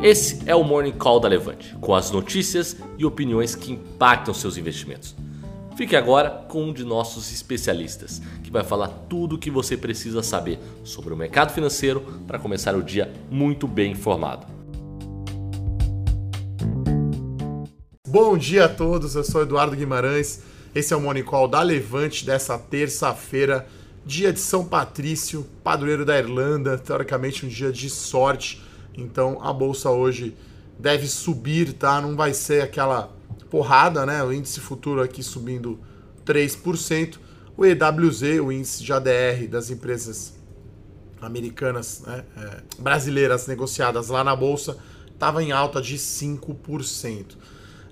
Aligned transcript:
Esse 0.00 0.38
é 0.46 0.54
o 0.54 0.62
Morning 0.62 0.92
Call 0.92 1.18
da 1.18 1.26
Levante, 1.26 1.74
com 1.80 1.92
as 1.92 2.12
notícias 2.12 2.76
e 2.96 3.04
opiniões 3.04 3.56
que 3.56 3.72
impactam 3.72 4.32
seus 4.32 4.56
investimentos. 4.56 5.16
Fique 5.76 5.96
agora 5.96 6.30
com 6.30 6.66
um 6.66 6.72
de 6.72 6.84
nossos 6.84 7.32
especialistas, 7.32 8.22
que 8.44 8.50
vai 8.50 8.62
falar 8.62 8.86
tudo 9.08 9.34
o 9.34 9.38
que 9.38 9.50
você 9.50 9.76
precisa 9.76 10.22
saber 10.22 10.60
sobre 10.84 11.12
o 11.12 11.16
mercado 11.16 11.52
financeiro 11.52 12.00
para 12.28 12.38
começar 12.38 12.76
o 12.76 12.82
dia 12.82 13.12
muito 13.28 13.66
bem 13.66 13.90
informado. 13.90 14.46
Bom 18.06 18.38
dia 18.38 18.66
a 18.66 18.68
todos, 18.68 19.16
eu 19.16 19.24
sou 19.24 19.42
Eduardo 19.42 19.74
Guimarães. 19.74 20.44
Esse 20.76 20.94
é 20.94 20.96
o 20.96 21.00
Morning 21.00 21.24
Call 21.24 21.48
da 21.48 21.60
Levante 21.60 22.24
dessa 22.24 22.56
terça-feira, 22.56 23.66
dia 24.06 24.32
de 24.32 24.38
São 24.38 24.64
Patrício, 24.64 25.44
padroeiro 25.64 26.04
da 26.04 26.16
Irlanda, 26.16 26.78
teoricamente 26.78 27.44
um 27.44 27.48
dia 27.48 27.72
de 27.72 27.90
sorte 27.90 28.67
então 29.00 29.38
a 29.42 29.52
bolsa 29.52 29.90
hoje 29.90 30.36
deve 30.78 31.06
subir, 31.06 31.72
tá? 31.72 32.00
Não 32.00 32.16
vai 32.16 32.34
ser 32.34 32.62
aquela 32.62 33.12
porrada, 33.48 34.04
né? 34.04 34.22
O 34.22 34.32
índice 34.32 34.60
futuro 34.60 35.00
aqui 35.00 35.22
subindo 35.22 35.78
3%. 36.24 37.18
O 37.56 37.64
EWZ, 37.64 38.40
o 38.40 38.52
índice 38.52 38.84
de 38.84 38.92
ADR 38.92 39.48
das 39.48 39.70
empresas 39.70 40.34
americanas, 41.20 42.02
né? 42.06 42.24
é, 42.36 42.62
brasileiras 42.78 43.46
negociadas 43.48 44.08
lá 44.08 44.22
na 44.22 44.36
bolsa, 44.36 44.76
estava 45.12 45.42
em 45.42 45.50
alta 45.50 45.82
de 45.82 45.96
5%. 45.96 47.36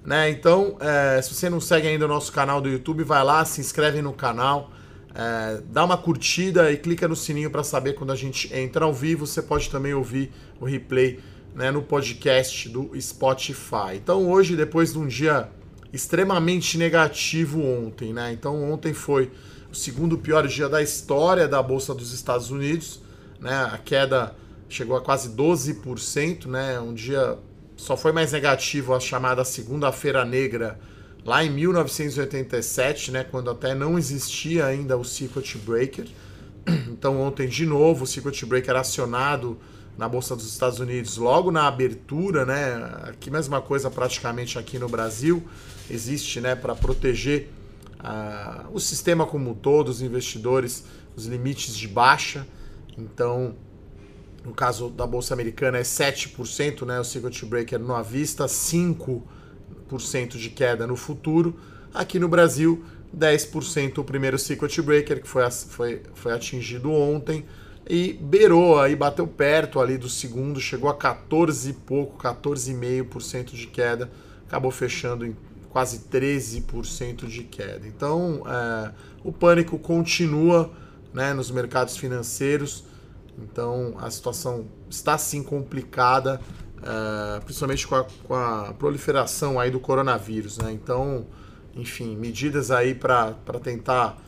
Né? 0.05 0.31
Então, 0.31 0.77
é, 0.79 1.21
se 1.21 1.35
você 1.35 1.51
não 1.51 1.61
segue 1.61 1.89
ainda 1.89 2.05
o 2.05 2.09
nosso 2.09 2.33
canal 2.33 2.61
do 2.61 2.69
YouTube, 2.69 3.03
vai 3.03 3.25
lá, 3.25 3.45
se 3.45 3.61
inscreve 3.61 4.01
no 4.01 4.13
canal, 4.13 4.71
é, 5.19 5.63
dá 5.71 5.83
uma 5.83 5.97
curtida 5.97 6.71
e 6.71 6.77
clica 6.77 7.09
no 7.09 7.17
sininho 7.17 7.51
para 7.51 7.65
saber 7.65 7.95
quando 7.95 8.13
a 8.13 8.17
gente 8.17 8.55
entra 8.55 8.85
ao 8.85 8.93
vivo. 8.93 9.27
Você 9.27 9.41
pode 9.41 9.71
também 9.71 9.95
ouvir 9.95 10.31
o 10.61 10.67
replay 10.67 11.19
né, 11.55 11.71
no 11.71 11.81
podcast 11.81 12.69
do 12.69 12.91
Spotify. 13.01 13.95
Então 13.95 14.29
hoje, 14.29 14.55
depois 14.55 14.93
de 14.93 14.99
um 14.99 15.07
dia 15.07 15.49
extremamente 15.91 16.77
negativo 16.77 17.63
ontem, 17.63 18.13
né? 18.13 18.31
Então 18.31 18.71
ontem 18.71 18.93
foi 18.93 19.33
o 19.73 19.75
segundo 19.75 20.19
pior 20.19 20.47
dia 20.47 20.69
da 20.69 20.83
história 20.83 21.49
da 21.49 21.63
Bolsa 21.63 21.95
dos 21.95 22.13
Estados 22.13 22.51
Unidos, 22.51 23.01
né? 23.41 23.71
A 23.73 23.79
queda 23.79 24.37
chegou 24.69 24.99
a 24.99 25.01
quase 25.01 25.31
12%, 25.31 26.45
né? 26.45 26.79
Um 26.79 26.93
dia 26.93 27.39
só 27.75 27.97
foi 27.97 28.13
mais 28.13 28.33
negativo 28.33 28.95
a 28.95 29.01
chamada 29.01 29.45
segunda-feira 29.47 30.27
negra 30.27 30.79
lá 31.27 31.45
em 31.45 31.51
1987, 31.51 33.11
né, 33.11 33.25
quando 33.25 33.51
até 33.51 33.75
não 33.75 33.99
existia 33.99 34.65
ainda 34.65 34.97
o 34.97 35.05
Circuit 35.05 35.59
Breaker. 35.59 36.07
Então 36.89 37.21
ontem 37.21 37.47
de 37.47 37.67
novo 37.67 38.05
o 38.05 38.07
Circuit 38.07 38.45
Breaker 38.47 38.75
acionado 38.75 39.59
na 39.99 40.09
bolsa 40.09 40.35
dos 40.35 40.47
Estados 40.51 40.81
Unidos 40.81 41.17
logo 41.17 41.51
na 41.51 41.67
abertura, 41.67 42.45
né? 42.45 42.75
Aqui 43.05 43.31
mesma 43.31 43.61
coisa 43.61 43.91
praticamente 43.91 44.59
aqui 44.59 44.79
no 44.79 44.89
Brasil 44.89 45.43
existe, 45.91 46.41
né, 46.41 46.55
para 46.55 46.75
proteger 46.75 47.49
uh, 48.01 48.69
o 48.73 48.81
sistema 48.81 49.27
como 49.27 49.51
um 49.51 49.55
todo, 49.55 49.89
os 49.89 50.03
investidores, 50.03 50.85
os 51.15 51.27
limites 51.27 51.77
de 51.77 51.87
baixa. 51.87 52.47
Então, 52.99 53.55
no 54.45 54.53
caso 54.53 54.89
da 54.89 55.07
bolsa 55.07 55.35
americana 55.35 55.79
é 55.79 55.83
7%, 55.83 56.85
né, 56.85 56.99
o 56.99 57.05
Circuit 57.05 57.45
Breaker 57.47 57.79
no 57.79 57.95
à 57.95 58.03
vista, 58.03 58.49
5 58.49 59.36
de 60.39 60.51
queda 60.51 60.87
no 60.87 60.97
futuro. 60.97 61.57
Aqui 61.95 62.19
no 62.19 62.29
Brasil, 62.29 62.85
10% 63.17 63.99
o 63.99 64.05
primeiro 64.05 64.39
circuit 64.39 64.83
breaker, 64.83 65.23
que 65.23 65.29
foi, 65.29 65.51
foi, 65.51 66.03
foi 66.15 66.33
atingido 66.33 66.91
ontem, 66.91 67.45
e 67.89 68.13
beirou 68.15 68.81
aí, 68.81 68.97
bateu 68.97 69.27
perto 69.27 69.81
ali 69.81 69.97
do 69.97 70.09
segundo, 70.09 70.61
chegou 70.61 70.91
a 70.91 70.95
14 70.95 71.71
e 71.71 71.73
pouco, 71.73 72.21
14,5% 72.21 73.53
de 73.53 73.69
queda, 73.69 74.11
acabou 74.47 74.73
fechando 74.73 75.25
em 75.25 75.37
quase 75.71 76.01
13% 76.11 77.27
de 77.27 77.45
queda. 77.45 77.87
Então, 77.87 78.43
é, 78.47 78.93
o 79.23 79.33
pânico 79.33 79.79
continua 79.79 80.71
né, 81.15 81.33
nos 81.33 81.51
mercados 81.51 81.97
financeiros, 81.97 82.85
então 83.39 83.95
a 83.99 84.11
situação 84.11 84.67
está 84.91 85.17
sim 85.17 85.43
complicada 85.43 86.41
uh, 86.79 87.45
principalmente 87.45 87.87
com 87.87 87.95
a, 87.95 88.05
com 88.25 88.35
a, 88.35 88.75
proliferação 88.79 89.59
aí 89.59 89.71
do 89.71 89.81
coronavírus, 89.81 90.59
né? 90.59 90.73
Então, 90.73 91.27
enfim, 91.75 92.17
medidas 92.17 92.71
aí 92.71 92.95
para 92.95 93.35
tentar 93.63 94.19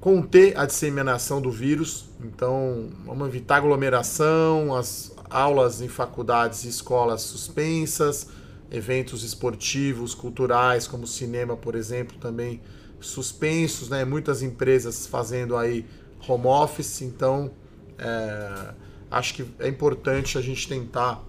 conter 0.00 0.56
a 0.58 0.66
disseminação 0.66 1.40
do 1.40 1.50
vírus. 1.50 2.08
Então, 2.20 2.90
vamos 3.04 3.28
evitar 3.28 3.56
aglomeração, 3.56 4.74
as 4.74 5.12
aulas 5.30 5.80
em 5.80 5.88
faculdades 5.88 6.64
e 6.64 6.68
escolas 6.68 7.22
suspensas, 7.22 8.28
eventos 8.70 9.22
esportivos, 9.22 10.14
culturais, 10.14 10.86
como 10.86 11.06
cinema, 11.06 11.56
por 11.56 11.74
exemplo, 11.74 12.16
também 12.18 12.60
suspensos, 13.00 13.88
né? 13.88 14.04
Muitas 14.04 14.42
empresas 14.42 15.06
fazendo 15.06 15.56
aí 15.56 15.86
home 16.26 16.46
office, 16.46 17.02
então 17.02 17.50
é, 17.98 18.74
acho 19.10 19.34
que 19.34 19.44
é 19.58 19.68
importante 19.68 20.36
a 20.36 20.40
gente 20.40 20.68
tentar 20.68 21.24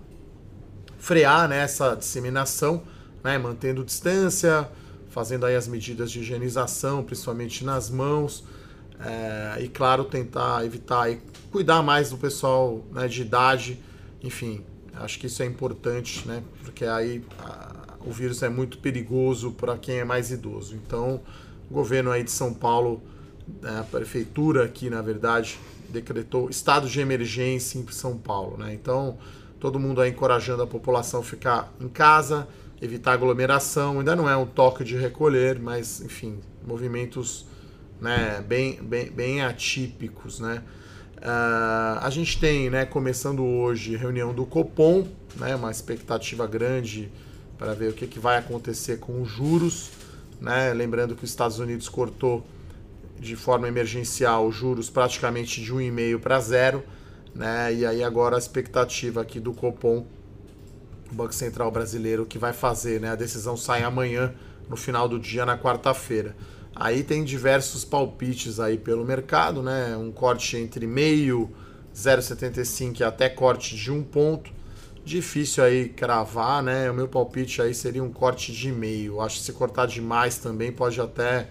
frear 0.97 1.47
né, 1.47 1.59
essa 1.59 1.95
disseminação, 1.95 2.83
né, 3.23 3.37
mantendo 3.37 3.83
distância, 3.83 4.69
fazendo 5.09 5.45
aí 5.45 5.55
as 5.55 5.67
medidas 5.67 6.11
de 6.11 6.19
higienização, 6.19 7.03
principalmente 7.03 7.63
nas 7.63 7.89
mãos, 7.89 8.43
é, 8.99 9.63
e 9.63 9.69
claro, 9.69 10.03
tentar 10.03 10.65
evitar 10.65 11.09
e 11.09 11.21
cuidar 11.51 11.81
mais 11.81 12.09
do 12.09 12.17
pessoal 12.17 12.83
né, 12.91 13.07
de 13.07 13.21
idade, 13.21 13.79
enfim, 14.21 14.61
acho 14.93 15.17
que 15.17 15.27
isso 15.27 15.41
é 15.41 15.45
importante, 15.45 16.27
né, 16.27 16.43
porque 16.63 16.85
aí 16.85 17.23
a, 17.39 17.95
o 18.05 18.11
vírus 18.11 18.43
é 18.43 18.49
muito 18.49 18.77
perigoso 18.79 19.51
para 19.51 19.77
quem 19.77 19.99
é 19.99 20.03
mais 20.03 20.31
idoso. 20.31 20.75
Então, 20.75 21.21
o 21.69 21.73
governo 21.73 22.11
aí 22.11 22.23
de 22.23 22.31
São 22.31 22.53
Paulo, 22.53 23.01
né, 23.61 23.79
a 23.79 23.83
prefeitura 23.83 24.65
aqui, 24.65 24.89
na 24.89 25.01
verdade, 25.01 25.57
decretou 25.91 26.49
estado 26.49 26.87
de 26.87 26.99
emergência 26.99 27.77
em 27.77 27.87
São 27.91 28.17
Paulo, 28.17 28.57
né? 28.57 28.73
Então, 28.73 29.17
todo 29.59 29.79
mundo 29.79 30.01
aí 30.01 30.11
encorajando 30.11 30.63
a 30.63 30.67
população 30.67 31.21
a 31.21 31.23
ficar 31.23 31.73
em 31.79 31.87
casa, 31.87 32.47
evitar 32.81 33.13
aglomeração. 33.13 33.99
Ainda 33.99 34.15
não 34.15 34.29
é 34.29 34.35
um 34.35 34.45
toque 34.45 34.83
de 34.83 34.95
recolher, 34.95 35.59
mas 35.59 36.01
enfim, 36.01 36.39
movimentos 36.65 37.45
né, 37.99 38.43
bem, 38.47 38.81
bem, 38.81 39.11
bem 39.11 39.41
atípicos, 39.41 40.39
né? 40.39 40.63
Uh, 41.17 41.99
a 42.01 42.09
gente 42.09 42.39
tem, 42.39 42.69
né, 42.69 42.85
começando 42.85 43.43
hoje, 43.43 43.97
reunião 43.97 44.33
do 44.33 44.45
Copom, 44.45 45.05
né, 45.35 45.53
uma 45.53 45.69
expectativa 45.69 46.47
grande 46.47 47.11
para 47.57 47.73
ver 47.73 47.89
o 47.89 47.93
que, 47.93 48.07
que 48.07 48.19
vai 48.19 48.37
acontecer 48.37 48.99
com 48.99 49.21
os 49.21 49.29
juros. 49.29 49.91
Né? 50.39 50.73
Lembrando 50.73 51.15
que 51.15 51.25
os 51.25 51.29
Estados 51.29 51.59
Unidos 51.59 51.89
cortou 51.89 52.45
de 53.19 53.35
forma 53.35 53.67
emergencial 53.67 54.47
os 54.47 54.55
juros 54.55 54.89
praticamente 54.89 55.61
de 55.61 55.73
1,5 55.73 56.19
para 56.19 56.39
zero 56.39 56.83
né? 57.33 57.73
E 57.73 57.85
aí 57.85 58.03
agora 58.03 58.35
a 58.35 58.39
expectativa 58.39 59.21
aqui 59.21 59.39
do 59.39 59.53
Copom, 59.53 60.05
Banco 61.11 61.33
Central 61.33 61.71
Brasileiro, 61.71 62.25
que 62.25 62.37
vai 62.37 62.53
fazer, 62.53 62.99
né? 62.99 63.09
A 63.09 63.15
decisão 63.15 63.57
sai 63.57 63.83
amanhã, 63.83 64.33
no 64.69 64.75
final 64.75 65.07
do 65.07 65.19
dia, 65.19 65.45
na 65.45 65.57
quarta-feira. 65.57 66.35
Aí 66.75 67.03
tem 67.03 67.23
diversos 67.23 67.83
palpites 67.83 68.59
aí 68.59 68.77
pelo 68.77 69.03
mercado, 69.03 69.61
né? 69.61 69.95
Um 69.97 70.11
corte 70.11 70.57
entre 70.57 70.85
meio, 70.85 71.49
0,75 71.95 72.99
e 72.99 73.03
até 73.03 73.27
corte 73.27 73.75
de 73.75 73.91
um 73.91 74.03
ponto. 74.03 74.51
Difícil 75.03 75.63
aí 75.63 75.89
cravar, 75.89 76.61
né? 76.61 76.91
O 76.91 76.93
meu 76.93 77.07
palpite 77.07 77.61
aí 77.61 77.73
seria 77.73 78.03
um 78.03 78.11
corte 78.11 78.51
de 78.51 78.71
meio. 78.71 79.19
Acho 79.21 79.37
que 79.37 79.43
se 79.43 79.53
cortar 79.53 79.87
demais 79.87 80.37
também 80.37 80.71
pode 80.71 81.01
até 81.01 81.49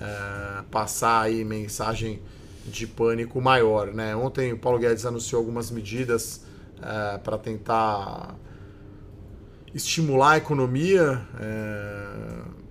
é, 0.00 0.62
passar 0.70 1.22
aí 1.22 1.44
mensagem 1.44 2.20
de 2.66 2.86
pânico 2.86 3.40
maior. 3.40 3.92
Né? 3.92 4.14
Ontem 4.14 4.52
o 4.52 4.58
Paulo 4.58 4.78
Guedes 4.78 5.06
anunciou 5.06 5.40
algumas 5.40 5.70
medidas 5.70 6.44
é, 6.82 7.18
para 7.18 7.38
tentar 7.38 8.36
estimular 9.74 10.32
a 10.32 10.36
economia. 10.38 11.20
É, 11.40 12.66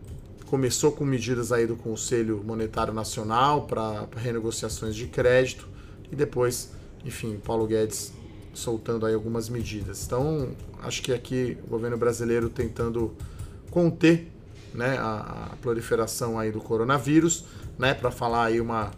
começou 0.45 0.91
com 0.91 1.03
medidas 1.03 1.51
aí 1.51 1.65
do 1.65 1.75
Conselho 1.75 2.43
Monetário 2.45 2.93
Nacional 2.93 3.65
para 3.65 4.07
renegociações 4.15 4.95
de 4.95 5.07
crédito 5.07 5.67
e 6.11 6.15
depois, 6.15 6.71
enfim, 7.03 7.39
Paulo 7.43 7.65
Guedes 7.65 8.13
soltando 8.53 9.05
aí 9.05 9.13
algumas 9.13 9.49
medidas. 9.49 10.05
Então, 10.05 10.49
acho 10.81 11.01
que 11.01 11.11
aqui 11.11 11.57
o 11.65 11.67
governo 11.67 11.97
brasileiro 11.97 12.49
tentando 12.49 13.13
conter 13.69 14.31
né, 14.75 14.97
a, 14.99 15.49
a 15.51 15.55
proliferação 15.61 16.37
aí 16.37 16.51
do 16.51 16.59
coronavírus, 16.59 17.45
né, 17.79 17.93
para 17.93 18.11
falar 18.11 18.45
aí 18.45 18.61
uma 18.61 18.91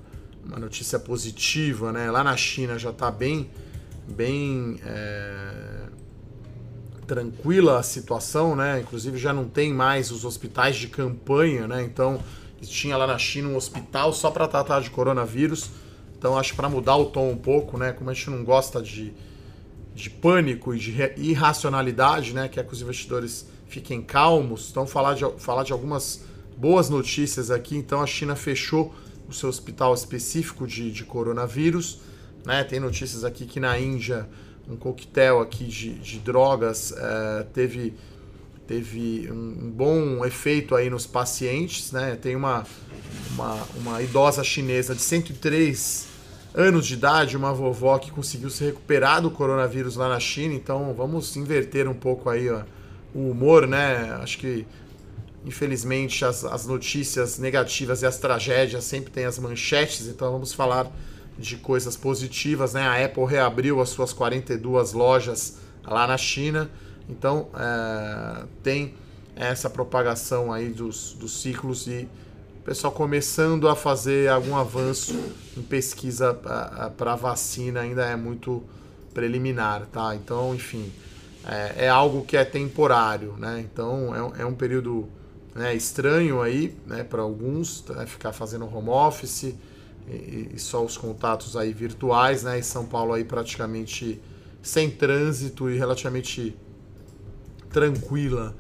uma 0.48 0.60
notícia 0.60 0.98
positiva, 0.98 1.92
né? 1.92 2.10
Lá 2.10 2.24
na 2.24 2.36
China 2.38 2.80
já 2.80 2.90
está 2.90 3.12
bem, 3.12 3.50
bem 4.08 4.80
é, 4.86 5.88
tranquila 7.06 7.80
a 7.80 7.84
situação, 7.84 8.56
né? 8.56 8.80
Inclusive 8.80 9.18
já 9.18 9.34
não 9.34 9.48
tem 9.48 9.74
mais 9.74 10.10
os 10.10 10.24
hospitais 10.24 10.78
de 10.78 10.88
campanha, 10.88 11.68
né? 11.68 11.84
Então 11.84 12.20
tinha 12.62 12.96
lá 12.98 13.06
na 13.06 13.18
China 13.18 13.50
um 13.50 13.56
hospital 13.56 14.14
só 14.14 14.32
para 14.32 14.48
tratar 14.48 14.80
de 14.80 14.90
coronavírus. 14.90 15.70
Então 16.18 16.38
acho 16.38 16.56
para 16.56 16.70
mudar 16.70 16.96
o 16.96 17.06
tom 17.06 17.30
um 17.30 17.38
pouco, 17.38 17.78
né? 17.78 17.92
Como 17.92 18.10
a 18.10 18.14
gente 18.14 18.30
não 18.30 18.44
gosta 18.44 18.82
de, 18.82 19.14
de 19.98 20.12
pânico 20.12 20.76
e 20.76 20.78
de 20.78 20.92
irracionalidade, 21.18 22.32
né, 22.32 22.48
que 22.48 22.60
é 22.60 22.64
que 22.64 22.72
os 22.72 22.82
investidores 22.84 23.48
fiquem 23.68 24.00
calmos. 24.00 24.70
Então, 24.70 24.86
falar 24.86 25.16
de, 25.16 25.26
falar 25.40 25.64
de 25.64 25.74
algumas 25.74 26.24
boas 26.56 26.88
notícias 26.88 27.50
aqui. 27.50 27.76
Então, 27.76 28.00
a 28.00 28.06
China 28.06 28.36
fechou 28.36 28.94
o 29.28 29.34
seu 29.34 29.50
hospital 29.50 29.96
específico 29.96 30.68
de, 30.68 30.92
de 30.92 31.04
coronavírus. 31.04 32.00
Né? 32.46 32.64
Tem 32.64 32.80
notícias 32.80 33.24
aqui 33.24 33.48
que 33.48 33.60
na 33.60 33.80
Índia 33.80 34.30
um 34.70 34.76
coquetel 34.76 35.42
aqui 35.42 35.64
de, 35.64 35.96
de 35.96 36.20
drogas 36.20 36.94
é, 36.96 37.44
teve, 37.52 37.96
teve 38.68 39.32
um, 39.32 39.72
bom 39.72 40.24
efeito 40.24 40.76
aí 40.76 40.92
nos 40.92 41.08
pacientes. 41.08 41.92
Né? 41.92 42.16
Tem 42.16 42.36
uma, 42.36 42.66
uma, 43.32 43.68
uma 43.76 44.02
idosa 44.04 44.44
chinesa 44.44 44.94
de 44.94 45.02
103 45.02 46.17
anos 46.58 46.88
de 46.88 46.96
idade, 46.96 47.38
uma 47.38 47.54
vovó 47.54 48.00
que 48.00 48.12
conseguiu 48.12 48.50
se 48.50 48.66
recuperar 48.66 49.22
do 49.22 49.30
coronavírus 49.30 49.96
lá 49.96 50.10
na 50.10 50.20
China. 50.20 50.56
Então 50.56 50.94
vamos 50.94 51.38
inverter 51.38 51.88
um 51.88 51.94
pouco 51.94 52.30
aí 52.30 52.50
ó, 52.50 52.64
o 53.14 53.30
humor, 53.30 53.68
né? 53.68 54.18
Acho 54.22 54.40
que 54.40 54.66
infelizmente 55.46 56.26
as, 56.26 56.44
as 56.44 56.66
notícias 56.66 57.38
negativas 57.38 58.02
e 58.02 58.08
as 58.08 58.18
tragédias 58.18 58.84
sempre 58.84 59.12
têm 59.12 59.26
as 59.26 59.38
manchetes, 59.38 60.08
então 60.08 60.32
vamos 60.32 60.52
falar 60.52 60.92
de 61.38 61.56
coisas 61.58 61.96
positivas, 61.96 62.74
né? 62.74 62.82
A 62.82 63.06
Apple 63.06 63.26
reabriu 63.26 63.80
as 63.80 63.90
suas 63.90 64.12
42 64.12 64.94
lojas 64.94 65.60
lá 65.86 66.08
na 66.08 66.18
China, 66.18 66.70
então 67.08 67.48
é, 67.56 68.44
tem 68.64 68.96
essa 69.36 69.70
propagação 69.70 70.52
aí 70.52 70.70
dos, 70.70 71.14
dos 71.14 71.40
ciclos 71.40 71.86
e 71.86 72.10
pessoal 72.68 72.92
começando 72.92 73.70
a 73.70 73.78
fazer 73.78 74.30
algum 74.30 74.54
avanço 74.54 75.18
em 75.56 75.62
pesquisa 75.62 76.34
para 76.98 77.16
vacina 77.16 77.80
ainda 77.80 78.06
é 78.06 78.18
muito 78.18 78.62
preliminar, 79.14 79.86
tá? 79.86 80.14
Então, 80.14 80.54
enfim, 80.54 80.92
é, 81.46 81.86
é 81.86 81.90
algo 81.90 82.26
que 82.26 82.36
é 82.36 82.44
temporário, 82.44 83.38
né? 83.38 83.62
Então 83.62 84.14
é, 84.36 84.42
é 84.42 84.46
um 84.46 84.54
período 84.54 85.08
né, 85.56 85.74
estranho 85.76 86.42
aí, 86.42 86.76
né, 86.86 87.06
para 87.06 87.22
alguns, 87.22 87.86
né, 87.86 88.06
ficar 88.06 88.34
fazendo 88.34 88.66
home 88.66 88.90
office 88.90 89.56
e, 90.10 90.52
e, 90.54 90.60
só 90.60 90.84
os 90.84 90.98
contatos 90.98 91.56
aí 91.56 91.72
virtuais, 91.72 92.44
né? 92.44 92.60
Em 92.60 92.64
São 92.64 92.86
Paulo 92.86 93.14
aí 93.14 93.24
praticamente 93.24 94.22
sem 94.62 94.92
trânsito 94.92 95.70
e 95.70 95.78
relativamente 95.78 96.54
tranquila, 97.70 98.54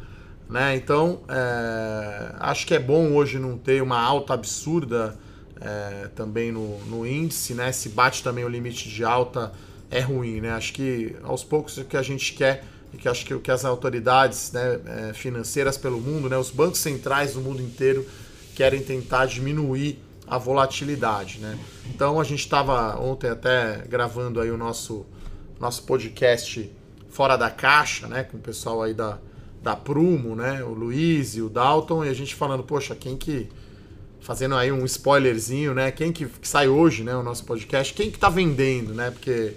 né? 0.49 0.75
Então 0.75 1.21
é, 1.27 2.35
acho 2.39 2.65
que 2.65 2.73
é 2.73 2.79
bom 2.79 3.13
hoje 3.13 3.39
não 3.39 3.57
ter 3.57 3.81
uma 3.81 3.99
alta 3.99 4.33
absurda 4.33 5.17
é, 5.59 6.09
também 6.15 6.51
no, 6.51 6.79
no 6.85 7.05
índice, 7.05 7.53
né? 7.53 7.71
Se 7.71 7.89
bate 7.89 8.23
também 8.23 8.44
o 8.44 8.49
limite 8.49 8.89
de 8.89 9.03
alta 9.03 9.51
é 9.89 9.99
ruim, 9.99 10.41
né? 10.41 10.51
Acho 10.51 10.73
que 10.73 11.15
aos 11.23 11.44
poucos 11.44 11.77
o 11.77 11.85
que 11.85 11.97
a 11.97 12.01
gente 12.01 12.33
quer 12.33 12.63
e 12.94 12.97
que 12.97 13.07
acho 13.07 13.25
que 13.25 13.33
o 13.33 13.39
que 13.39 13.51
as 13.51 13.65
autoridades 13.65 14.51
né, 14.51 14.79
é, 14.85 15.13
financeiras 15.13 15.77
pelo 15.77 15.99
mundo, 15.99 16.29
né, 16.29 16.38
os 16.38 16.49
bancos 16.49 16.79
centrais 16.79 17.33
do 17.33 17.41
mundo 17.41 17.61
inteiro 17.61 18.07
querem 18.55 18.81
tentar 18.81 19.25
diminuir 19.25 19.99
a 20.25 20.38
volatilidade, 20.38 21.39
né? 21.39 21.57
Então 21.94 22.19
a 22.19 22.23
gente 22.23 22.39
estava 22.39 22.99
ontem 22.99 23.29
até 23.29 23.83
gravando 23.88 24.41
aí 24.41 24.51
o 24.51 24.57
nosso 24.57 25.05
nosso 25.59 25.83
podcast 25.83 26.69
fora 27.09 27.35
da 27.35 27.49
caixa, 27.49 28.07
né, 28.07 28.23
com 28.23 28.38
o 28.38 28.39
pessoal 28.39 28.83
aí 28.83 28.94
da 28.94 29.17
da 29.62 29.75
Prumo, 29.75 30.36
né, 30.36 30.63
o 30.63 30.74
Luiz 30.74 31.36
e 31.36 31.42
o 31.42 31.50
Dalton 31.50 32.06
e 32.06 32.09
a 32.09 32.13
gente 32.13 32.36
falando, 32.36 32.63
poxa, 32.63 32.95
quem 32.95 33.18
que 33.18 33.50
fazendo 34.19 34.56
aí 34.56 34.71
um 34.71 34.83
spoilerzinho, 34.86 35.74
né, 35.74 35.92
quem 35.92 36.12
que, 36.12 36.25
que 36.25 36.48
sai 36.48 36.68
hoje, 36.68 37.04
né, 37.04 37.15
o 37.15 37.24
nosso 37.24 37.45
podcast, 37.45 37.94
quem 37.94 38.12
que 38.12 38.19
tá 38.19 38.30
vendendo, 38.30 38.94
né? 38.94 39.09
Porque 39.09 39.54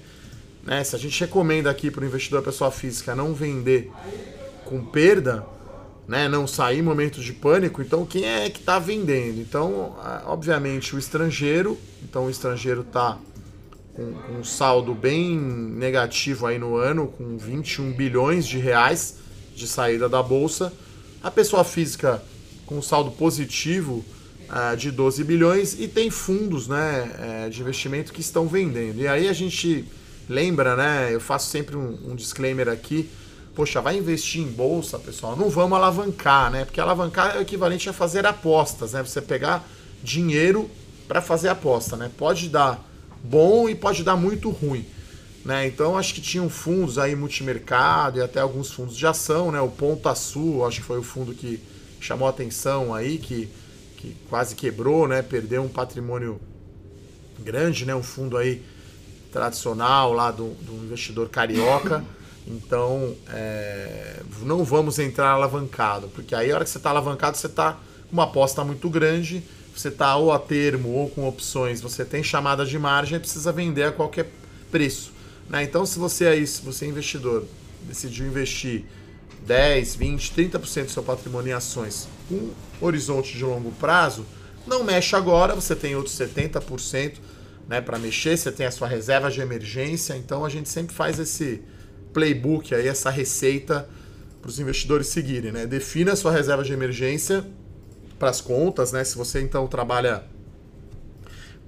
né, 0.63 0.85
se 0.85 0.95
a 0.95 0.99
gente 0.99 1.19
recomenda 1.21 1.71
aqui 1.71 1.91
para 1.91 2.03
o 2.03 2.07
investidor 2.07 2.43
pessoa 2.43 2.71
física 2.71 3.15
não 3.15 3.35
vender 3.35 3.91
com 4.65 4.85
perda, 4.85 5.45
né, 6.07 6.29
não 6.29 6.47
sair 6.47 6.79
em 6.79 6.83
momentos 6.83 7.25
de 7.25 7.33
pânico, 7.33 7.83
então 7.83 8.05
quem 8.07 8.25
é 8.25 8.49
que 8.51 8.61
está 8.61 8.79
vendendo? 8.79 9.41
Então, 9.41 9.97
obviamente, 10.27 10.95
o 10.95 10.99
estrangeiro, 10.99 11.79
então 12.03 12.27
o 12.27 12.31
estrangeiro 12.31 12.83
está 12.83 13.19
com, 13.95 14.15
um 14.39 14.45
saldo 14.45 14.95
bem 14.95 15.37
negativo 15.37 16.47
aí 16.47 16.59
no 16.59 16.77
ano, 16.77 17.09
com 17.09 17.37
21 17.37 17.93
bilhões 17.93 18.47
de 18.47 18.59
reais 18.59 19.17
de 19.55 19.67
saída 19.67 20.09
da 20.09 20.23
bolsa. 20.23 20.73
A 21.23 21.31
pessoa 21.31 21.65
física 21.65 22.23
com 22.67 22.81
saldo 22.81 23.11
positivo 23.11 24.05
uh, 24.49 24.77
de 24.77 24.91
12 24.91 25.25
bilhões 25.25 25.79
e 25.79 25.89
tem 25.89 26.11
fundos 26.11 26.69
né, 26.69 27.47
uh, 27.47 27.51
de 27.51 27.61
investimento 27.61 28.13
que 28.13 28.21
estão 28.21 28.47
vendendo. 28.47 29.01
E 29.01 29.09
aí 29.09 29.29
a 29.29 29.33
gente 29.33 29.85
lembra, 30.29 30.77
né? 30.77 31.09
Eu 31.13 31.21
faço 31.21 31.51
sempre 31.51 31.77
um, 31.77 31.99
um 32.11 32.15
disclaimer 32.15 32.69
aqui. 32.69 33.11
Poxa, 33.55 33.81
vai 33.81 33.97
investir 33.97 34.41
em 34.41 34.47
bolsa, 34.47 34.99
pessoal. 34.99 35.37
Não 35.37 35.51
vamos 35.51 35.77
alavancar, 35.77 36.51
né? 36.51 36.65
Porque 36.65 36.81
alavancar 36.81 37.35
é 37.35 37.39
o 37.39 37.43
equivalente 37.43 37.89
a 37.89 37.93
fazer 37.93 38.25
apostas, 38.25 38.93
né? 38.93 39.03
Você 39.03 39.21
pegar 39.21 39.69
dinheiro 40.03 40.71
para 41.09 41.21
fazer 41.21 41.49
aposta, 41.49 41.97
né? 41.97 42.11
Pode 42.17 42.49
dar 42.49 42.89
bom 43.23 43.69
e 43.69 43.75
pode 43.75 44.05
dar 44.05 44.17
muito 44.17 44.49
ruim. 44.51 44.87
Né? 45.45 45.67
Então 45.67 45.97
acho 45.97 46.15
que 46.15 46.21
tinham 46.21 46.51
fundos 46.51 46.99
aí 46.99 47.17
multimercado 47.17 48.19
e 48.19 48.23
até 48.23 48.41
alguns 48.41 48.71
fundos 48.71 48.97
de 48.97 49.07
ação, 49.07 49.51
né? 49.51 49.61
O 49.61 49.69
Ponta 49.69 50.15
Sul, 50.15 50.67
acho 50.67 50.81
que 50.81 50.87
foi 50.87 50.99
o 50.99 51.03
fundo 51.03 51.35
que 51.35 51.63
chamou 51.99 52.29
atenção 52.29 52.95
aí, 52.95 53.19
que, 53.19 53.49
que 53.97 54.15
quase 54.29 54.55
quebrou, 54.55 55.09
né? 55.09 55.23
Perdeu 55.23 55.63
um 55.63 55.69
patrimônio 55.69 56.39
grande, 57.39 57.87
né? 57.87 57.95
Um 57.95 58.03
fundo 58.03 58.37
aí 58.37 58.63
tradicional 59.33 60.13
lá 60.13 60.31
do, 60.31 60.49
do 60.55 60.75
investidor 60.85 61.29
carioca. 61.29 62.05
Então, 62.47 63.15
é, 63.29 64.21
não 64.43 64.65
vamos 64.65 64.99
entrar 64.99 65.31
alavancado, 65.31 66.09
porque 66.09 66.35
aí 66.35 66.51
a 66.51 66.57
hora 66.57 66.65
que 66.65 66.71
você 66.71 66.79
está 66.79 66.91
alavancado, 66.91 67.37
você 67.37 67.47
está 67.47 67.75
com 67.75 68.13
uma 68.13 68.25
aposta 68.25 68.65
muito 68.65 68.89
grande, 68.91 69.43
você 69.75 69.89
está 69.89 70.17
ou 70.17 70.33
a 70.33 70.39
termo 70.39 70.91
ou 70.91 71.09
com 71.09 71.29
opções, 71.29 71.81
você 71.81 72.05
tem 72.05 72.23
chamada 72.23 72.67
de 72.67 72.79
margem 72.79 73.17
e 73.17 73.21
precisa 73.21 73.53
vender 73.53 73.85
a 73.85 73.93
qualquer 73.93 74.31
preço. 74.71 75.13
Né? 75.51 75.65
Então, 75.65 75.85
se 75.85 75.99
você 75.99 76.27
aí, 76.27 76.47
se 76.47 76.63
você 76.63 76.87
é 76.87 76.89
investidor, 76.89 77.45
decidiu 77.83 78.27
investir 78.27 78.85
10, 79.45 79.97
20, 79.97 80.33
30% 80.33 80.85
do 80.85 80.91
seu 80.91 81.03
patrimônio 81.03 81.51
em 81.51 81.53
ações 81.53 82.09
com 82.29 82.51
horizonte 82.81 83.37
de 83.37 83.45
longo 83.45 83.73
prazo, 83.73 84.25
não 84.67 84.85
mexe 84.85 85.17
agora, 85.17 85.55
você 85.55 85.75
tem 85.75 85.97
outros 85.97 86.17
70% 86.17 87.15
né, 87.69 87.81
para 87.81 87.99
mexer, 87.99 88.37
você 88.37 88.53
tem 88.53 88.67
a 88.67 88.71
sua 88.71 88.87
reserva 88.87 89.31
de 89.31 89.41
emergência, 89.41 90.17
então 90.17 90.45
a 90.45 90.49
gente 90.49 90.69
sempre 90.69 90.95
faz 90.95 91.19
esse 91.19 91.63
playbook 92.13 92.75
aí, 92.75 92.87
essa 92.87 93.11
receita 93.11 93.89
para 94.41 94.49
os 94.49 94.59
investidores 94.59 95.09
seguirem, 95.09 95.53
né? 95.53 95.67
Defina 95.67 96.13
a 96.13 96.17
sua 96.17 96.33
reserva 96.33 96.65
de 96.65 96.73
emergência 96.73 97.45
para 98.19 98.31
as 98.31 98.41
contas, 98.41 98.91
né? 98.91 99.05
Se 99.05 99.17
você 99.17 99.41
então 99.41 99.67
trabalha 99.67 100.25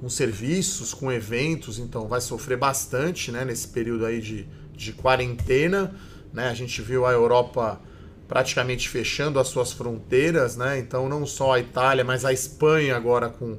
com 0.02 0.09
serviços, 0.09 0.92
com 0.92 1.12
eventos, 1.12 1.78
então 1.78 2.09
vai 2.09 2.21
sofrer 2.21 2.59
bastante, 2.59 3.30
né, 3.30 3.44
nesse 3.44 3.68
período 3.68 4.04
aí 4.04 4.21
de, 4.21 4.49
de 4.76 4.92
quarentena, 4.92 5.94
né? 6.32 6.49
A 6.49 6.54
gente 6.54 6.82
viu 6.82 7.06
a 7.06 7.12
Europa 7.12 7.80
praticamente 8.26 8.88
fechando 8.88 9.38
as 9.38 9.47
suas 9.47 9.71
fronteiras, 9.73 10.56
né? 10.56 10.76
Então 10.76 11.09
não 11.09 11.25
só 11.25 11.52
a 11.52 11.61
Itália, 11.61 12.02
mas 12.02 12.25
a 12.25 12.32
Espanha 12.32 12.97
agora 12.97 13.28
com, 13.28 13.59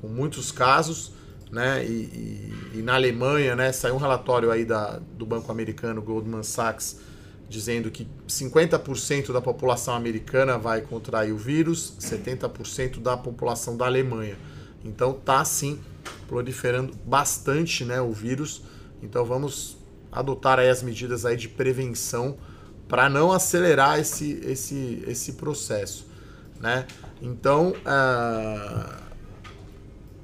com 0.00 0.08
muitos 0.08 0.50
casos 0.50 1.12
né? 1.52 1.84
E, 1.84 1.88
e, 1.88 2.78
e, 2.78 2.82
na 2.82 2.94
Alemanha, 2.94 3.54
né, 3.54 3.70
saiu 3.70 3.94
um 3.94 3.98
relatório 3.98 4.50
aí 4.50 4.64
da, 4.64 4.98
do 5.16 5.24
banco 5.24 5.52
americano 5.52 6.02
Goldman 6.02 6.42
Sachs 6.42 6.98
dizendo 7.48 7.92
que 7.92 8.08
50% 8.26 9.32
da 9.32 9.40
população 9.40 9.94
americana 9.94 10.58
vai 10.58 10.80
contrair 10.80 11.32
o 11.32 11.36
vírus, 11.36 11.94
70% 12.00 13.00
da 13.00 13.16
população 13.16 13.76
da 13.76 13.86
Alemanha. 13.86 14.36
Então 14.84 15.12
tá 15.12 15.44
sim 15.44 15.80
proliferando 16.28 16.94
bastante, 17.04 17.84
né, 17.84 18.00
o 18.00 18.12
vírus. 18.12 18.62
Então 19.02 19.24
vamos 19.24 19.78
adotar 20.12 20.58
aí 20.58 20.68
as 20.68 20.82
medidas 20.82 21.24
aí 21.24 21.36
de 21.36 21.48
prevenção 21.48 22.36
para 22.86 23.08
não 23.08 23.32
acelerar 23.32 23.98
esse, 23.98 24.40
esse, 24.44 25.02
esse 25.06 25.32
processo, 25.32 26.06
né? 26.60 26.86
Então, 27.20 27.70
uh, 27.70 29.04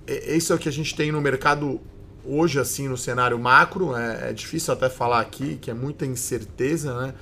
isso 0.06 0.52
é 0.52 0.56
o 0.56 0.58
que 0.58 0.68
a 0.68 0.72
gente 0.72 0.94
tem 0.94 1.10
no 1.10 1.20
mercado 1.20 1.80
hoje, 2.24 2.60
assim, 2.60 2.86
no 2.86 2.96
cenário 2.96 3.38
macro. 3.38 3.96
É, 3.96 4.30
é 4.30 4.32
difícil 4.32 4.74
até 4.74 4.88
falar 4.90 5.20
aqui, 5.20 5.56
que 5.56 5.70
é 5.70 5.74
muita 5.74 6.04
incerteza, 6.04 6.94
né? 7.00 7.14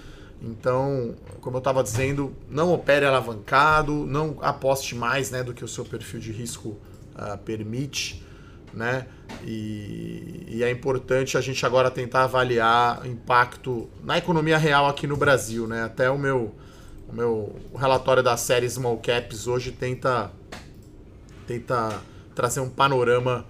Então, 0.43 1.15
como 1.41 1.57
eu 1.57 1.59
estava 1.59 1.83
dizendo, 1.83 2.33
não 2.49 2.73
opere 2.73 3.05
alavancado, 3.05 4.07
não 4.07 4.39
aposte 4.41 4.95
mais 4.95 5.31
né, 5.31 5.43
do 5.43 5.53
que 5.53 5.65
o 5.65 5.69
seu 5.69 5.85
perfil 5.85 6.21
de 6.21 6.31
risco 6.31 6.77
uh, 7.19 7.39
permite. 7.39 8.25
Né? 8.73 9.07
E, 9.45 10.45
e, 10.47 10.63
é 10.63 10.71
importante 10.71 11.39
a 11.39 11.41
gente 11.41 11.65
agora 11.65 11.91
tentar 11.91 12.25
avaliar 12.25 13.03
o 13.03 13.07
impacto 13.07 13.89
na 14.05 14.19
economia 14.19 14.59
real 14.59 14.87
aqui 14.87 15.07
no 15.07 15.17
Brasil. 15.17 15.67
Né? 15.67 15.85
Até 15.85 16.11
o 16.11 16.19
meu, 16.19 16.55
o 17.09 17.13
meu 17.13 17.57
relatório 17.75 18.23
da 18.23 18.37
série 18.37 18.69
Small 18.69 18.99
Caps 18.99 19.47
hoje 19.47 19.73
tenta, 19.73 20.31
tenta 21.47 21.99
trazer 22.35 22.61
um 22.61 22.69
panorama 22.69 23.47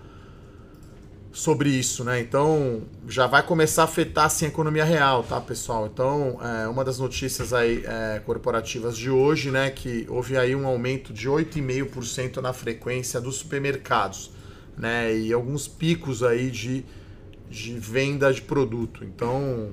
sobre 1.33 1.71
isso, 1.71 2.05
né? 2.05 2.21
Então 2.21 2.83
já 3.07 3.27
vai 3.27 3.43
começar 3.43 3.83
a 3.83 3.85
afetar 3.85 4.27
assim, 4.27 4.47
a 4.47 4.49
economia 4.49 4.85
real, 4.85 5.23
tá, 5.23 5.41
pessoal? 5.41 5.87
Então, 5.87 6.39
é, 6.43 6.67
uma 6.69 6.85
das 6.85 6.99
notícias 6.99 7.53
aí 7.53 7.85
é, 7.85 8.21
corporativas 8.25 8.97
de 8.97 9.11
hoje, 9.11 9.51
né, 9.51 9.71
que 9.71 10.07
houve 10.09 10.37
aí 10.37 10.55
um 10.57 10.67
aumento 10.67 11.13
de 11.13 11.29
8,5% 11.29 12.39
na 12.39 12.53
frequência 12.53 13.21
dos 13.21 13.37
supermercados, 13.37 14.31
né? 14.77 15.15
E 15.15 15.33
alguns 15.33 15.69
picos 15.69 16.23
aí 16.23 16.51
de, 16.51 16.85
de 17.49 17.79
venda 17.79 18.33
de 18.33 18.43
produto. 18.43 19.05
Então, 19.05 19.71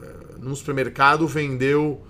é, 0.00 0.38
no 0.38 0.54
supermercado 0.54 1.26
vendeu 1.26 2.02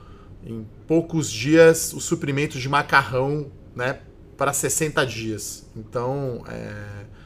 em 0.45 0.67
poucos 0.87 1.31
dias 1.31 1.93
o 1.93 2.01
suprimento 2.01 2.59
de 2.59 2.69
macarrão, 2.69 3.53
né, 3.75 4.01
para 4.37 4.53
60 4.53 5.05
dias. 5.07 5.67
Então, 5.77 6.43
é 6.49 7.20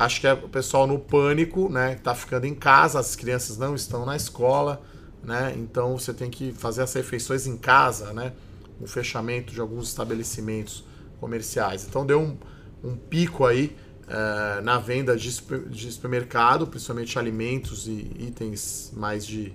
Acho 0.00 0.18
que 0.18 0.26
é 0.26 0.32
o 0.32 0.48
pessoal 0.48 0.86
no 0.86 0.98
pânico, 0.98 1.68
né? 1.68 1.94
Tá 2.02 2.14
ficando 2.14 2.46
em 2.46 2.54
casa, 2.54 2.98
as 2.98 3.14
crianças 3.14 3.58
não 3.58 3.74
estão 3.74 4.06
na 4.06 4.16
escola, 4.16 4.80
né? 5.22 5.54
Então 5.54 5.98
você 5.98 6.14
tem 6.14 6.30
que 6.30 6.52
fazer 6.52 6.80
as 6.80 6.94
refeições 6.94 7.46
em 7.46 7.54
casa, 7.54 8.10
né? 8.14 8.32
O 8.80 8.86
fechamento 8.86 9.52
de 9.52 9.60
alguns 9.60 9.88
estabelecimentos 9.88 10.82
comerciais. 11.20 11.86
Então 11.86 12.06
deu 12.06 12.18
um, 12.18 12.38
um 12.82 12.96
pico 12.96 13.44
aí 13.44 13.76
uh, 14.06 14.62
na 14.62 14.78
venda 14.78 15.14
de, 15.14 15.38
de 15.68 15.92
supermercado, 15.92 16.66
principalmente 16.66 17.18
alimentos 17.18 17.86
e 17.86 18.10
itens 18.20 18.94
mais 18.96 19.26
de, 19.26 19.52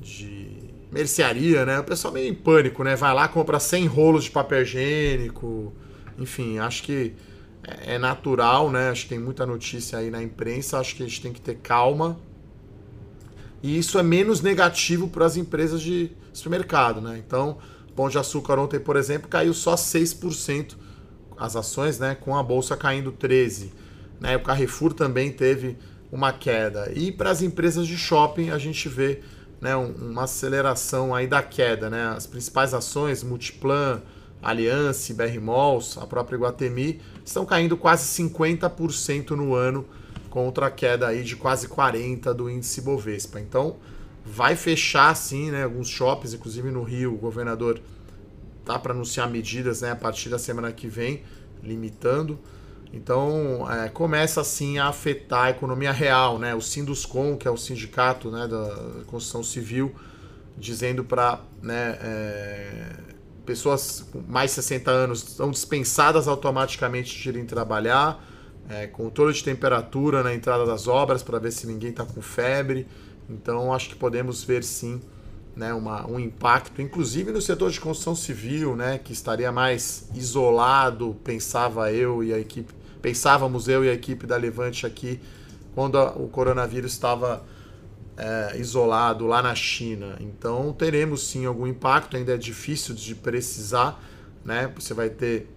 de 0.00 0.56
mercearia, 0.92 1.66
né? 1.66 1.80
O 1.80 1.84
pessoal 1.84 2.14
meio 2.14 2.28
em 2.28 2.34
pânico, 2.34 2.84
né? 2.84 2.94
Vai 2.94 3.12
lá, 3.12 3.26
compra 3.26 3.58
100 3.58 3.86
rolos 3.88 4.22
de 4.22 4.30
papel 4.30 4.62
higiênico, 4.62 5.72
enfim, 6.16 6.60
acho 6.60 6.84
que 6.84 7.12
é, 7.66 7.94
é 7.94 7.98
natural, 7.98 8.70
né? 8.70 8.90
Acho 8.90 9.04
que 9.04 9.08
tem 9.10 9.18
muita 9.18 9.46
notícia 9.46 9.98
aí 9.98 10.10
na 10.10 10.22
imprensa, 10.22 10.78
acho 10.78 10.94
que 10.94 11.02
a 11.02 11.06
gente 11.06 11.20
tem 11.20 11.32
que 11.32 11.40
ter 11.40 11.56
calma. 11.56 12.18
E 13.62 13.78
isso 13.78 13.98
é 13.98 14.02
menos 14.02 14.42
negativo 14.42 15.08
para 15.08 15.24
as 15.24 15.36
empresas 15.36 15.80
de 15.80 16.10
supermercado, 16.32 17.00
né? 17.00 17.22
Então, 17.24 17.58
Pão 17.96 18.08
de 18.08 18.18
Açúcar 18.18 18.58
ontem, 18.58 18.78
por 18.78 18.96
exemplo, 18.96 19.28
caiu 19.28 19.54
só 19.54 19.74
6% 19.74 20.76
as 21.36 21.56
ações, 21.56 21.98
né? 21.98 22.14
Com 22.14 22.36
a 22.36 22.42
bolsa 22.42 22.76
caindo 22.76 23.12
13%. 23.12 23.70
Né? 24.20 24.36
O 24.36 24.42
Carrefour 24.42 24.92
também 24.92 25.32
teve 25.32 25.76
uma 26.10 26.32
queda. 26.32 26.92
E 26.94 27.10
para 27.10 27.30
as 27.30 27.42
empresas 27.42 27.86
de 27.86 27.96
shopping, 27.96 28.50
a 28.50 28.58
gente 28.58 28.88
vê 28.88 29.20
né, 29.60 29.74
uma 29.74 30.24
aceleração 30.24 31.14
aí 31.14 31.26
da 31.26 31.42
queda, 31.42 31.90
né? 31.90 32.14
As 32.16 32.26
principais 32.26 32.74
ações, 32.74 33.22
Multiplan, 33.22 34.02
Aliança, 34.44 35.14
BR 35.14 35.40
Malls, 35.40 35.98
a 35.98 36.06
própria 36.06 36.36
Iguatemi, 36.36 37.00
estão 37.24 37.46
caindo 37.46 37.76
quase 37.76 38.04
50% 38.22 39.30
no 39.30 39.54
ano, 39.54 39.86
contra 40.28 40.66
a 40.66 40.70
queda 40.70 41.08
aí 41.08 41.22
de 41.22 41.34
quase 41.34 41.68
40% 41.68 42.32
do 42.34 42.50
índice 42.50 42.80
Bovespa. 42.80 43.40
Então, 43.40 43.76
vai 44.24 44.54
fechar 44.54 45.14
sim, 45.16 45.50
né, 45.50 45.64
alguns 45.64 45.88
shoppings, 45.88 46.34
inclusive 46.34 46.70
no 46.70 46.82
Rio, 46.82 47.14
o 47.14 47.16
governador 47.16 47.80
tá 48.64 48.78
para 48.78 48.92
anunciar 48.92 49.30
medidas 49.30 49.82
né, 49.82 49.90
a 49.92 49.96
partir 49.96 50.28
da 50.28 50.38
semana 50.38 50.72
que 50.72 50.88
vem, 50.88 51.22
limitando. 51.62 52.38
Então, 52.92 53.66
é, 53.70 53.88
começa 53.88 54.40
assim 54.40 54.78
a 54.78 54.86
afetar 54.86 55.46
a 55.46 55.50
economia 55.50 55.90
real, 55.90 56.38
né? 56.38 56.54
O 56.54 56.60
Sinduscom, 56.60 57.36
que 57.36 57.48
é 57.48 57.50
o 57.50 57.56
sindicato 57.56 58.30
né, 58.30 58.46
da 58.46 59.02
construção 59.06 59.42
civil, 59.42 59.92
dizendo 60.56 61.02
para 61.02 61.40
né, 61.60 61.98
é, 62.00 62.92
pessoas 63.44 64.04
com 64.12 64.20
mais 64.28 64.50
de 64.50 64.56
60 64.56 64.90
anos 64.90 65.20
são 65.20 65.50
dispensadas 65.50 66.26
automaticamente 66.28 67.16
de 67.16 67.28
irem 67.28 67.44
trabalhar, 67.44 68.24
é, 68.68 68.86
controle 68.86 69.32
de 69.32 69.44
temperatura 69.44 70.22
na 70.22 70.34
entrada 70.34 70.64
das 70.64 70.88
obras 70.88 71.22
para 71.22 71.38
ver 71.38 71.52
se 71.52 71.66
ninguém 71.66 71.90
está 71.90 72.04
com 72.04 72.22
febre. 72.22 72.86
Então, 73.28 73.72
acho 73.72 73.90
que 73.90 73.96
podemos 73.96 74.42
ver 74.42 74.64
sim 74.64 75.00
né, 75.56 75.72
uma, 75.72 76.06
um 76.06 76.18
impacto, 76.18 76.82
inclusive 76.82 77.30
no 77.30 77.40
setor 77.40 77.70
de 77.70 77.80
construção 77.80 78.14
civil, 78.14 78.74
né, 78.74 78.98
que 78.98 79.12
estaria 79.12 79.52
mais 79.52 80.08
isolado, 80.14 81.16
pensava 81.22 81.92
eu 81.92 82.24
e 82.24 82.32
a 82.32 82.38
equipe, 82.38 82.72
pensávamos 83.00 83.68
eu 83.68 83.84
e 83.84 83.88
a 83.88 83.92
equipe 83.92 84.26
da 84.26 84.36
Levante 84.36 84.84
aqui, 84.84 85.20
quando 85.74 85.98
a, 85.98 86.10
o 86.12 86.28
coronavírus 86.28 86.92
estava 86.92 87.44
é, 88.16 88.56
isolado 88.58 89.26
lá 89.26 89.42
na 89.42 89.54
China. 89.54 90.16
Então 90.20 90.72
teremos 90.72 91.26
sim 91.28 91.46
algum 91.46 91.66
impacto, 91.66 92.16
ainda 92.16 92.34
é 92.34 92.36
difícil 92.36 92.94
de 92.94 93.14
precisar, 93.14 94.02
né? 94.44 94.70
Você 94.76 94.94
vai 94.94 95.10
ter 95.10 95.48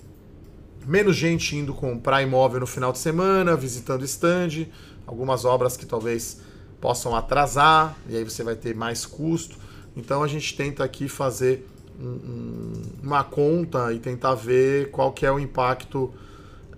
menos 0.85 1.15
gente 1.15 1.55
indo 1.55 1.73
comprar 1.73 2.21
imóvel 2.21 2.61
no 2.61 2.67
final 2.67 2.91
de 2.91 2.99
semana, 2.99 3.55
visitando 3.55 4.03
stand, 4.05 4.67
algumas 5.05 5.45
obras 5.45 5.75
que 5.75 5.85
talvez 5.85 6.41
possam 6.79 7.15
atrasar, 7.15 7.97
e 8.07 8.15
aí 8.15 8.23
você 8.23 8.43
vai 8.43 8.55
ter 8.55 8.75
mais 8.75 9.05
custo. 9.05 9.57
Então 9.95 10.23
a 10.23 10.27
gente 10.27 10.55
tenta 10.55 10.83
aqui 10.83 11.07
fazer 11.07 11.67
um, 11.99 12.07
um, 12.07 12.73
uma 13.03 13.23
conta 13.23 13.91
e 13.91 13.99
tentar 13.99 14.35
ver 14.35 14.91
qual 14.91 15.11
que 15.11 15.25
é 15.25 15.31
o 15.31 15.39
impacto 15.39 16.13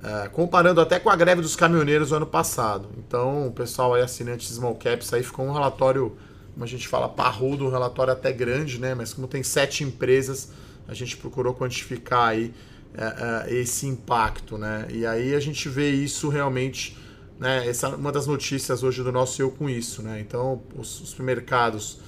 é, 0.03 0.29
comparando 0.29 0.79
até 0.79 0.99
com 0.99 1.09
a 1.09 1.15
greve 1.15 1.41
dos 1.41 1.55
caminhoneiros 1.55 2.09
do 2.09 2.15
ano 2.15 2.25
passado. 2.25 2.89
Então, 2.97 3.47
o 3.47 3.51
pessoal 3.51 3.93
aí, 3.93 4.01
assinante 4.01 4.45
Small 4.45 4.75
Caps, 4.75 5.13
aí 5.13 5.23
ficou 5.23 5.45
um 5.45 5.51
relatório, 5.51 6.15
como 6.53 6.63
a 6.63 6.67
gente 6.67 6.87
fala, 6.87 7.09
parrudo, 7.09 7.65
um 7.65 7.69
relatório 7.69 8.13
até 8.13 8.31
grande, 8.31 8.79
né? 8.79 8.95
Mas 8.95 9.13
como 9.13 9.27
tem 9.27 9.43
sete 9.43 9.83
empresas, 9.83 10.51
a 10.87 10.93
gente 10.93 11.17
procurou 11.17 11.53
quantificar 11.53 12.29
aí 12.29 12.53
é, 12.93 13.47
é, 13.49 13.55
esse 13.55 13.85
impacto, 13.85 14.57
né? 14.57 14.87
E 14.89 15.05
aí 15.05 15.35
a 15.35 15.39
gente 15.39 15.67
vê 15.67 15.91
isso 15.91 16.29
realmente, 16.29 16.97
né? 17.37 17.67
Essa 17.67 17.87
é 17.87 17.89
uma 17.95 18.11
das 18.11 18.25
notícias 18.25 18.83
hoje 18.83 19.03
do 19.03 19.11
nosso 19.11 19.41
Eu 19.41 19.51
Com 19.51 19.69
Isso, 19.69 20.01
né? 20.01 20.19
Então, 20.19 20.63
os, 20.75 21.01
os 21.01 21.09
supermercados 21.09 21.99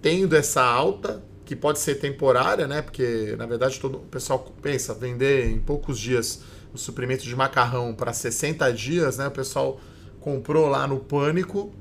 tendo 0.00 0.36
essa 0.36 0.62
alta, 0.62 1.22
que 1.44 1.54
pode 1.54 1.78
ser 1.78 1.96
temporária, 1.96 2.66
né? 2.66 2.82
Porque, 2.82 3.34
na 3.36 3.46
verdade, 3.46 3.78
todo 3.78 3.98
o 3.98 4.00
pessoal 4.00 4.52
pensa, 4.62 4.94
vender 4.94 5.50
em 5.50 5.60
poucos 5.60 5.98
dias 5.98 6.42
o 6.74 6.78
suprimento 6.78 7.22
de 7.22 7.34
macarrão 7.36 7.94
para 7.94 8.12
60 8.12 8.70
dias, 8.72 9.16
né? 9.16 9.28
O 9.28 9.30
pessoal 9.30 9.80
comprou 10.20 10.66
lá 10.66 10.86
no 10.86 10.98
pânico 10.98 11.72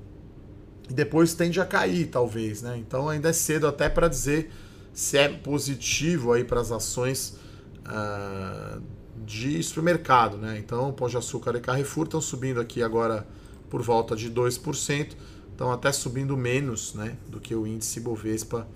e 0.88 0.94
depois 0.94 1.34
tende 1.34 1.60
a 1.60 1.66
cair, 1.66 2.08
talvez, 2.08 2.62
né? 2.62 2.78
Então 2.78 3.10
ainda 3.10 3.30
é 3.30 3.34
cedo 3.34 3.68
até 3.68 3.90
para 3.90 4.08
dizer 4.08 4.52
se 4.94 5.18
é 5.18 5.28
positivo 5.28 6.32
aí 6.32 6.44
para 6.44 6.62
as 6.62 6.72
ações 6.72 7.40
uh, 7.80 8.82
de 9.26 9.64
supermercado, 9.64 10.38
né? 10.38 10.60
Então, 10.60 10.94
Pão 10.94 11.10
de 11.10 11.18
Açúcar 11.18 11.56
e 11.56 11.60
Carrefour 11.60 12.06
estão 12.06 12.22
subindo 12.22 12.62
aqui 12.62 12.84
agora 12.84 13.26
por 13.70 13.82
volta 13.82 14.16
de 14.16 14.30
2%, 14.30 15.16
estão 15.52 15.72
até 15.72 15.92
subindo 15.92 16.38
menos, 16.38 16.94
né, 16.94 17.18
do 17.28 17.40
que 17.40 17.56
o 17.56 17.66
índice 17.66 18.00
Bovespa 18.00 18.68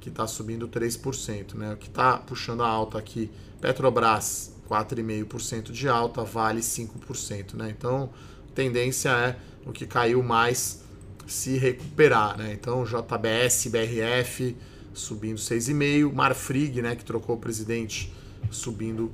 que 0.00 0.08
está 0.08 0.24
subindo 0.24 0.68
3%, 0.68 1.54
né? 1.54 1.72
O 1.72 1.76
que 1.76 1.88
está 1.88 2.18
puxando 2.18 2.62
a 2.62 2.68
alta 2.68 2.96
aqui, 2.96 3.28
Petrobras 3.60 4.55
4,5% 4.68 5.70
de 5.70 5.88
alta, 5.88 6.22
Vale 6.24 6.60
5%. 6.60 7.54
Né? 7.54 7.74
Então, 7.76 8.10
tendência 8.54 9.10
é 9.10 9.36
o 9.64 9.72
que 9.72 9.86
caiu 9.86 10.22
mais 10.22 10.84
se 11.26 11.58
recuperar. 11.58 12.36
Né? 12.38 12.52
Então, 12.52 12.84
JBS, 12.84 13.68
BRF 13.68 14.56
subindo 14.96 15.36
6,5%, 15.36 16.12
Marfrig, 16.12 16.80
né, 16.80 16.96
que 16.96 17.04
trocou 17.04 17.36
o 17.36 17.38
presidente, 17.38 18.12
subindo 18.50 19.12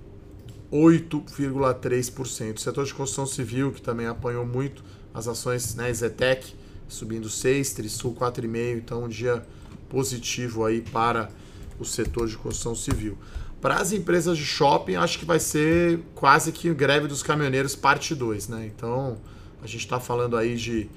8,3%. 0.73 2.56
O 2.56 2.61
setor 2.61 2.85
de 2.85 2.94
construção 2.94 3.26
civil, 3.26 3.73
que 3.73 3.82
também 3.82 4.06
apanhou 4.06 4.47
muito, 4.47 4.85
as 5.12 5.26
ações 5.28 5.75
né, 5.75 5.92
Zetec 5.92 6.54
subindo 6.88 7.28
6%, 7.28 7.75
Trisul 7.75 8.14
4,5%. 8.14 8.78
Então, 8.78 9.04
um 9.04 9.09
dia 9.09 9.44
positivo 9.88 10.64
aí 10.64 10.80
para 10.80 11.30
o 11.78 11.85
setor 11.85 12.28
de 12.28 12.37
construção 12.37 12.75
civil. 12.75 13.18
Para 13.62 13.76
as 13.76 13.92
empresas 13.92 14.37
de 14.37 14.45
shopping, 14.45 14.97
acho 14.97 15.21
que 15.21 15.25
vai 15.25 15.38
ser 15.38 16.00
quase 16.16 16.50
que 16.50 16.75
greve 16.75 17.07
dos 17.07 17.23
caminhoneiros 17.23 17.76
parte 17.76 18.12
2, 18.12 18.49
né? 18.49 18.66
Então, 18.66 19.16
a 19.62 19.66
gente 19.69 19.85
está 19.85 20.00
falando 20.00 20.37
aí 20.37 20.57
de... 20.57 20.90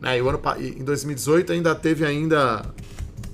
Né, 0.00 0.22
o 0.22 0.28
ano, 0.28 0.40
em 0.60 0.84
2018 0.84 1.52
ainda 1.52 1.74
teve 1.74 2.06
ainda 2.06 2.64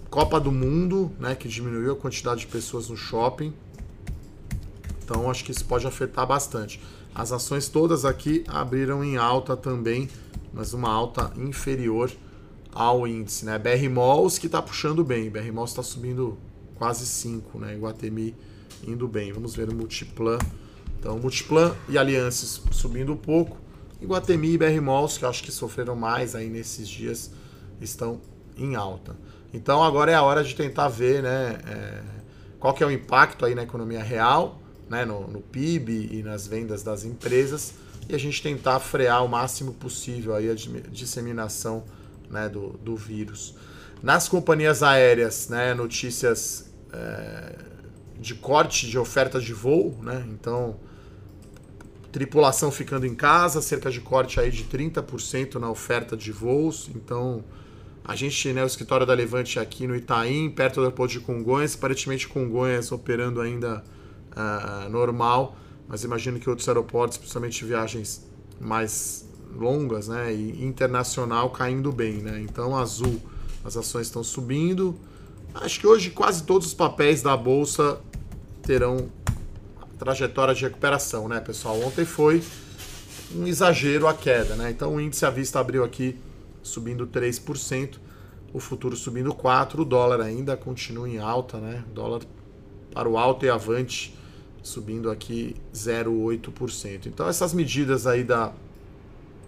Copa 0.09 0.41
do 0.41 0.51
Mundo, 0.51 1.13
né, 1.21 1.35
que 1.35 1.49
diminuiu 1.49 1.93
a 1.93 1.97
quantidade 1.97 2.41
de 2.41 2.47
pessoas 2.47 2.89
no 2.89 2.97
shopping. 2.97 3.53
Então, 5.05 5.31
acho 5.31 5.45
que 5.45 5.51
isso 5.51 5.67
pode 5.67 5.87
afetar 5.87 6.27
bastante. 6.27 6.81
As 7.15 7.31
ações 7.31 7.69
todas 7.69 8.07
aqui 8.07 8.43
abriram 8.49 9.05
em 9.05 9.19
alta 9.19 9.55
também, 9.55 10.09
mas 10.51 10.73
uma 10.73 10.91
alta 10.91 11.31
inferior 11.37 12.11
ao 12.73 13.07
índice, 13.07 13.45
né? 13.45 13.59
BR 13.59 13.91
Malls 13.91 14.39
que 14.39 14.47
está 14.47 14.63
puxando 14.63 15.05
bem, 15.05 15.29
BR 15.29 15.53
Malls 15.53 15.73
está 15.73 15.83
subindo 15.83 16.39
quase 16.77 17.05
5, 17.05 17.59
né? 17.59 17.75
Iguatemi 17.75 18.35
indo 18.87 19.07
bem. 19.09 19.33
Vamos 19.33 19.55
ver 19.55 19.69
o 19.69 19.75
Multiplan. 19.75 20.39
Então, 20.99 21.19
Multiplan 21.19 21.75
e 21.89 21.99
Alianças 21.99 22.63
subindo 22.71 23.13
um 23.13 23.17
pouco. 23.17 23.59
Iguatemi 24.01 24.53
e 24.53 24.59
BR 24.59 24.81
Malls, 24.81 25.19
que 25.19 25.25
eu 25.25 25.29
acho 25.29 25.43
que 25.43 25.53
sofreram 25.53 25.95
mais 25.95 26.35
aí 26.35 26.49
nesses 26.49 26.89
dias, 26.89 27.31
estão 27.81 28.21
em 28.57 28.75
alta. 28.75 29.17
Então, 29.55 29.83
agora 29.83 30.11
é 30.11 30.15
a 30.15 30.23
hora 30.23 30.43
de 30.43 30.55
tentar 30.55 30.89
ver 30.89 31.23
né, 31.23 31.59
é, 31.67 32.03
qual 32.59 32.75
que 32.75 32.83
é 32.83 32.87
o 32.87 32.91
impacto 32.91 33.45
aí 33.45 33.55
na 33.55 33.63
economia 33.63 34.03
real, 34.03 34.61
né, 34.89 35.05
no, 35.05 35.27
no 35.29 35.41
PIB 35.41 36.09
e 36.13 36.23
nas 36.23 36.47
vendas 36.47 36.83
das 36.83 37.05
empresas. 37.05 37.75
e 38.09 38.15
a 38.15 38.19
gente 38.19 38.43
tentar 38.43 38.81
frear 38.81 39.25
o 39.25 39.29
máximo 39.29 39.73
possível 39.75 40.35
aí 40.35 40.51
a 40.51 40.55
disseminação 40.91 41.85
né, 42.29 42.49
do, 42.49 42.71
do 42.79 42.97
vírus. 42.97 43.55
Nas 44.03 44.29
companhias 44.29 44.83
aéreas, 44.83 45.49
né, 45.49 45.75
notícias 45.75 46.71
é, 46.93 47.55
de 48.19 48.35
corte 48.35 48.89
de 48.89 48.99
ofertas 48.99 49.43
de 49.43 49.53
voo, 49.53 49.99
né? 50.03 50.25
Então, 50.31 50.77
tripulação 52.13 52.71
ficando 52.71 53.07
em 53.07 53.15
casa, 53.15 53.63
cerca 53.63 53.91
de 53.91 54.01
corte 54.01 54.39
aí 54.39 54.51
de 54.51 54.65
30% 54.65 55.55
na 55.55 55.71
oferta 55.71 56.17
de 56.17 56.31
voos. 56.31 56.91
Então, 56.95 57.43
a 58.05 58.15
gente, 58.15 58.53
né, 58.53 58.63
o 58.63 58.67
escritório 58.67 59.07
da 59.07 59.15
Levante 59.15 59.59
aqui 59.59 59.87
no 59.87 59.97
Itaim, 59.97 60.51
perto 60.51 60.77
do 60.77 60.81
aeroporto 60.83 61.15
de 61.15 61.21
Congonhas, 61.21 61.75
aparentemente 61.75 62.29
Congonhas 62.29 62.93
operando 62.93 63.41
ainda 63.41 63.83
uh, 64.33 64.89
normal, 64.91 65.57
mas 65.89 66.05
imagino 66.05 66.39
que 66.39 66.51
outros 66.51 66.69
aeroportos, 66.69 67.17
principalmente 67.17 67.65
viagens 67.65 68.29
mais 68.61 69.27
longas, 69.55 70.09
né, 70.09 70.33
e 70.35 70.65
internacional 70.65 71.51
caindo 71.51 71.93
bem, 71.93 72.15
né? 72.15 72.41
Então, 72.41 72.77
Azul, 72.77 73.21
as 73.65 73.77
ações 73.77 74.07
estão 74.07 74.25
subindo. 74.25 74.99
Acho 75.55 75.81
que 75.81 75.87
hoje 75.87 76.11
quase 76.11 76.45
todos 76.45 76.69
os 76.69 76.75
papéis 76.75 77.23
da 77.23 77.37
bolsa 77.37 78.01
terão 78.63 79.11
trajetória 79.99 80.55
de 80.55 80.63
recuperação, 80.63 81.29
né, 81.29 81.41
pessoal? 81.41 81.81
Ontem 81.81 82.05
foi 82.05 82.43
um 83.35 83.47
exagero 83.47 84.07
a 84.07 84.15
queda, 84.15 84.57
né? 84.57 84.71
Então, 84.71 84.95
o 84.95 85.01
índice 85.01 85.25
à 85.25 85.31
vista 85.31 85.61
abriu 85.61 85.85
aqui 85.85 86.19
subindo 86.63 87.07
3%, 87.07 87.99
o 88.53 88.61
futuro 88.61 88.97
subindo 88.97 89.33
4%, 89.33 89.81
o 89.81 89.85
dólar 89.85 90.21
ainda 90.21 90.57
continua 90.57 91.09
em 91.09 91.19
alta, 91.19 91.59
né? 91.59 91.85
O 91.91 91.95
dólar 91.95 92.23
para 92.93 93.09
o 93.09 93.17
alto 93.17 93.45
e 93.45 93.51
avante 93.51 94.17
subindo 94.63 95.11
aqui 95.11 95.57
0,8%. 95.75 97.07
Então 97.07 97.29
essas 97.29 97.53
medidas 97.53 98.07
aí 98.07 98.23
da, 98.23 98.53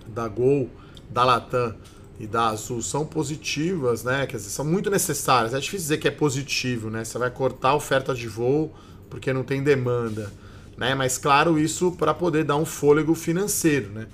da 0.07 0.27
Gol, 0.29 0.69
da 1.11 1.25
Latam 1.25 1.75
e 2.19 2.27
da 2.27 2.49
Azul 2.49 2.81
são 2.81 3.05
positivas, 3.05 4.05
né? 4.05 4.27
Quer 4.27 4.37
dizer, 4.37 4.51
são 4.51 4.65
muito 4.65 4.91
necessárias. 4.91 5.53
É 5.53 5.59
difícil 5.59 5.85
dizer 5.85 5.99
que 5.99 6.09
é 6.09 6.11
positivo, 6.11 6.91
né? 6.91 7.05
Você 7.05 7.19
vai 7.19 7.31
cortar 7.31 7.71
a 7.71 7.75
oferta 7.75 8.15
de 8.15 8.29
voo 8.29 8.73
porque 9.11 9.33
não 9.33 9.43
tem 9.43 9.63
demanda, 9.63 10.33
né? 10.77 10.95
Mas 10.95 11.19
claro, 11.19 11.59
isso 11.59 11.93
para 11.93 12.15
poder 12.15 12.45
dar 12.45 12.57
um 12.57 12.65
fôlego 12.65 13.15
financeiro, 13.15 13.91
né? 13.91 14.07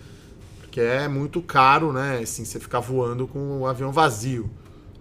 Porque 0.61 0.81
é 0.81 1.09
muito 1.09 1.43
caro, 1.43 1.93
né? 1.93 2.21
Assim, 2.23 2.45
você 2.45 2.59
ficar 2.59 2.81
voando 2.81 3.27
com 3.27 3.61
o 3.61 3.67
avião 3.67 3.93
vazio, 3.93 4.51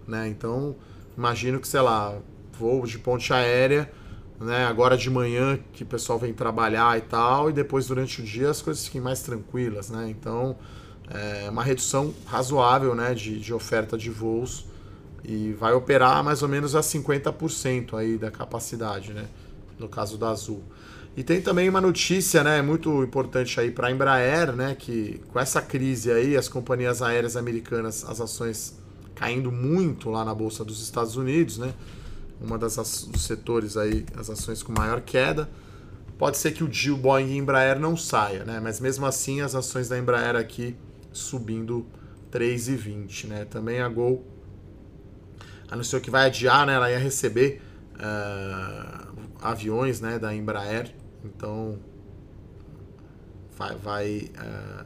né? 0.06 0.28
Então, 0.28 0.76
imagino 1.16 1.60
que, 1.60 1.68
sei 1.68 1.80
lá, 1.80 2.18
voo 2.58 2.84
de 2.84 2.98
ponte 2.98 3.32
aérea, 3.32 3.90
né? 4.38 4.66
Agora 4.66 4.96
de 4.96 5.08
manhã 5.08 5.58
que 5.72 5.84
o 5.84 5.86
pessoal 5.86 6.18
vem 6.18 6.34
trabalhar 6.34 6.98
e 6.98 7.02
tal, 7.02 7.48
e 7.50 7.52
depois 7.52 7.86
durante 7.86 8.20
o 8.20 8.24
dia 8.24 8.50
as 8.50 8.60
coisas 8.60 8.84
fiquem 8.84 9.00
mais 9.00 9.22
tranquilas, 9.22 9.90
né? 9.90 10.08
Então, 10.10 10.56
é 11.10 11.50
uma 11.50 11.62
redução 11.62 12.14
razoável, 12.26 12.94
né? 12.94 13.14
De, 13.14 13.38
de 13.38 13.52
oferta 13.52 13.98
de 13.98 14.10
voos 14.10 14.64
e 15.24 15.52
vai 15.52 15.72
operar 15.72 16.24
mais 16.24 16.42
ou 16.42 16.48
menos 16.48 16.74
a 16.74 16.80
50% 16.80 17.94
aí 17.94 18.16
da 18.16 18.30
capacidade, 18.30 19.12
né? 19.12 19.26
No 19.78 19.88
caso 19.88 20.16
da 20.16 20.30
Azul. 20.30 20.62
E 21.16 21.22
tem 21.22 21.40
também 21.40 21.68
uma 21.68 21.80
notícia, 21.80 22.42
né, 22.44 22.62
muito 22.62 23.02
importante 23.02 23.58
aí 23.58 23.70
para 23.70 23.88
a 23.88 23.90
Embraer, 23.90 24.52
né, 24.52 24.76
que 24.78 25.20
com 25.32 25.40
essa 25.40 25.60
crise 25.60 26.10
aí, 26.10 26.36
as 26.36 26.48
companhias 26.48 27.02
aéreas 27.02 27.36
americanas, 27.36 28.04
as 28.08 28.20
ações 28.20 28.78
caindo 29.14 29.50
muito 29.50 30.08
lá 30.08 30.24
na 30.24 30.34
bolsa 30.34 30.64
dos 30.64 30.82
Estados 30.82 31.16
Unidos, 31.16 31.58
né? 31.58 31.74
Uma 32.40 32.56
das 32.56 32.76
dos 32.76 33.22
setores 33.24 33.76
aí, 33.76 34.06
as 34.16 34.30
ações 34.30 34.62
com 34.62 34.72
maior 34.72 35.02
queda. 35.02 35.46
Pode 36.16 36.38
ser 36.38 36.52
que 36.52 36.64
o 36.64 36.68
deal 36.68 36.96
Boeing 36.96 37.32
e 37.32 37.36
Embraer 37.36 37.78
não 37.78 37.96
saia, 37.98 38.44
né? 38.44 38.60
Mas 38.62 38.80
mesmo 38.80 39.04
assim, 39.04 39.42
as 39.42 39.54
ações 39.54 39.88
da 39.90 39.98
Embraer 39.98 40.36
aqui 40.36 40.74
subindo 41.12 41.86
3,20, 42.32 43.26
né? 43.26 43.44
Também 43.44 43.80
a 43.80 43.88
Gol 43.88 44.24
anunciou 45.70 46.00
que 46.00 46.10
vai 46.10 46.26
adiar, 46.26 46.66
né? 46.66 46.74
Ela 46.74 46.90
ia 46.90 46.98
receber 46.98 47.60
uh, 47.96 49.14
aviões, 49.42 50.00
né, 50.00 50.18
da 50.18 50.34
Embraer 50.34 50.92
então 51.24 51.78
vai, 53.56 53.76
vai 53.76 54.30
é, 54.38 54.84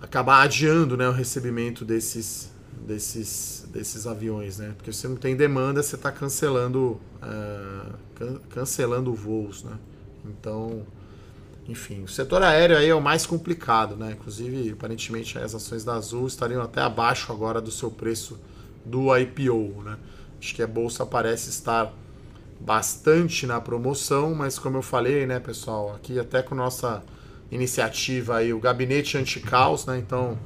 acabar 0.00 0.42
adiando 0.42 0.96
né, 0.96 1.08
o 1.08 1.12
recebimento 1.12 1.84
desses, 1.84 2.50
desses, 2.86 3.66
desses 3.70 4.06
aviões, 4.06 4.58
né? 4.58 4.72
Porque 4.76 4.92
você 4.92 5.06
não 5.08 5.16
tem 5.16 5.36
demanda, 5.36 5.82
você 5.82 5.96
está 5.96 6.10
cancelando, 6.10 7.00
é, 7.22 7.92
can, 8.14 8.40
cancelando 8.50 9.14
voos, 9.14 9.62
né? 9.62 9.78
Então, 10.24 10.86
enfim, 11.68 12.02
o 12.02 12.08
setor 12.08 12.42
aéreo 12.42 12.76
aí 12.76 12.88
é 12.88 12.94
o 12.94 13.00
mais 13.00 13.26
complicado, 13.26 13.96
né? 13.96 14.12
Inclusive, 14.12 14.70
aparentemente, 14.70 15.38
as 15.38 15.54
ações 15.54 15.84
da 15.84 15.94
Azul 15.94 16.26
estariam 16.26 16.62
até 16.62 16.80
abaixo 16.80 17.32
agora 17.32 17.60
do 17.60 17.70
seu 17.70 17.90
preço 17.90 18.38
do 18.84 19.16
IPO, 19.16 19.82
né? 19.82 19.96
Acho 20.38 20.54
que 20.54 20.62
a 20.62 20.66
bolsa 20.66 21.04
parece 21.04 21.50
estar 21.50 21.92
bastante 22.60 23.46
na 23.46 23.60
promoção, 23.60 24.34
mas 24.34 24.58
como 24.58 24.78
eu 24.78 24.82
falei, 24.82 25.26
né, 25.26 25.38
pessoal, 25.40 25.94
aqui 25.94 26.18
até 26.18 26.42
com 26.42 26.54
nossa 26.54 27.02
iniciativa 27.50 28.36
aí, 28.36 28.52
o 28.52 28.58
Gabinete 28.58 29.18
Anticaos, 29.18 29.86
né, 29.86 29.98
então 29.98 30.38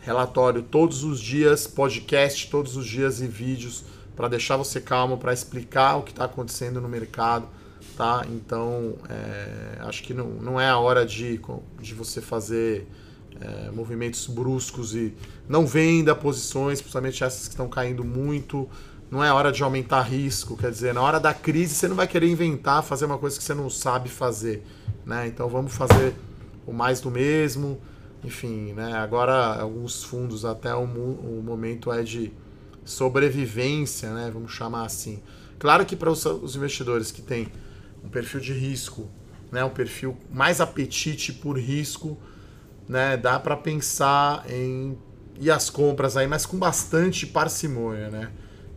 relatório 0.00 0.62
todos 0.62 1.02
os 1.02 1.18
dias, 1.18 1.66
podcast 1.66 2.48
todos 2.50 2.76
os 2.76 2.86
dias 2.86 3.20
e 3.20 3.26
vídeos 3.26 3.84
para 4.14 4.28
deixar 4.28 4.56
você 4.56 4.80
calmo, 4.80 5.18
para 5.18 5.32
explicar 5.32 5.96
o 5.96 6.02
que 6.02 6.10
está 6.10 6.24
acontecendo 6.24 6.80
no 6.80 6.88
mercado, 6.88 7.48
tá? 7.96 8.26
Então, 8.30 8.94
é, 9.08 9.78
acho 9.80 10.02
que 10.02 10.14
não, 10.14 10.28
não 10.28 10.60
é 10.60 10.68
a 10.68 10.78
hora 10.78 11.04
de, 11.04 11.40
de 11.80 11.94
você 11.94 12.20
fazer 12.20 12.86
é, 13.40 13.70
movimentos 13.70 14.26
bruscos 14.26 14.94
e 14.94 15.14
não 15.48 15.66
venda 15.66 16.14
posições, 16.14 16.80
principalmente 16.80 17.22
essas 17.22 17.48
que 17.48 17.54
estão 17.54 17.68
caindo 17.68 18.04
muito, 18.04 18.68
não 19.10 19.22
é 19.22 19.32
hora 19.32 19.52
de 19.52 19.62
aumentar 19.62 20.02
risco, 20.02 20.56
quer 20.56 20.70
dizer, 20.70 20.92
na 20.92 21.00
hora 21.00 21.20
da 21.20 21.32
crise 21.32 21.74
você 21.74 21.86
não 21.86 21.96
vai 21.96 22.08
querer 22.08 22.28
inventar, 22.28 22.82
fazer 22.82 23.04
uma 23.04 23.18
coisa 23.18 23.38
que 23.38 23.44
você 23.44 23.54
não 23.54 23.70
sabe 23.70 24.08
fazer, 24.08 24.64
né? 25.04 25.26
Então 25.28 25.48
vamos 25.48 25.74
fazer 25.74 26.14
o 26.66 26.72
mais 26.72 27.00
do 27.00 27.10
mesmo, 27.10 27.80
enfim, 28.24 28.72
né? 28.72 28.94
Agora 28.94 29.60
alguns 29.60 30.02
fundos 30.02 30.44
até 30.44 30.74
o, 30.74 30.82
o 30.82 31.42
momento 31.44 31.92
é 31.92 32.02
de 32.02 32.32
sobrevivência, 32.84 34.12
né? 34.12 34.30
Vamos 34.32 34.52
chamar 34.52 34.84
assim. 34.84 35.22
Claro 35.58 35.86
que 35.86 35.94
para 35.94 36.10
os, 36.10 36.24
os 36.26 36.56
investidores 36.56 37.12
que 37.12 37.22
têm 37.22 37.48
um 38.06 38.08
perfil 38.08 38.40
de 38.40 38.52
risco, 38.52 39.08
né? 39.50 39.64
Um 39.64 39.70
perfil 39.70 40.16
mais 40.30 40.60
apetite 40.60 41.32
por 41.32 41.58
risco, 41.58 42.16
né? 42.88 43.16
Dá 43.16 43.38
para 43.38 43.56
pensar 43.56 44.44
em 44.48 44.96
ir 45.38 45.50
às 45.50 45.68
compras 45.68 46.16
aí, 46.16 46.26
mas 46.26 46.46
com 46.46 46.58
bastante 46.58 47.26
parcimônia, 47.26 48.08
né? 48.08 48.30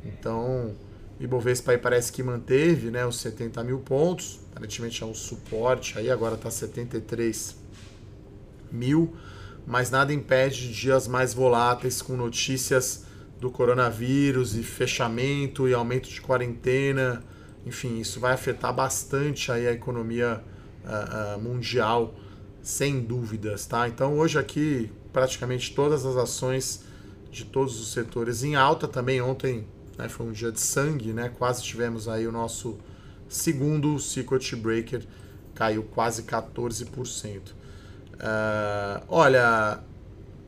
Então, 0.04 0.76
Ibovespa 1.20 1.72
aí 1.72 1.78
parece 1.78 2.12
que 2.12 2.24
manteve 2.24 2.89
né, 2.89 3.06
os 3.06 3.18
70 3.18 3.63
mil 3.63 3.80
pontos, 3.80 4.39
aparentemente 4.52 5.04
é 5.04 5.06
um 5.06 5.13
suporte, 5.13 5.98
aí 5.98 6.10
agora 6.10 6.36
está 6.36 6.50
73 6.50 7.56
mil, 8.72 9.13
mas 9.68 9.92
nada 9.92 10.13
impede 10.13 10.74
dias 10.74 11.08
mais 11.08 11.34
voláteis 11.34 12.02
com 12.02 12.15
notícias 12.15 13.06
do 13.39 13.52
coronavírus 13.52 14.56
e 14.56 14.63
fechamento 14.63 15.68
e 15.68 15.74
aumento 15.74 16.10
de 16.10 16.22
quarentena. 16.22 17.24
Enfim, 17.65 18.00
isso 18.00 18.19
vai 18.19 18.34
afetar 18.34 18.74
bastante 18.74 19.52
aí 19.52 19.67
a 19.67 19.72
economia 19.72 20.43
uh, 20.84 21.38
uh, 21.38 21.41
mundial, 21.41 22.15
sem 22.62 23.02
dúvidas, 23.02 23.65
tá? 23.65 23.88
Então 23.88 24.17
hoje 24.17 24.38
aqui 24.39 24.91
praticamente 25.12 25.74
todas 25.74 26.06
as 26.06 26.15
ações 26.15 26.84
de 27.32 27.45
todos 27.45 27.80
os 27.80 27.91
setores 27.91 28.43
em 28.43 28.56
alta. 28.56 28.88
Também 28.88 29.22
ontem 29.22 29.65
né? 30.00 30.08
Foi 30.08 30.26
um 30.26 30.32
dia 30.32 30.52
de 30.52 30.62
sangue, 30.62 31.12
né? 31.12 31.30
Quase 31.38 31.62
tivemos 31.62 32.08
aí 32.08 32.26
o 32.26 32.32
nosso 32.32 32.80
segundo 33.28 34.00
circuit 34.00 34.56
breaker, 34.56 35.06
caiu 35.54 35.84
quase 35.84 36.24
14%. 36.24 37.50
Uh, 37.50 37.54
ah, 38.22 39.04
olha, 39.10 39.80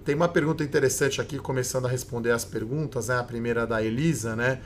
tem 0.06 0.16
uma 0.16 0.30
pergunta 0.30 0.64
interessante 0.64 1.20
aqui, 1.20 1.38
começando 1.38 1.86
a 1.86 1.90
responder 1.90 2.32
as 2.32 2.46
perguntas, 2.46 3.10
né? 3.10 3.18
A 3.18 3.24
primeira 3.24 3.68
da 3.68 3.84
Elisa, 3.84 4.38
né? 4.38 4.62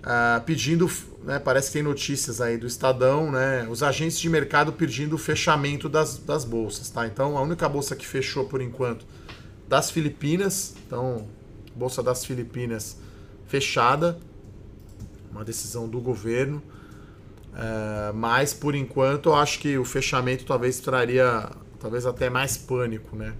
Uh, 0.00 0.40
pedindo, 0.44 0.90
né, 1.22 1.38
parece 1.38 1.68
que 1.68 1.74
tem 1.74 1.82
notícias 1.82 2.40
aí 2.40 2.58
do 2.58 2.66
Estadão, 2.66 3.32
né, 3.32 3.66
os 3.70 3.82
agentes 3.82 4.18
de 4.18 4.28
mercado 4.28 4.70
pedindo 4.70 5.14
o 5.14 5.18
fechamento 5.18 5.88
das, 5.88 6.18
das 6.18 6.44
bolsas, 6.44 6.90
tá? 6.90 7.06
Então, 7.06 7.38
a 7.38 7.40
única 7.40 7.66
bolsa 7.68 7.96
que 7.96 8.06
fechou 8.06 8.44
por 8.44 8.60
enquanto 8.60 9.06
das 9.66 9.90
Filipinas, 9.90 10.74
então, 10.86 11.26
bolsa 11.74 12.02
das 12.02 12.24
Filipinas 12.24 12.98
fechada, 13.46 14.18
uma 15.30 15.44
decisão 15.44 15.88
do 15.88 16.00
governo. 16.00 16.62
É, 17.56 18.12
mas 18.12 18.52
por 18.52 18.74
enquanto 18.74 19.28
eu 19.28 19.34
acho 19.34 19.60
que 19.60 19.78
o 19.78 19.84
fechamento 19.84 20.44
talvez 20.44 20.80
traria 20.80 21.48
talvez 21.78 22.06
até 22.06 22.30
mais 22.30 22.56
pânico, 22.56 23.14
né? 23.14 23.34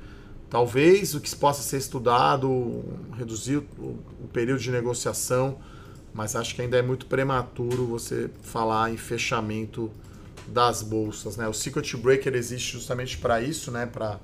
Talvez 0.51 1.15
o 1.15 1.21
que 1.21 1.35
possa 1.35 1.63
ser 1.63 1.79
estudado, 1.79 2.85
reduzir 3.17 3.57
o, 3.57 3.99
o 4.23 4.29
período 4.33 4.61
de 4.61 4.71
negociação, 4.71 5.59
mas 6.15 6.37
acho 6.37 6.55
que 6.55 6.63
ainda 6.63 6.79
é 6.79 6.83
muito 6.83 7.07
prematuro 7.07 7.87
você 7.87 8.31
falar 8.43 8.91
em 8.93 8.97
fechamento 8.97 9.91
das 10.47 10.81
bolsas, 10.81 11.37
né? 11.37 11.49
O 11.49 11.53
circuit 11.53 11.97
breaker 11.97 12.35
existe 12.35 12.73
justamente 12.73 13.19
para 13.19 13.41
isso, 13.41 13.73
né? 13.73 13.85
Para 13.85 14.21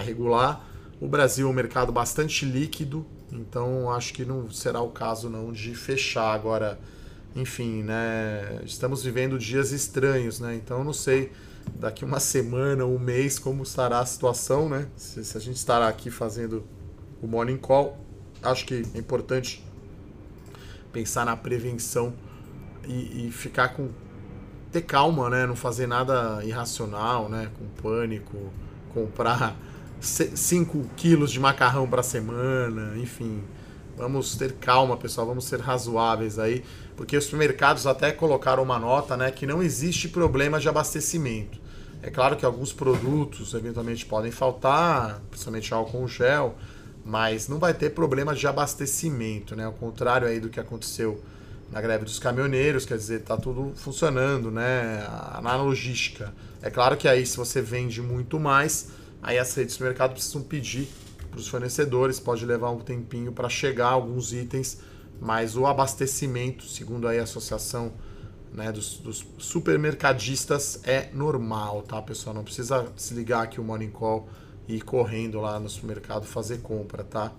regular. 0.00 0.66
O 1.00 1.06
Brasil 1.06 1.46
é 1.46 1.50
um 1.50 1.54
mercado 1.54 1.92
bastante 1.92 2.44
líquido, 2.44 3.06
então 3.32 3.90
acho 3.90 4.12
que 4.12 4.24
não 4.24 4.50
será 4.50 4.80
o 4.80 4.90
caso 4.90 5.30
não 5.30 5.52
de 5.52 5.74
fechar 5.74 6.34
agora. 6.34 6.78
Enfim, 7.36 7.84
né? 7.84 8.60
Estamos 8.64 9.04
vivendo 9.04 9.38
dias 9.38 9.70
estranhos, 9.70 10.40
né? 10.40 10.56
Então 10.56 10.82
não 10.82 10.92
sei 10.92 11.30
daqui 11.76 12.04
uma 12.04 12.18
semana, 12.18 12.84
um 12.84 12.98
mês, 12.98 13.38
como 13.38 13.62
estará 13.62 14.00
a 14.00 14.06
situação, 14.06 14.68
né? 14.68 14.88
Se, 14.96 15.24
se 15.24 15.36
a 15.36 15.40
gente 15.40 15.56
estará 15.56 15.86
aqui 15.86 16.10
fazendo 16.10 16.64
o 17.22 17.28
morning 17.28 17.56
call, 17.56 17.98
acho 18.42 18.66
que 18.66 18.82
é 18.94 18.98
importante 18.98 19.64
pensar 20.92 21.24
na 21.24 21.36
prevenção 21.36 22.12
e, 22.86 23.26
e 23.26 23.30
ficar 23.30 23.68
com 23.68 23.88
ter 24.70 24.82
calma, 24.82 25.28
né? 25.28 25.46
Não 25.46 25.56
fazer 25.56 25.86
nada 25.86 26.44
irracional, 26.44 27.28
né? 27.28 27.50
Com 27.58 27.66
pânico, 27.82 28.36
comprar 28.92 29.56
5 30.00 30.90
quilos 30.96 31.30
de 31.30 31.40
macarrão 31.40 31.88
para 31.88 32.02
semana, 32.02 32.96
enfim. 32.96 33.42
Vamos 33.96 34.34
ter 34.34 34.54
calma, 34.54 34.96
pessoal, 34.96 35.26
vamos 35.26 35.44
ser 35.44 35.60
razoáveis 35.60 36.38
aí, 36.38 36.64
porque 36.96 37.16
os 37.16 37.24
supermercados 37.24 37.86
até 37.86 38.10
colocaram 38.10 38.62
uma 38.62 38.78
nota, 38.78 39.14
né, 39.14 39.30
que 39.30 39.46
não 39.46 39.62
existe 39.62 40.08
problema 40.08 40.58
de 40.58 40.70
abastecimento. 40.70 41.60
É 42.02 42.08
claro 42.08 42.34
que 42.34 42.46
alguns 42.46 42.72
produtos 42.72 43.52
eventualmente 43.52 44.06
podem 44.06 44.30
faltar, 44.30 45.20
principalmente 45.28 45.74
álcool 45.74 46.08
gel, 46.08 46.56
mas 47.04 47.48
não 47.48 47.58
vai 47.58 47.74
ter 47.74 47.90
problema 47.90 48.34
de 48.34 48.46
abastecimento, 48.46 49.56
né? 49.56 49.64
Ao 49.64 49.72
contrário 49.72 50.26
aí 50.26 50.40
do 50.40 50.48
que 50.48 50.60
aconteceu 50.60 51.22
na 51.70 51.80
greve 51.80 52.04
dos 52.04 52.18
caminhoneiros, 52.18 52.84
quer 52.84 52.96
dizer, 52.96 53.22
tá 53.22 53.36
tudo 53.36 53.72
funcionando, 53.76 54.50
né? 54.50 55.06
Na 55.42 55.56
logística. 55.56 56.32
É 56.60 56.70
claro 56.70 56.96
que 56.96 57.08
aí 57.08 57.24
se 57.24 57.36
você 57.36 57.62
vende 57.62 58.02
muito 58.02 58.38
mais, 58.38 58.88
aí 59.22 59.38
as 59.38 59.54
redes 59.54 59.76
do 59.76 59.84
mercado 59.84 60.12
precisam 60.12 60.42
pedir 60.42 60.88
para 61.30 61.38
os 61.38 61.48
fornecedores, 61.48 62.18
pode 62.18 62.44
levar 62.44 62.70
um 62.70 62.80
tempinho 62.80 63.32
para 63.32 63.48
chegar 63.48 63.88
alguns 63.88 64.32
itens, 64.32 64.78
mas 65.20 65.56
o 65.56 65.66
abastecimento, 65.66 66.64
segundo 66.64 67.06
aí 67.06 67.20
a 67.20 67.22
associação 67.22 67.92
né, 68.52 68.72
dos, 68.72 68.98
dos, 68.98 69.24
supermercadistas 69.38 70.80
é 70.82 71.08
normal, 71.12 71.82
tá, 71.82 72.02
pessoal? 72.02 72.34
Não 72.34 72.42
precisa 72.42 72.86
se 72.96 73.14
ligar 73.14 73.42
aqui 73.44 73.60
o 73.60 73.64
Morning 73.64 73.90
Call 73.90 74.28
e 74.68 74.76
ir 74.76 74.82
correndo 74.82 75.40
lá 75.40 75.58
no 75.58 75.68
supermercado 75.68 76.24
fazer 76.26 76.58
compra, 76.58 77.02
tá? 77.04 77.32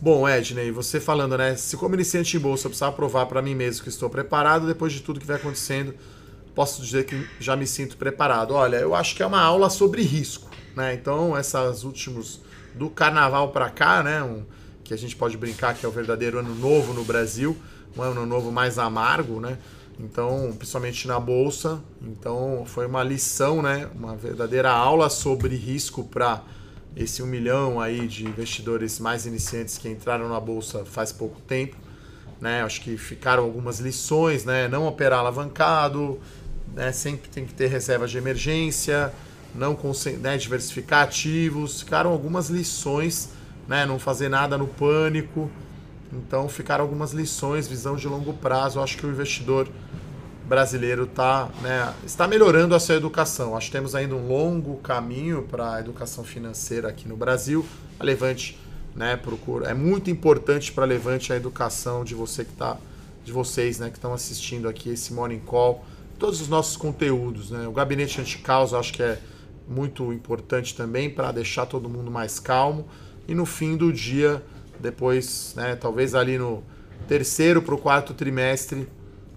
Bom, 0.00 0.28
Edney, 0.28 0.70
você 0.70 1.00
falando, 1.00 1.38
né? 1.38 1.56
Se 1.56 1.76
como 1.76 1.94
iniciante 1.94 2.36
em 2.36 2.40
bolsa 2.40 2.66
eu 2.66 2.70
precisar 2.70 2.92
provar 2.92 3.26
para 3.26 3.40
mim 3.40 3.54
mesmo 3.54 3.84
que 3.84 3.88
estou 3.88 4.10
preparado, 4.10 4.66
depois 4.66 4.92
de 4.92 5.00
tudo 5.00 5.18
que 5.18 5.26
vai 5.26 5.36
acontecendo, 5.36 5.94
posso 6.54 6.82
dizer 6.82 7.06
que 7.06 7.26
já 7.40 7.56
me 7.56 7.66
sinto 7.66 7.96
preparado. 7.96 8.52
Olha, 8.52 8.76
eu 8.76 8.94
acho 8.94 9.16
que 9.16 9.22
é 9.22 9.26
uma 9.26 9.40
aula 9.40 9.70
sobre 9.70 10.02
risco, 10.02 10.50
né? 10.76 10.92
Então, 10.92 11.36
essas 11.36 11.84
últimos 11.84 12.42
do 12.74 12.90
carnaval 12.90 13.50
para 13.50 13.70
cá, 13.70 14.02
né? 14.02 14.22
Um, 14.22 14.44
que 14.82 14.92
a 14.92 14.98
gente 14.98 15.16
pode 15.16 15.36
brincar 15.38 15.74
que 15.74 15.86
é 15.86 15.88
o 15.88 15.92
verdadeiro 15.92 16.38
ano 16.38 16.54
novo 16.54 16.92
no 16.92 17.04
Brasil, 17.04 17.56
um 17.96 18.02
ano 18.02 18.26
novo 18.26 18.52
mais 18.52 18.78
amargo, 18.78 19.40
né? 19.40 19.56
Então, 19.98 20.52
principalmente 20.56 21.06
na 21.06 21.20
bolsa, 21.20 21.80
então 22.02 22.64
foi 22.66 22.86
uma 22.86 23.02
lição, 23.02 23.62
né? 23.62 23.88
Uma 23.94 24.16
verdadeira 24.16 24.70
aula 24.70 25.08
sobre 25.08 25.54
risco 25.54 26.04
para 26.04 26.42
esse 26.96 27.22
um 27.22 27.26
milhão 27.26 27.80
aí 27.80 28.06
de 28.06 28.24
investidores 28.24 28.98
mais 28.98 29.26
iniciantes 29.26 29.78
que 29.78 29.88
entraram 29.88 30.28
na 30.28 30.40
bolsa 30.40 30.84
faz 30.84 31.12
pouco 31.12 31.40
tempo, 31.42 31.76
né? 32.40 32.62
Acho 32.62 32.80
que 32.80 32.96
ficaram 32.96 33.44
algumas 33.44 33.78
lições, 33.78 34.44
né? 34.44 34.66
Não 34.66 34.86
operar 34.86 35.20
alavancado, 35.20 36.18
né? 36.74 36.90
Sempre 36.90 37.30
tem 37.30 37.46
que 37.46 37.54
ter 37.54 37.68
reserva 37.68 38.06
de 38.08 38.18
emergência, 38.18 39.12
não 39.54 39.78
né? 40.20 40.36
diversificar 40.36 41.04
ativos, 41.04 41.80
ficaram 41.80 42.10
algumas 42.10 42.48
lições 42.48 43.30
né? 43.66 43.86
Não 43.86 43.98
fazer 43.98 44.28
nada 44.28 44.56
no 44.56 44.66
pânico. 44.66 45.50
Então 46.16 46.48
ficaram 46.48 46.82
algumas 46.82 47.12
lições, 47.12 47.66
visão 47.66 47.96
de 47.96 48.08
longo 48.08 48.32
prazo. 48.34 48.80
Acho 48.80 48.96
que 48.96 49.06
o 49.06 49.10
investidor 49.10 49.68
brasileiro 50.46 51.06
tá, 51.06 51.48
né, 51.62 51.92
está 52.04 52.28
melhorando 52.28 52.74
a 52.74 52.80
sua 52.80 52.94
educação. 52.94 53.56
Acho 53.56 53.66
que 53.66 53.72
temos 53.72 53.94
ainda 53.94 54.14
um 54.14 54.28
longo 54.28 54.76
caminho 54.76 55.42
para 55.42 55.74
a 55.74 55.80
educação 55.80 56.22
financeira 56.22 56.88
aqui 56.88 57.08
no 57.08 57.16
Brasil. 57.16 57.64
A 57.98 58.04
Levante, 58.04 58.58
né, 58.94 59.16
procura. 59.16 59.70
É 59.70 59.74
muito 59.74 60.10
importante 60.10 60.72
para 60.72 60.84
a 60.84 60.86
Levante 60.86 61.32
a 61.32 61.36
educação 61.36 62.04
de 62.04 62.14
você 62.14 62.44
que 62.44 62.52
tá, 62.52 62.76
de 63.24 63.32
vocês, 63.32 63.78
né, 63.78 63.88
que 63.88 63.96
estão 63.96 64.12
assistindo 64.12 64.68
aqui 64.68 64.90
esse 64.90 65.12
Morning 65.14 65.40
Call, 65.40 65.84
todos 66.18 66.40
os 66.40 66.48
nossos 66.48 66.76
conteúdos, 66.76 67.50
né. 67.50 67.66
O 67.66 67.72
gabinete 67.72 68.20
anti-caos 68.20 68.74
acho 68.74 68.92
que 68.92 69.02
é 69.02 69.18
muito 69.66 70.12
importante 70.12 70.74
também 70.76 71.08
para 71.08 71.32
deixar 71.32 71.64
todo 71.64 71.88
mundo 71.88 72.10
mais 72.10 72.38
calmo 72.38 72.86
e 73.26 73.34
no 73.34 73.46
fim 73.46 73.76
do 73.76 73.90
dia, 73.90 74.42
depois, 74.84 75.54
né, 75.56 75.74
talvez 75.76 76.14
ali 76.14 76.36
no 76.36 76.62
terceiro 77.08 77.62
para 77.62 77.74
o 77.74 77.78
quarto 77.78 78.12
trimestre, 78.12 78.86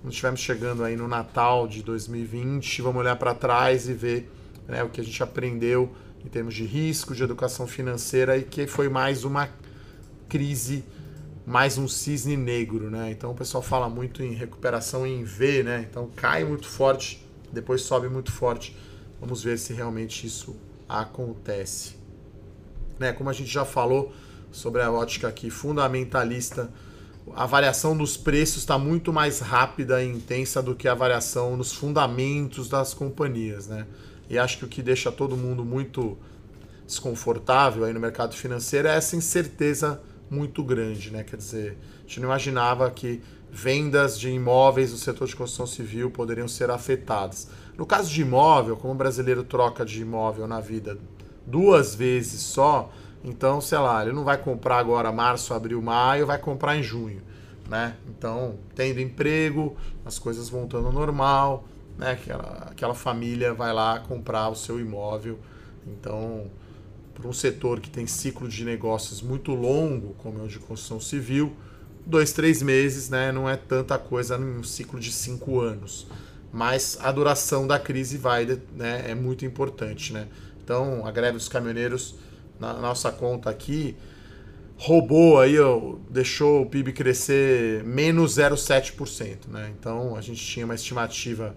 quando 0.02 0.12
estivermos 0.12 0.42
chegando 0.42 0.84
aí 0.84 0.98
no 0.98 1.08
Natal 1.08 1.68
de 1.68 1.82
2020, 1.82 2.82
vamos 2.82 3.00
olhar 3.00 3.16
para 3.16 3.34
trás 3.34 3.88
e 3.88 3.94
ver 3.94 4.30
né, 4.68 4.84
o 4.84 4.90
que 4.90 5.00
a 5.00 5.04
gente 5.04 5.24
aprendeu 5.24 5.92
em 6.24 6.28
termos 6.28 6.54
de 6.54 6.66
risco, 6.66 7.16
de 7.16 7.24
educação 7.24 7.66
financeira 7.66 8.38
e 8.38 8.44
que 8.44 8.68
foi 8.68 8.90
mais 8.90 9.24
uma 9.24 9.50
crise, 10.28 10.84
mais 11.46 11.78
um 11.78 11.88
cisne 11.88 12.36
negro, 12.36 12.92
né? 12.92 13.10
Então 13.10 13.32
o 13.32 13.36
pessoal 13.36 13.64
fala 13.64 13.90
muito 13.90 14.22
em 14.22 14.34
recuperação 14.34 15.08
em 15.08 15.24
V, 15.24 15.64
né? 15.64 15.88
Então 15.90 16.10
cai 16.14 16.44
muito 16.44 16.68
forte, 16.68 17.26
depois 17.54 17.82
sobe 17.82 18.10
muito 18.10 18.34
forte. 18.34 18.76
Vamos 19.22 19.42
ver 19.44 19.58
se 19.58 19.72
realmente 19.72 20.28
isso 20.28 20.58
acontece 20.90 21.98
né? 23.00 23.14
Como 23.14 23.30
a 23.30 23.34
gente 23.34 23.52
já 23.52 23.66
falou 23.66 24.14
sobre 24.52 24.82
a 24.82 24.92
ótica 24.92 25.28
aqui 25.28 25.50
fundamentalista, 25.50 26.70
a 27.36 27.46
variação 27.46 27.96
dos 27.96 28.16
preços 28.16 28.58
está 28.58 28.78
muito 28.78 29.12
mais 29.12 29.40
rápida 29.40 30.02
e 30.02 30.08
intensa 30.08 30.62
do 30.62 30.76
que 30.76 30.88
a 30.88 30.94
variação 30.94 31.58
nos 31.58 31.74
fundamentos 31.74 32.70
das 32.70 32.94
companhias, 32.94 33.68
né? 33.68 33.86
E 34.30 34.38
acho 34.38 34.58
que 34.60 34.66
o 34.66 34.68
que 34.68 34.82
deixa 34.82 35.12
todo 35.12 35.36
mundo 35.36 35.64
muito 35.64 36.18
desconfortável 36.86 37.84
aí 37.84 37.94
no 37.94 38.00
mercado 38.00 38.34
financeiro 38.34 38.88
é 38.88 38.96
essa 38.96 39.16
incerteza 39.16 40.02
muito 40.30 40.64
grande, 40.64 41.12
né? 41.12 41.24
Quer 41.24 41.38
dizer, 41.38 41.78
a 42.00 42.02
gente 42.08 42.20
não 42.22 42.30
imaginava 42.30 42.90
que 42.90 43.22
vendas 43.52 44.20
de 44.20 44.30
imóveis 44.30 44.92
do 44.92 44.98
setor 44.98 45.28
de 45.28 45.36
construção 45.36 45.68
civil 45.68 46.12
poderiam 46.12 46.48
ser 46.48 46.70
afetadas. 46.70 47.48
No 47.78 47.86
caso 47.86 48.10
de 48.10 48.22
imóvel, 48.22 48.78
como 48.78 48.94
o 48.94 48.98
brasileiro 48.98 49.44
troca 49.44 49.86
de 49.86 50.02
imóvel 50.02 50.48
na 50.48 50.60
vida 50.60 50.98
duas 51.46 51.96
vezes 51.96 52.42
só, 52.42 52.92
então, 53.28 53.60
sei 53.60 53.78
lá, 53.78 54.02
ele 54.04 54.14
não 54.14 54.24
vai 54.24 54.38
comprar 54.38 54.78
agora 54.78 55.12
março, 55.12 55.54
abril, 55.54 55.82
maio, 55.82 56.26
vai 56.26 56.38
comprar 56.38 56.78
em 56.78 56.84
junho, 56.84 57.22
né? 57.70 57.98
Então, 58.08 58.56
tendo 58.74 59.02
emprego, 59.02 59.76
as 60.06 60.18
coisas 60.18 60.48
voltando 60.48 60.88
ao 60.88 60.94
normal, 60.94 61.66
né? 61.98 62.12
Aquela, 62.12 62.68
aquela 62.72 62.94
família 62.94 63.54
vai 63.54 63.74
lá 63.74 64.00
comprar 64.00 64.48
o 64.50 64.56
seu 64.56 64.80
imóvel. 64.80 65.38
Então, 65.86 66.50
para 67.14 67.28
um 67.28 67.34
setor 67.34 67.82
que 67.82 67.90
tem 67.90 68.08
ciclo 68.08 68.48
de 68.48 68.64
negócios 68.64 69.22
muito 69.22 69.54
longo, 69.54 70.14
como 70.20 70.40
é 70.40 70.44
o 70.44 70.48
de 70.48 70.60
construção 70.60 71.00
civil, 71.02 71.54
dois, 72.06 72.32
três 72.32 72.62
meses, 72.62 73.10
né? 73.10 73.32
Não 73.34 73.50
é 73.50 73.58
tanta 73.58 73.98
coisa 73.98 74.38
num 74.38 74.64
ciclo 74.64 75.00
de 75.00 75.12
cinco 75.12 75.60
anos. 75.60 76.08
Mas 76.54 76.98
a 77.02 77.12
duração 77.12 77.68
da 77.68 77.78
crise 77.78 78.18
vai, 78.18 78.46
né? 78.74 79.04
É 79.12 79.14
muito 79.14 79.46
importante, 79.46 80.14
né? 80.14 80.28
Então, 80.64 81.06
a 81.06 81.12
greve 81.12 81.38
dos 81.38 81.50
caminhoneiros, 81.50 82.16
na 82.60 82.74
nossa 82.74 83.12
conta 83.12 83.50
aqui, 83.50 83.96
roubou 84.78 85.40
aí, 85.40 85.60
ó, 85.60 85.96
deixou 86.10 86.62
o 86.62 86.66
PIB 86.66 86.94
crescer 86.94 87.84
menos 87.84 88.38
0,7%. 88.38 89.48
Né? 89.48 89.74
Então, 89.78 90.16
a 90.16 90.22
gente 90.22 90.44
tinha 90.44 90.66
uma 90.66 90.76
estimativa 90.76 91.56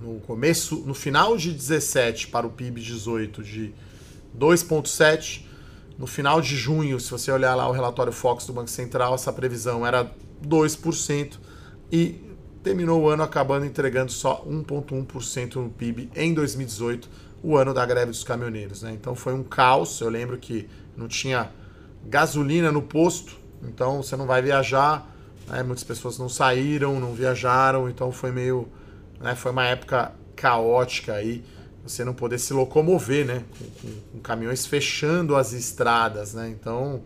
no 0.00 0.20
começo, 0.20 0.76
no 0.86 0.94
final 0.94 1.36
de 1.36 1.52
17 1.52 2.28
para 2.28 2.46
o 2.46 2.50
PIB 2.50 2.80
18 2.80 3.42
de 3.42 3.74
2,7%. 4.38 5.44
No 5.98 6.06
final 6.06 6.42
de 6.42 6.54
junho, 6.54 7.00
se 7.00 7.10
você 7.10 7.32
olhar 7.32 7.54
lá 7.54 7.66
o 7.68 7.72
relatório 7.72 8.12
Fox 8.12 8.46
do 8.46 8.52
Banco 8.52 8.68
Central, 8.68 9.14
essa 9.14 9.32
previsão 9.32 9.86
era 9.86 10.10
2% 10.46 11.38
e 11.90 12.20
terminou 12.62 13.00
o 13.02 13.08
ano 13.08 13.22
acabando 13.22 13.64
entregando 13.64 14.12
só 14.12 14.44
1,1% 14.44 15.54
no 15.54 15.70
PIB 15.70 16.10
em 16.14 16.34
2018 16.34 17.08
o 17.46 17.56
ano 17.56 17.72
da 17.72 17.86
greve 17.86 18.10
dos 18.10 18.24
caminhoneiros. 18.24 18.82
Né? 18.82 18.90
Então 18.92 19.14
foi 19.14 19.32
um 19.32 19.44
caos. 19.44 20.00
Eu 20.00 20.08
lembro 20.08 20.36
que 20.36 20.68
não 20.96 21.06
tinha 21.06 21.48
gasolina 22.04 22.72
no 22.72 22.82
posto, 22.82 23.38
então 23.62 24.02
você 24.02 24.16
não 24.16 24.26
vai 24.26 24.42
viajar. 24.42 25.08
Né? 25.46 25.62
Muitas 25.62 25.84
pessoas 25.84 26.18
não 26.18 26.28
saíram, 26.28 26.98
não 26.98 27.14
viajaram, 27.14 27.88
então 27.88 28.10
foi 28.10 28.32
meio. 28.32 28.68
Né? 29.20 29.36
Foi 29.36 29.52
uma 29.52 29.64
época 29.64 30.12
caótica 30.34 31.12
aí. 31.12 31.44
Você 31.84 32.04
não 32.04 32.12
poder 32.12 32.40
se 32.40 32.52
locomover, 32.52 33.24
né? 33.24 33.44
Com, 33.56 33.64
com, 33.64 34.00
com 34.10 34.18
caminhões 34.18 34.66
fechando 34.66 35.36
as 35.36 35.52
estradas, 35.52 36.34
né? 36.34 36.48
Então, 36.48 37.04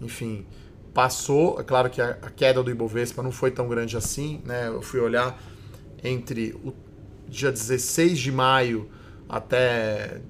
enfim, 0.00 0.46
passou. 0.94 1.58
É 1.58 1.64
claro 1.64 1.90
que 1.90 2.00
a, 2.00 2.10
a 2.22 2.30
queda 2.30 2.62
do 2.62 2.70
Ibovespa 2.70 3.24
não 3.24 3.32
foi 3.32 3.50
tão 3.50 3.66
grande 3.66 3.96
assim, 3.96 4.40
né? 4.44 4.68
Eu 4.68 4.82
fui 4.82 5.00
olhar 5.00 5.36
entre 6.04 6.52
o 6.64 6.72
dia 7.28 7.50
16 7.50 8.20
de 8.20 8.30
maio 8.30 8.88
até 9.30 10.20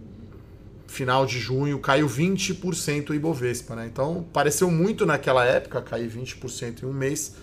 final 0.87 1.25
de 1.25 1.39
junho 1.39 1.79
caiu 1.79 2.07
20% 2.07 3.11
o 3.11 3.15
Ibovespa, 3.15 3.75
né? 3.75 3.87
Então 3.87 4.27
pareceu 4.33 4.71
muito 4.71 5.07
naquela 5.07 5.45
época 5.45 5.81
cair 5.81 6.11
20% 6.11 6.83
em 6.83 6.87
um 6.87 6.93
mês, 6.93 7.35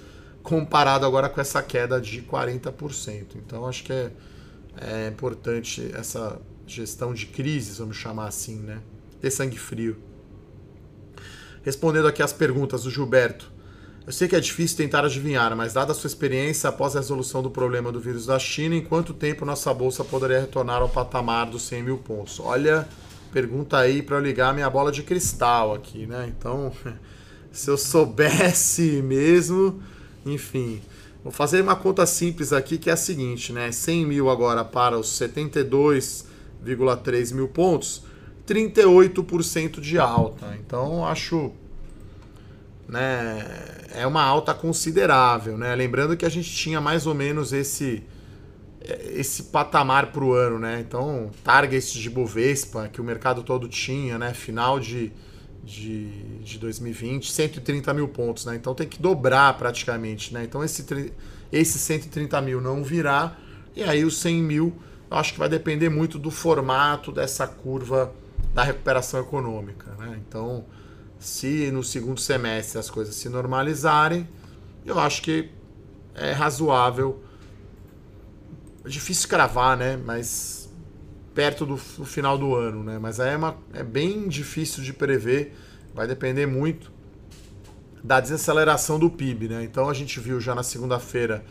comparado 0.44 1.06
agora 1.06 1.28
com 1.28 1.42
essa 1.42 1.64
queda 1.64 2.00
de 2.00 2.22
40%. 2.22 3.36
Então 3.36 3.66
acho 3.66 3.84
que 3.84 3.92
é, 3.92 4.12
é 4.80 5.08
importante 5.08 5.92
essa 5.96 6.40
gestão 6.68 7.14
de 7.14 7.26
crises, 7.26 7.80
vamos 7.80 7.98
chamar 7.98 8.28
assim, 8.28 8.58
né? 8.58 8.80
Ter 9.20 9.32
sangue 9.32 9.58
frio. 9.58 9.98
Respondendo 11.64 12.08
aqui 12.08 12.22
as 12.22 12.32
perguntas 12.32 12.84
do 12.84 12.92
Gilberto. 12.92 13.52
Eu 14.08 14.14
sei 14.14 14.26
que 14.26 14.38
é 14.38 14.40
difícil 14.40 14.78
tentar 14.78 15.04
adivinhar, 15.04 15.54
mas 15.54 15.74
dada 15.74 15.92
a 15.92 15.96
sua 15.96 16.08
experiência 16.08 16.70
após 16.70 16.96
a 16.96 17.00
resolução 17.00 17.44
do 17.44 17.52
problema 17.52 17.92
do 17.92 18.00
vírus 18.00 18.28
da 18.28 18.40
China, 18.40 18.74
em 18.74 18.82
quanto 18.82 19.14
tempo 19.14 19.44
nossa 19.44 19.74
bolsa 19.74 20.02
poderia 20.02 20.40
retornar 20.40 20.82
ao 20.82 20.88
patamar 20.88 21.48
dos 21.48 21.64
100 21.64 21.84
mil 21.84 21.98
pontos? 21.98 22.40
Olha, 22.40 22.88
pergunta 23.34 23.78
aí 23.78 24.02
para 24.02 24.16
eu 24.16 24.22
ligar 24.22 24.54
minha 24.54 24.70
bola 24.70 24.94
de 24.94 25.04
cristal 25.04 25.76
aqui, 25.76 26.08
né? 26.08 26.26
Então, 26.30 26.72
se 27.52 27.70
eu 27.70 27.78
soubesse 27.78 29.02
mesmo, 29.02 29.84
enfim. 30.26 30.82
Vou 31.22 31.34
fazer 31.34 31.62
uma 31.62 31.76
conta 31.76 32.06
simples 32.06 32.54
aqui 32.54 32.78
que 32.78 32.90
é 32.90 32.94
a 32.94 32.98
seguinte, 32.98 33.52
né? 33.52 33.74
100 33.74 34.06
mil 34.06 34.30
agora 34.30 34.64
para 34.64 34.98
os 34.98 35.20
72,3 35.20 37.34
mil 37.34 37.50
pontos, 37.50 38.04
38% 38.48 39.82
de 39.82 40.00
alta. 40.00 40.58
Então, 40.62 41.06
acho 41.06 41.52
né, 42.88 43.46
é 43.94 44.06
uma 44.06 44.24
alta 44.24 44.54
considerável, 44.54 45.58
né? 45.58 45.76
Lembrando 45.76 46.16
que 46.16 46.26
a 46.26 46.30
gente 46.30 46.50
tinha 46.50 46.82
mais 46.82 47.06
ou 47.06 47.14
menos 47.14 47.54
esse 47.54 48.04
esse 49.14 49.44
patamar 49.44 50.12
para 50.12 50.24
o 50.24 50.34
ano, 50.34 50.60
né? 50.60 50.80
Então, 50.80 51.30
targets 51.44 51.92
de 51.92 52.10
Bovespa 52.10 52.88
que 52.88 53.02
o 53.02 53.04
mercado 53.04 53.44
todo 53.44 53.68
tinha, 53.68 54.18
né? 54.18 54.34
Final 54.34 54.80
de, 54.80 55.12
de, 55.64 56.40
de 56.40 56.58
2020, 56.58 57.32
130 57.32 57.94
mil 57.94 58.08
pontos, 58.08 58.46
né? 58.46 58.56
Então 58.56 58.74
tem 58.74 58.88
que 58.88 59.02
dobrar 59.02 59.58
praticamente, 59.58 60.34
né? 60.34 60.44
Então 60.44 60.64
esse, 60.64 61.14
esse 61.52 61.78
130 61.80 62.40
mil 62.42 62.62
não 62.62 62.84
virá 62.84 63.36
e 63.76 63.84
aí 63.84 64.06
os 64.06 64.18
100 64.20 64.42
mil 64.42 64.74
eu 65.10 65.18
acho 65.18 65.34
que 65.34 65.40
vai 65.40 65.50
depender 65.50 65.90
muito 65.90 66.20
do 66.20 66.30
formato 66.30 67.12
dessa 67.12 67.48
curva 67.48 68.14
da 68.54 68.64
recuperação 68.64 69.20
econômica, 69.20 69.92
né? 70.00 70.20
Então 70.28 70.66
se 71.20 71.72
no 71.72 71.84
segundo 71.84 72.20
semestre 72.20 72.80
as 72.80 72.90
coisas 72.90 73.16
se 73.16 73.30
normalizarem, 73.30 74.28
eu 74.86 75.00
acho 75.00 75.22
que 75.22 75.50
é 76.16 76.32
razoável. 76.32 77.22
É 78.86 78.90
difícil 78.90 79.28
cravar, 79.28 79.78
né? 79.78 79.98
Mas 79.98 80.70
perto 81.34 81.66
do, 81.66 81.76
do 81.76 82.06
final 82.06 82.38
do 82.38 82.56
ano, 82.56 82.84
né? 82.84 82.98
Mas 83.00 83.20
é, 83.20 83.36
uma, 83.36 83.58
é 83.74 83.84
bem 83.84 84.28
difícil 84.28 84.84
de 84.84 84.94
prever, 84.94 85.56
vai 85.94 86.08
depender 86.08 86.46
muito 86.46 86.92
da 88.04 88.20
desaceleração 88.20 88.98
do 88.98 89.10
PIB, 89.10 89.50
né? 89.50 89.64
Então 89.64 89.90
a 89.90 89.94
gente 89.94 90.20
viu 90.20 90.40
já 90.40 90.56
na 90.56 90.64
segunda-feira 90.64 91.44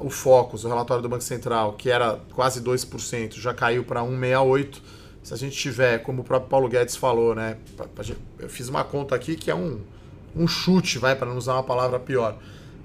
o 0.00 0.10
Focus, 0.10 0.64
o 0.64 0.68
relatório 0.68 1.02
do 1.02 1.08
Banco 1.08 1.24
Central, 1.24 1.72
que 1.72 1.90
era 1.90 2.20
quase 2.32 2.60
2%, 2.60 3.40
já 3.40 3.52
caiu 3.52 3.82
para 3.82 4.00
1,68% 4.02 4.80
se 5.22 5.32
a 5.32 5.36
gente 5.36 5.56
tiver, 5.56 5.98
como 5.98 6.22
o 6.22 6.24
próprio 6.24 6.50
Paulo 6.50 6.68
Guedes 6.68 6.96
falou, 6.96 7.34
né? 7.34 7.56
Eu 8.38 8.48
fiz 8.48 8.68
uma 8.68 8.82
conta 8.82 9.14
aqui 9.14 9.36
que 9.36 9.50
é 9.50 9.54
um, 9.54 9.80
um 10.34 10.48
chute, 10.48 10.98
vai, 10.98 11.14
para 11.14 11.28
não 11.28 11.36
usar 11.36 11.54
uma 11.54 11.62
palavra 11.62 11.98
pior. 12.00 12.36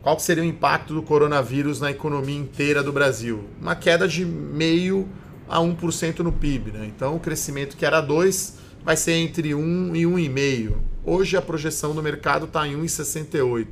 Qual 0.02 0.20
seria 0.20 0.44
o 0.44 0.46
impacto 0.46 0.94
do 0.94 1.02
coronavírus 1.02 1.82
na 1.82 1.92
economia 1.92 2.38
inteira 2.38 2.84
do 2.84 2.94
Brasil? 2.94 3.44
Uma 3.60 3.76
queda 3.76 4.08
de 4.08 4.24
meio 4.24 5.08
a 5.50 5.60
1% 5.60 6.20
no 6.20 6.32
PIB, 6.32 6.72
né? 6.72 6.86
Então 6.86 7.16
o 7.16 7.20
crescimento 7.20 7.76
que 7.76 7.86
era 7.86 8.02
2 8.02 8.58
vai 8.84 8.96
ser 8.96 9.14
entre 9.14 9.56
1 9.56 9.96
e 9.96 10.04
1,5. 10.04 10.76
Hoje 11.04 11.36
a 11.36 11.42
projeção 11.42 11.96
do 11.96 12.04
mercado 12.04 12.46
está 12.46 12.68
em 12.68 12.76
1,68. 12.76 13.68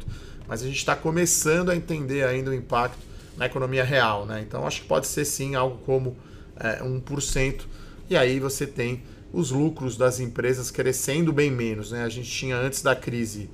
Mas 0.48 0.62
a 0.62 0.66
gente 0.66 0.78
está 0.78 0.96
começando 0.96 1.70
a 1.70 1.76
entender 1.76 2.24
ainda 2.24 2.52
o 2.52 2.54
impacto 2.54 2.98
na 3.38 3.46
economia 3.46 3.84
real, 3.84 4.26
né? 4.26 4.44
Então 4.46 4.66
acho 4.66 4.82
que 4.82 4.88
pode 4.88 5.08
ser 5.08 5.26
sim 5.26 5.56
algo 5.56 5.78
como 5.86 6.18
é, 6.60 6.84
1%. 6.84 7.62
E 8.10 8.16
aí 8.16 8.40
você 8.40 8.68
tem 8.68 9.04
os 9.34 9.52
lucros 9.52 9.98
das 9.98 10.20
empresas 10.20 10.72
crescendo 10.72 11.34
bem 11.34 11.52
menos. 11.52 11.92
Né? 11.92 12.04
A 12.04 12.10
gente 12.10 12.30
tinha 12.30 12.56
antes 12.56 12.82
da 12.82 12.96
crise 12.96 13.50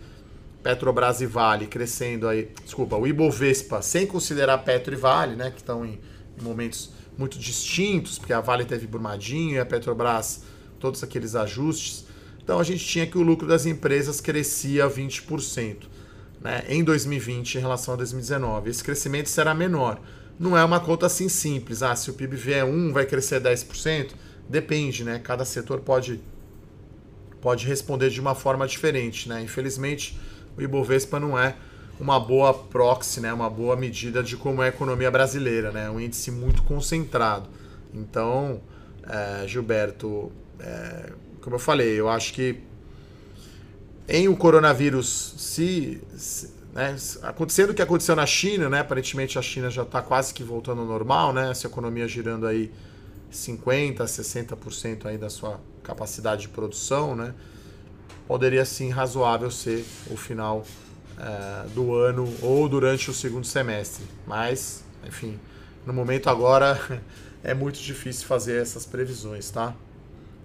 Petrobras 0.61 1.21
e 1.21 1.25
Vale 1.25 1.65
crescendo 1.65 2.27
aí, 2.27 2.51
desculpa, 2.63 2.95
o 2.95 3.07
Ibovespa, 3.07 3.81
sem 3.81 4.05
considerar 4.05 4.59
Petro 4.59 4.93
e 4.93 4.97
Vale, 4.97 5.35
né, 5.35 5.49
que 5.49 5.57
estão 5.57 5.83
em, 5.83 5.99
momentos 6.39 6.91
muito 7.17 7.37
distintos, 7.39 8.19
porque 8.19 8.33
a 8.33 8.41
Vale 8.41 8.65
teve 8.65 8.85
Brumadinho 8.85 9.55
e 9.55 9.59
a 9.59 9.65
Petrobras 9.65 10.43
todos 10.79 11.03
aqueles 11.03 11.35
ajustes. 11.35 12.05
Então 12.43 12.59
a 12.59 12.63
gente 12.63 12.85
tinha 12.85 13.07
que 13.07 13.17
o 13.17 13.21
lucro 13.21 13.47
das 13.47 13.65
empresas 13.65 14.21
crescia 14.21 14.87
20% 14.87 15.77
né, 16.39 16.63
em 16.67 16.83
2020 16.83 17.55
em 17.55 17.61
relação 17.61 17.93
a 17.93 17.97
2019. 17.97 18.69
Esse 18.69 18.83
crescimento 18.83 19.29
será 19.29 19.53
menor. 19.53 19.99
Não 20.39 20.57
é 20.57 20.63
uma 20.63 20.79
conta 20.79 21.05
assim 21.05 21.29
simples. 21.29 21.83
Ah, 21.83 21.95
se 21.95 22.09
o 22.09 22.13
PIB 22.13 22.35
vier 22.35 22.65
1, 22.65 22.91
vai 22.93 23.05
crescer 23.05 23.39
10%. 23.41 24.11
Depende, 24.51 25.05
né? 25.05 25.17
Cada 25.17 25.45
setor 25.45 25.79
pode, 25.79 26.19
pode 27.39 27.65
responder 27.65 28.09
de 28.09 28.19
uma 28.19 28.35
forma 28.35 28.67
diferente, 28.67 29.29
né? 29.29 29.41
Infelizmente, 29.41 30.19
o 30.57 30.61
Ibovespa 30.61 31.21
não 31.21 31.39
é 31.39 31.55
uma 31.97 32.19
boa 32.19 32.53
proxy, 32.53 33.21
né? 33.21 33.31
Uma 33.31 33.49
boa 33.49 33.77
medida 33.77 34.21
de 34.21 34.35
como 34.35 34.61
é 34.61 34.65
a 34.65 34.67
economia 34.67 35.09
brasileira, 35.09 35.71
né? 35.71 35.89
Um 35.89 36.01
índice 36.01 36.31
muito 36.31 36.63
concentrado. 36.63 37.47
Então, 37.93 38.59
é, 39.07 39.47
Gilberto, 39.47 40.29
é, 40.59 41.13
como 41.39 41.55
eu 41.55 41.59
falei, 41.59 41.97
eu 41.97 42.09
acho 42.09 42.33
que 42.33 42.57
em 44.05 44.27
o 44.27 44.35
coronavírus, 44.35 45.35
se, 45.37 46.01
se 46.13 46.53
né, 46.73 46.97
acontecendo 47.21 47.69
o 47.69 47.73
que 47.73 47.81
aconteceu 47.81 48.17
na 48.17 48.25
China, 48.25 48.69
né? 48.69 48.79
Aparentemente 48.81 49.39
a 49.39 49.41
China 49.41 49.69
já 49.69 49.83
está 49.83 50.01
quase 50.01 50.33
que 50.33 50.43
voltando 50.43 50.81
ao 50.81 50.87
normal, 50.87 51.31
né? 51.31 51.51
Essa 51.51 51.67
economia 51.67 52.05
girando 52.05 52.45
aí 52.45 52.69
50%, 53.31 53.97
60% 53.97 55.05
aí 55.05 55.17
da 55.17 55.29
sua 55.29 55.59
capacidade 55.83 56.43
de 56.43 56.49
produção, 56.49 57.15
né? 57.15 57.33
Poderia 58.27 58.65
sim 58.65 58.89
razoável 58.89 59.49
ser 59.49 59.85
o 60.09 60.15
final 60.15 60.63
é, 61.17 61.67
do 61.69 61.93
ano 61.95 62.31
ou 62.41 62.67
durante 62.67 63.09
o 63.09 63.13
segundo 63.13 63.45
semestre. 63.45 64.05
Mas, 64.25 64.83
enfim, 65.05 65.39
no 65.85 65.93
momento 65.93 66.29
agora 66.29 66.79
é 67.43 67.53
muito 67.53 67.79
difícil 67.79 68.27
fazer 68.27 68.61
essas 68.61 68.85
previsões, 68.85 69.49
tá? 69.49 69.75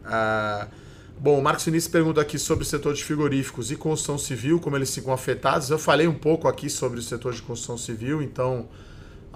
Ah, 0.04 0.68
bom, 1.18 1.38
o 1.38 1.42
Marcos 1.42 1.64
Vinícius 1.64 1.90
pergunta 1.90 2.20
aqui 2.20 2.38
sobre 2.38 2.64
o 2.64 2.66
setor 2.66 2.94
de 2.94 3.04
frigoríficos 3.04 3.70
e 3.70 3.76
construção 3.76 4.18
civil, 4.18 4.60
como 4.60 4.76
eles 4.76 4.94
ficam 4.94 5.12
afetados. 5.12 5.70
Eu 5.70 5.78
falei 5.78 6.06
um 6.06 6.14
pouco 6.14 6.48
aqui 6.48 6.70
sobre 6.70 6.98
o 6.98 7.02
setor 7.02 7.34
de 7.34 7.42
construção 7.42 7.76
civil, 7.76 8.22
então 8.22 8.68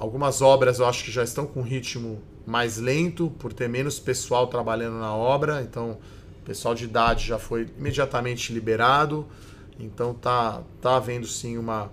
algumas 0.00 0.40
obras 0.40 0.78
eu 0.78 0.86
acho 0.86 1.04
que 1.04 1.12
já 1.12 1.22
estão 1.22 1.46
com 1.46 1.60
ritmo 1.60 2.22
mais 2.46 2.78
lento, 2.78 3.30
por 3.38 3.52
ter 3.52 3.68
menos 3.68 4.00
pessoal 4.00 4.46
trabalhando 4.46 4.98
na 4.98 5.14
obra. 5.14 5.60
Então, 5.62 5.98
pessoal 6.44 6.74
de 6.74 6.84
idade 6.84 7.26
já 7.26 7.38
foi 7.38 7.68
imediatamente 7.78 8.50
liberado. 8.50 9.26
Então, 9.78 10.14
tá, 10.14 10.62
tá 10.80 10.96
havendo 10.96 11.26
sim 11.26 11.58
uma, 11.58 11.92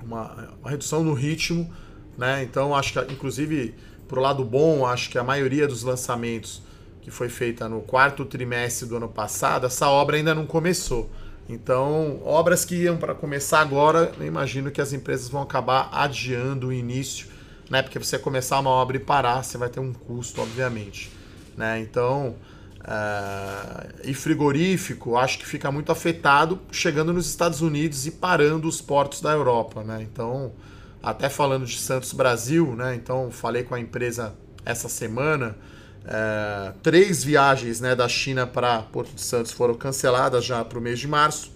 uma, 0.00 0.54
uma 0.60 0.70
redução 0.70 1.02
no 1.02 1.12
ritmo. 1.12 1.68
Né? 2.16 2.44
Então, 2.44 2.74
acho 2.76 2.92
que, 2.92 3.12
inclusive, 3.12 3.74
pro 4.06 4.20
lado 4.20 4.44
bom, 4.44 4.86
acho 4.86 5.10
que 5.10 5.18
a 5.18 5.24
maioria 5.24 5.66
dos 5.66 5.82
lançamentos 5.82 6.62
que 7.02 7.10
foi 7.10 7.28
feita 7.28 7.68
no 7.68 7.80
quarto 7.80 8.24
trimestre 8.24 8.86
do 8.86 8.96
ano 8.96 9.08
passado, 9.08 9.66
essa 9.66 9.88
obra 9.88 10.16
ainda 10.16 10.34
não 10.34 10.46
começou. 10.46 11.10
Então, 11.48 12.20
obras 12.24 12.64
que 12.64 12.76
iam 12.76 12.96
para 12.96 13.14
começar 13.14 13.60
agora, 13.60 14.12
eu 14.18 14.26
imagino 14.26 14.70
que 14.70 14.80
as 14.80 14.92
empresas 14.92 15.28
vão 15.28 15.42
acabar 15.42 15.88
adiando 15.92 16.68
o 16.68 16.72
início 16.72 17.26
né? 17.70 17.80
Porque 17.80 17.98
você 17.98 18.18
começar 18.18 18.58
uma 18.58 18.70
obra 18.70 18.96
e 18.96 19.00
parar, 19.00 19.44
você 19.44 19.56
vai 19.56 19.68
ter 19.68 19.78
um 19.78 19.92
custo, 19.92 20.42
obviamente, 20.42 21.10
né? 21.56 21.78
Então, 21.78 22.34
uh, 22.80 23.88
e 24.02 24.12
frigorífico, 24.12 25.16
acho 25.16 25.38
que 25.38 25.46
fica 25.46 25.70
muito 25.70 25.92
afetado 25.92 26.60
chegando 26.72 27.12
nos 27.12 27.28
Estados 27.28 27.62
Unidos 27.62 28.06
e 28.06 28.10
parando 28.10 28.66
os 28.66 28.80
portos 28.80 29.20
da 29.20 29.30
Europa, 29.30 29.84
né? 29.84 30.02
Então, 30.02 30.52
até 31.00 31.28
falando 31.28 31.64
de 31.64 31.78
Santos 31.78 32.12
Brasil, 32.12 32.74
né? 32.74 32.96
Então, 32.96 33.30
falei 33.30 33.62
com 33.62 33.76
a 33.76 33.80
empresa 33.80 34.34
essa 34.64 34.88
semana. 34.88 35.56
Uh, 36.00 36.72
três 36.82 37.22
viagens 37.22 37.80
né, 37.80 37.94
da 37.94 38.08
China 38.08 38.46
para 38.46 38.80
Porto 38.82 39.14
de 39.14 39.20
Santos 39.20 39.52
foram 39.52 39.74
canceladas 39.74 40.44
já 40.44 40.64
para 40.64 40.78
o 40.78 40.80
mês 40.80 40.98
de 40.98 41.06
março 41.06 41.52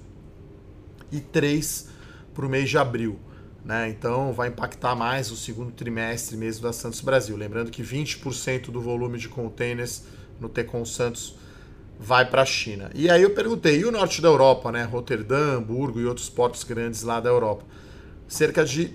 e 1.11 1.18
três 1.18 1.88
para 2.35 2.44
o 2.44 2.48
mês 2.48 2.68
de 2.68 2.76
abril. 2.76 3.18
Né? 3.64 3.88
Então 3.88 4.33
vai 4.33 4.48
impactar 4.48 4.94
mais 4.94 5.30
o 5.30 5.37
segundo 5.37 5.72
trimestre 5.72 6.37
mesmo 6.37 6.62
da 6.62 6.72
Santos 6.72 7.00
Brasil. 7.00 7.37
Lembrando 7.37 7.70
que 7.70 7.83
20% 7.83 8.70
do 8.70 8.80
volume 8.80 9.18
de 9.18 9.28
containers 9.28 10.04
no 10.38 10.48
Tecon 10.48 10.85
Santos 10.85 11.37
vai 11.98 12.28
para 12.28 12.42
a 12.42 12.46
China. 12.46 12.90
E 12.94 13.09
aí 13.09 13.22
eu 13.22 13.30
perguntei, 13.30 13.80
e 13.80 13.85
o 13.85 13.92
norte 13.92 14.20
da 14.20 14.28
Europa, 14.28 14.70
né? 14.70 14.83
Roterdã, 14.85 15.57
Hamburgo 15.57 16.00
e 16.00 16.04
outros 16.04 16.28
portos 16.28 16.64
grandes 16.64 17.02
lá 17.02 17.20
da 17.20 17.30
Europa? 17.30 17.64
Cerca 18.28 18.64
de 18.64 18.92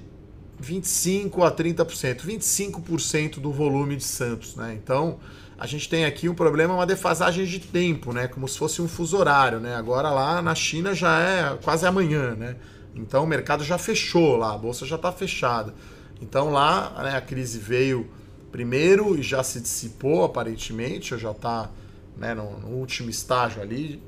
25 0.60 1.44
a 1.44 1.52
30%, 1.52 2.26
25% 2.26 3.40
do 3.40 3.52
volume 3.52 3.96
de 3.96 4.04
Santos, 4.04 4.56
né? 4.56 4.78
Então, 4.82 5.20
a 5.58 5.68
gente 5.68 5.90
tem 5.90 6.06
aqui 6.06 6.30
um 6.30 6.34
problema, 6.34 6.74
uma 6.74 6.86
defasagem 6.86 7.46
de 7.46 7.60
tempo, 7.60 8.14
né? 8.14 8.28
Como 8.28 8.48
se 8.48 8.58
fosse 8.58 8.82
um 8.82 8.88
fuso 8.88 9.18
horário, 9.18 9.60
né? 9.60 9.76
Agora 9.76 10.10
lá 10.10 10.42
na 10.42 10.56
China 10.56 10.94
já 10.94 11.20
é 11.20 11.58
quase 11.64 11.86
amanhã, 11.86 12.34
né? 12.36 12.56
Então 12.96 13.24
o 13.24 13.28
mercado 13.28 13.64
já 13.64 13.78
fechou 13.78 14.38
lá, 14.38 14.54
a 14.54 14.58
bolsa 14.58 14.86
já 14.86 14.96
está 14.96 15.12
fechada. 15.12 15.74
Então 16.22 16.52
lá 16.52 17.04
né, 17.04 17.16
a 17.16 17.22
crise 17.22 17.60
veio 17.60 18.10
primeiro 18.52 19.18
e 19.18 19.22
já 19.22 19.44
se 19.44 19.60
dissipou 19.60 20.24
aparentemente, 20.24 21.18
já 21.18 21.32
está 21.32 21.70
né, 22.18 22.34
no, 22.34 22.60
no, 22.60 22.68
último 22.70 23.10
estágio 23.10 23.62
ali. 23.62 24.02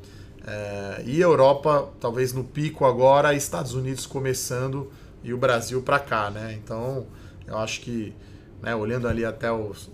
É, 0.45 1.03
e 1.05 1.21
Europa 1.21 1.89
talvez 1.99 2.33
no 2.33 2.43
pico 2.43 2.85
agora, 2.85 3.33
Estados 3.33 3.73
Unidos 3.73 4.05
começando 4.05 4.91
e 5.23 5.33
o 5.33 5.37
Brasil 5.37 5.81
para 5.81 5.99
cá, 5.99 6.29
né? 6.29 6.59
Então 6.63 7.05
eu 7.47 7.57
acho 7.57 7.81
que 7.81 8.13
né, 8.61 8.75
olhando 8.75 9.07
ali 9.07 9.25
até 9.25 9.51
os, 9.51 9.89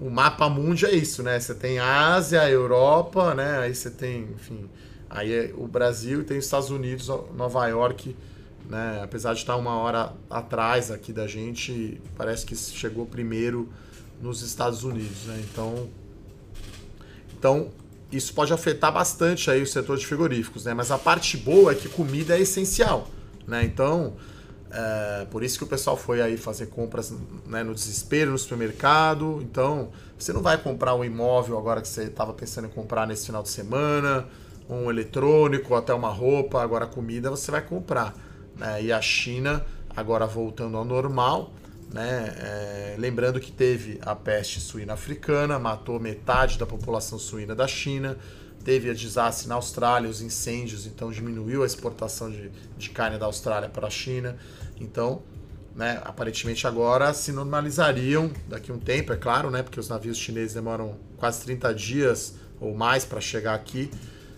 o 0.00 0.10
mapa 0.10 0.48
mundo 0.48 0.86
é 0.86 0.92
isso, 0.92 1.22
né? 1.22 1.38
Você 1.38 1.54
tem 1.54 1.78
Ásia, 1.78 2.48
Europa, 2.48 3.34
né? 3.34 3.58
Aí 3.58 3.74
você 3.74 3.90
tem, 3.90 4.28
enfim, 4.34 4.68
aí 5.10 5.32
é 5.32 5.54
o 5.56 5.66
Brasil 5.66 6.20
e 6.20 6.24
tem 6.24 6.38
os 6.38 6.44
Estados 6.44 6.70
Unidos, 6.70 7.08
Nova 7.34 7.66
York, 7.66 8.16
né? 8.68 9.00
Apesar 9.02 9.34
de 9.34 9.40
estar 9.40 9.56
uma 9.56 9.76
hora 9.76 10.12
atrás 10.30 10.90
aqui 10.90 11.12
da 11.12 11.26
gente, 11.26 12.00
parece 12.16 12.46
que 12.46 12.54
chegou 12.54 13.06
primeiro 13.06 13.68
nos 14.20 14.42
Estados 14.42 14.84
Unidos, 14.84 15.24
né? 15.26 15.42
Então, 15.50 15.88
então 17.36 17.70
isso 18.12 18.32
pode 18.32 18.52
afetar 18.52 18.92
bastante 18.92 19.50
aí 19.50 19.62
o 19.62 19.66
setor 19.66 19.98
de 19.98 20.06
frigoríficos, 20.06 20.64
né? 20.64 20.74
Mas 20.74 20.90
a 20.90 20.98
parte 20.98 21.36
boa 21.36 21.72
é 21.72 21.74
que 21.74 21.88
comida 21.88 22.36
é 22.36 22.40
essencial, 22.40 23.08
né? 23.48 23.64
Então 23.64 24.14
é, 24.70 25.26
por 25.30 25.42
isso 25.42 25.56
que 25.58 25.64
o 25.64 25.66
pessoal 25.66 25.96
foi 25.96 26.20
aí 26.20 26.36
fazer 26.36 26.66
compras 26.66 27.14
né, 27.46 27.62
no 27.62 27.74
desespero 27.74 28.30
no 28.30 28.38
supermercado. 28.38 29.40
Então, 29.42 29.90
você 30.18 30.32
não 30.32 30.42
vai 30.42 30.58
comprar 30.58 30.94
um 30.94 31.04
imóvel 31.04 31.58
agora 31.58 31.80
que 31.80 31.88
você 31.88 32.04
estava 32.04 32.32
pensando 32.32 32.66
em 32.66 32.70
comprar 32.70 33.06
nesse 33.06 33.26
final 33.26 33.42
de 33.42 33.48
semana, 33.48 34.26
um 34.68 34.90
eletrônico, 34.90 35.74
até 35.74 35.94
uma 35.94 36.10
roupa, 36.10 36.62
agora 36.62 36.86
comida 36.86 37.30
você 37.30 37.50
vai 37.50 37.62
comprar. 37.62 38.14
Né? 38.56 38.84
E 38.84 38.92
a 38.92 39.00
China, 39.00 39.64
agora 39.96 40.26
voltando 40.26 40.76
ao 40.76 40.84
normal, 40.84 41.52
né? 41.90 42.34
É, 42.38 42.96
lembrando 42.98 43.40
que 43.40 43.50
teve 43.50 43.98
a 44.02 44.14
peste 44.14 44.60
suína 44.60 44.92
africana, 44.92 45.58
matou 45.58 45.98
metade 45.98 46.58
da 46.58 46.66
população 46.66 47.18
suína 47.18 47.54
da 47.54 47.66
China 47.66 48.18
teve 48.64 48.90
a 48.90 48.94
desastre 48.94 49.48
na 49.48 49.54
Austrália, 49.54 50.08
os 50.08 50.20
incêndios, 50.20 50.86
então 50.86 51.10
diminuiu 51.10 51.62
a 51.62 51.66
exportação 51.66 52.30
de, 52.30 52.50
de 52.76 52.90
carne 52.90 53.18
da 53.18 53.26
Austrália 53.26 53.68
para 53.68 53.86
a 53.86 53.90
China. 53.90 54.36
Então, 54.80 55.22
né, 55.74 56.00
aparentemente 56.04 56.66
agora 56.66 57.14
se 57.14 57.32
normalizariam 57.32 58.30
daqui 58.48 58.70
a 58.70 58.74
um 58.74 58.78
tempo, 58.78 59.12
é 59.12 59.16
claro, 59.16 59.50
né, 59.50 59.62
porque 59.62 59.78
os 59.78 59.88
navios 59.88 60.18
chineses 60.18 60.54
demoram 60.54 60.96
quase 61.16 61.42
30 61.42 61.72
dias 61.74 62.34
ou 62.60 62.74
mais 62.74 63.04
para 63.04 63.20
chegar 63.20 63.54
aqui, 63.54 63.90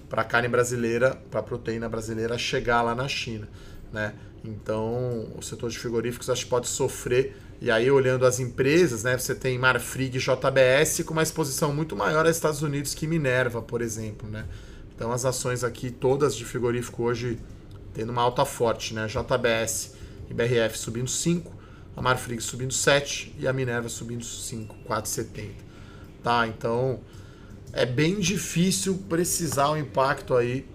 para 0.08 0.22
a 0.22 0.24
carne 0.24 0.48
brasileira, 0.48 1.16
para 1.30 1.40
a 1.40 1.42
proteína 1.42 1.88
brasileira 1.88 2.36
chegar 2.36 2.82
lá 2.82 2.94
na 2.94 3.08
China. 3.08 3.48
Né? 3.92 4.14
Então, 4.44 5.28
o 5.36 5.42
setor 5.42 5.70
de 5.70 5.78
frigoríficos 5.78 6.28
acho 6.28 6.44
que 6.44 6.50
pode 6.50 6.68
sofrer 6.68 7.36
e 7.60 7.70
aí, 7.70 7.90
olhando 7.90 8.24
as 8.24 8.40
empresas, 8.40 9.04
né, 9.04 9.18
você 9.18 9.34
tem 9.34 9.58
Marfrig 9.58 10.16
e 10.16 10.18
JBS 10.18 11.02
com 11.04 11.12
uma 11.12 11.22
exposição 11.22 11.74
muito 11.74 11.94
maior 11.94 12.24
aos 12.24 12.34
Estados 12.34 12.62
Unidos 12.62 12.94
que 12.94 13.06
Minerva, 13.06 13.60
por 13.60 13.82
exemplo. 13.82 14.26
Né? 14.26 14.46
Então, 14.94 15.12
as 15.12 15.26
ações 15.26 15.62
aqui, 15.62 15.90
todas 15.90 16.34
de 16.34 16.42
frigorífico 16.46 17.02
hoje, 17.02 17.38
tendo 17.92 18.12
uma 18.12 18.22
alta 18.22 18.46
forte. 18.46 18.94
Né? 18.94 19.06
JBS 19.06 19.94
e 20.30 20.32
BRF 20.32 20.78
subindo 20.78 21.10
5, 21.10 21.52
a 21.94 22.00
Marfrig 22.00 22.40
subindo 22.40 22.72
7 22.72 23.36
e 23.38 23.46
a 23.46 23.52
Minerva 23.52 23.90
subindo 23.90 24.24
5, 24.24 24.76
4,70. 24.88 25.50
Tá? 26.22 26.46
Então, 26.46 27.00
é 27.74 27.84
bem 27.84 28.20
difícil 28.20 29.04
precisar 29.06 29.68
o 29.68 29.76
impacto 29.76 30.34
aí 30.34 30.66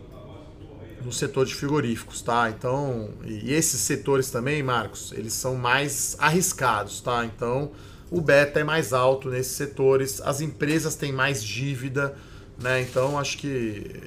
no 1.06 1.12
setor 1.12 1.46
de 1.46 1.54
frigoríficos, 1.54 2.22
tá? 2.22 2.50
Então, 2.50 3.12
e 3.24 3.54
esses 3.54 3.80
setores 3.82 4.32
também, 4.32 4.63
Marcos, 4.63 5.13
eles 5.15 5.34
são 5.34 5.56
mais 5.56 6.15
arriscados, 6.20 7.00
tá? 7.00 7.24
Então, 7.24 7.72
o 8.10 8.20
beta 8.20 8.60
é 8.60 8.63
mais 8.63 8.91
alto 8.91 9.30
nesses 9.30 9.54
setores, 9.54 10.20
as 10.22 10.41
empresas 10.41 10.96
têm 10.96 11.13
mais 11.13 11.44
dívida, 11.44 12.15
né? 12.60 12.82
Então, 12.82 13.20
acho 13.20 13.38
que 13.38 14.02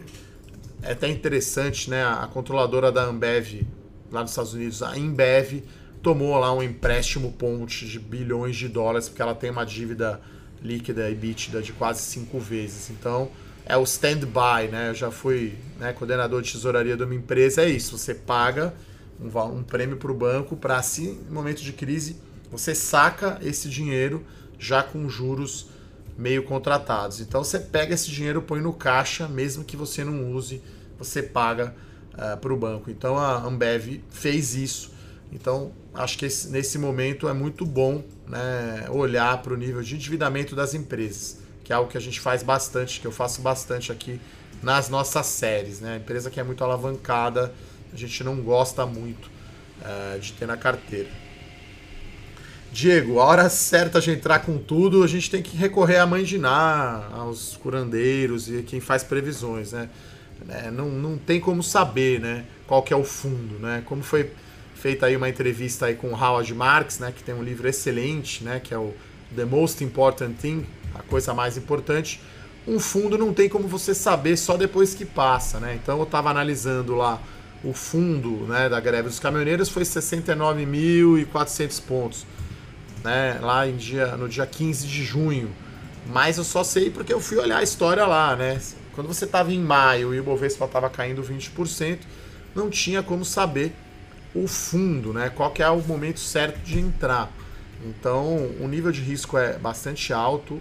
é 0.83 0.93
até 0.93 1.09
interessante, 1.09 1.89
né? 1.89 2.05
A 2.05 2.27
controladora 2.27 2.91
da 2.91 3.05
Ambev 3.05 3.65
lá 4.11 4.23
nos 4.23 4.31
Estados 4.31 4.55
Unidos, 4.55 4.83
a 4.83 4.99
Embev, 4.99 5.63
tomou 6.03 6.37
lá 6.39 6.53
um 6.53 6.63
empréstimo 6.63 7.33
ponte 7.33 7.87
de 7.87 7.99
bilhões 7.99 8.57
de 8.57 8.69
dólares 8.69 9.09
porque 9.09 9.23
ela 9.23 9.35
tem 9.35 9.51
uma 9.51 9.65
dívida 9.65 10.21
líquida 10.63 11.09
e 11.11 11.15
bítida 11.15 11.63
de 11.63 11.73
quase 11.73 12.03
cinco 12.03 12.39
vezes. 12.39 12.91
Então, 12.91 13.31
é 13.69 13.77
o 13.77 13.83
stand-by, 13.83 14.69
né? 14.73 14.89
Eu 14.89 14.95
já 14.95 15.11
fui 15.11 15.55
né, 15.79 15.93
coordenador 15.93 16.41
de 16.41 16.51
tesouraria 16.51 16.97
de 16.97 17.05
uma 17.05 17.15
empresa, 17.15 17.63
é 17.63 17.69
isso. 17.69 17.99
Você 17.99 18.15
paga 18.15 18.73
um, 19.21 19.29
um 19.59 19.63
prêmio 19.63 19.99
para 19.99 20.11
o 20.11 20.15
banco 20.15 20.57
para, 20.57 20.79
assim, 20.79 21.21
no 21.29 21.35
momento 21.35 21.63
de 21.63 21.75
crise, 21.75 22.17
você 22.51 22.75
saca 22.75 23.39
esse 23.43 23.69
dinheiro 23.69 24.25
já 24.59 24.83
com 24.83 25.07
juros 25.07 25.69
meio 26.17 26.43
contratados. 26.45 27.21
Então 27.21 27.45
você 27.45 27.59
pega 27.61 27.93
esse 27.93 28.11
dinheiro, 28.11 28.41
põe 28.41 28.61
no 28.61 28.73
caixa, 28.73 29.29
mesmo 29.29 29.63
que 29.63 29.77
você 29.77 30.03
não 30.03 30.33
use, 30.33 30.63
você 30.99 31.23
paga 31.23 31.75
uh, 32.15 32.23
eh, 32.23 32.37
para 32.37 32.53
o 32.53 32.57
banco. 32.57 32.91
Então 32.91 33.19
a 33.19 33.37
Ambev 33.37 34.01
fez 34.09 34.55
isso. 34.55 34.91
Então 35.31 35.73
acho 35.93 36.17
que 36.17 36.25
esse, 36.25 36.49
nesse 36.49 36.79
momento 36.79 37.29
é 37.29 37.35
muito 37.35 37.67
bom 37.67 38.03
né, 38.27 38.87
olhar 38.89 39.43
para 39.43 39.53
o 39.53 39.57
nível 39.57 39.83
de 39.83 39.95
endividamento 39.95 40.57
das 40.57 40.73
empresas 40.73 41.38
que 41.69 41.73
é 41.75 41.77
algo 41.77 41.91
que 41.91 41.99
a 41.99 42.01
gente 42.01 42.19
faz 42.19 42.43
bastante, 42.43 42.99
que 42.99 43.07
eu 43.07 43.13
faço 43.13 43.43
bastante 43.43 43.93
aqui 43.93 44.19
nas 44.63 44.89
nossas 44.89 45.27
séries. 45.27 45.81
Né? 45.81 45.99
Empresa 45.99 46.31
que 46.31 46.41
é 46.41 46.43
muito 46.43 46.65
alavancada, 46.65 47.53
a 47.93 47.97
gente 47.97 48.25
não 48.25 48.37
gosta 48.37 48.87
muito 48.87 49.31
uh, 49.83 50.19
de 50.19 50.33
ter 50.33 50.47
na 50.47 50.57
carteira. 50.57 51.11
Diego, 52.73 53.21
a 53.21 53.25
hora 53.27 53.51
certa 53.51 54.01
de 54.01 54.11
entrar 54.11 54.39
com 54.39 54.57
tudo, 54.57 55.05
a 55.05 55.07
gente 55.07 55.31
tem 55.31 55.43
que 55.43 55.59
recorrer 55.59 55.99
à 55.99 56.07
mãe 56.07 56.25
de 56.25 56.39
Ná, 56.39 57.07
aos 57.13 57.59
curandeiros 57.59 58.49
e 58.49 58.63
quem 58.63 58.81
faz 58.81 59.05
previsões, 59.05 59.73
né? 59.73 59.91
É, 60.49 60.71
não, 60.71 60.89
não 60.89 61.19
tem 61.19 61.39
como 61.39 61.63
saber, 61.63 62.19
né? 62.19 62.47
Qual 62.67 62.83
que 62.83 62.95
é 62.95 62.97
o 62.97 63.05
fundo, 63.05 63.59
né? 63.59 63.83
Como 63.85 64.03
foi 64.03 64.33
feita 64.75 65.05
aí 65.05 65.17
uma 65.17 65.29
entrevista 65.29 65.85
aí 65.85 65.95
com 65.95 66.15
Howard 66.15 66.55
Marks, 66.55 66.99
né? 66.99 67.13
Que 67.15 67.23
tem 67.23 67.35
um 67.35 67.43
livro 67.43 67.69
excelente, 67.69 68.43
né? 68.43 68.59
Que 68.59 68.73
é 68.73 68.79
o 68.79 68.95
The 69.37 69.45
Most 69.45 69.85
Important 69.85 70.35
Thing, 70.41 70.65
a 70.95 71.03
coisa 71.03 71.35
mais 71.35 71.57
importante. 71.57 72.21
Um 72.67 72.79
fundo 72.79 73.17
não 73.17 73.33
tem 73.33 73.49
como 73.49 73.67
você 73.67 73.95
saber 73.95 74.37
só 74.37 74.57
depois 74.57 74.95
que 74.95 75.05
passa, 75.05 75.59
né? 75.59 75.79
Então 75.83 75.99
eu 75.99 76.05
estava 76.05 76.31
analisando 76.31 76.95
lá 76.95 77.21
o 77.63 77.73
fundo 77.73 78.47
né, 78.47 78.69
da 78.69 78.79
greve 78.79 79.09
dos 79.09 79.19
caminhoneiros 79.19 79.69
foi 79.69 79.83
69.400 79.83 81.83
pontos, 81.83 82.27
né? 83.03 83.39
Lá 83.41 83.67
em 83.67 83.77
dia, 83.77 84.17
no 84.17 84.29
dia 84.29 84.47
15 84.47 84.87
de 84.87 85.05
junho. 85.05 85.51
Mas 86.07 86.39
eu 86.39 86.45
só 86.45 86.63
sei 86.63 86.91
porque 86.91 87.13
eu 87.13 87.21
fui 87.21 87.39
olhar 87.39 87.59
a 87.59 87.63
história 87.63 88.07
lá, 88.07 88.37
né? 88.37 88.61
Quando 88.95 89.09
você 89.09 89.25
estava 89.25 89.53
em 89.53 89.61
maio 89.61 90.15
e 90.15 90.21
o 90.21 90.25
Bovespa 90.25 90.65
estava 90.65 90.89
caindo 90.89 91.23
20%, 91.23 91.99
não 92.55 92.71
tinha 92.71 93.03
como 93.03 93.25
saber 93.25 93.75
o 94.35 94.47
fundo, 94.47 95.13
né? 95.13 95.31
Qual 95.31 95.51
que 95.51 95.63
é 95.63 95.69
o 95.69 95.81
momento 95.81 96.21
certo 96.21 96.59
de 96.65 96.79
entrar. 96.79 97.31
Então, 97.85 98.51
o 98.61 98.67
nível 98.67 98.91
de 98.91 99.01
risco 99.01 99.39
é 99.39 99.57
bastante 99.59 100.13
alto 100.13 100.61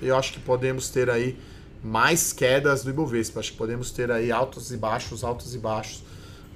eu 0.00 0.16
acho 0.16 0.32
que 0.32 0.40
podemos 0.40 0.88
ter 0.88 1.10
aí 1.10 1.36
mais 1.82 2.32
quedas 2.32 2.82
do 2.82 2.90
Ibovespa. 2.90 3.40
Acho 3.40 3.52
que 3.52 3.58
podemos 3.58 3.90
ter 3.90 4.10
aí 4.10 4.32
altos 4.32 4.72
e 4.72 4.76
baixos, 4.76 5.24
altos 5.24 5.54
e 5.54 5.58
baixos. 5.58 6.02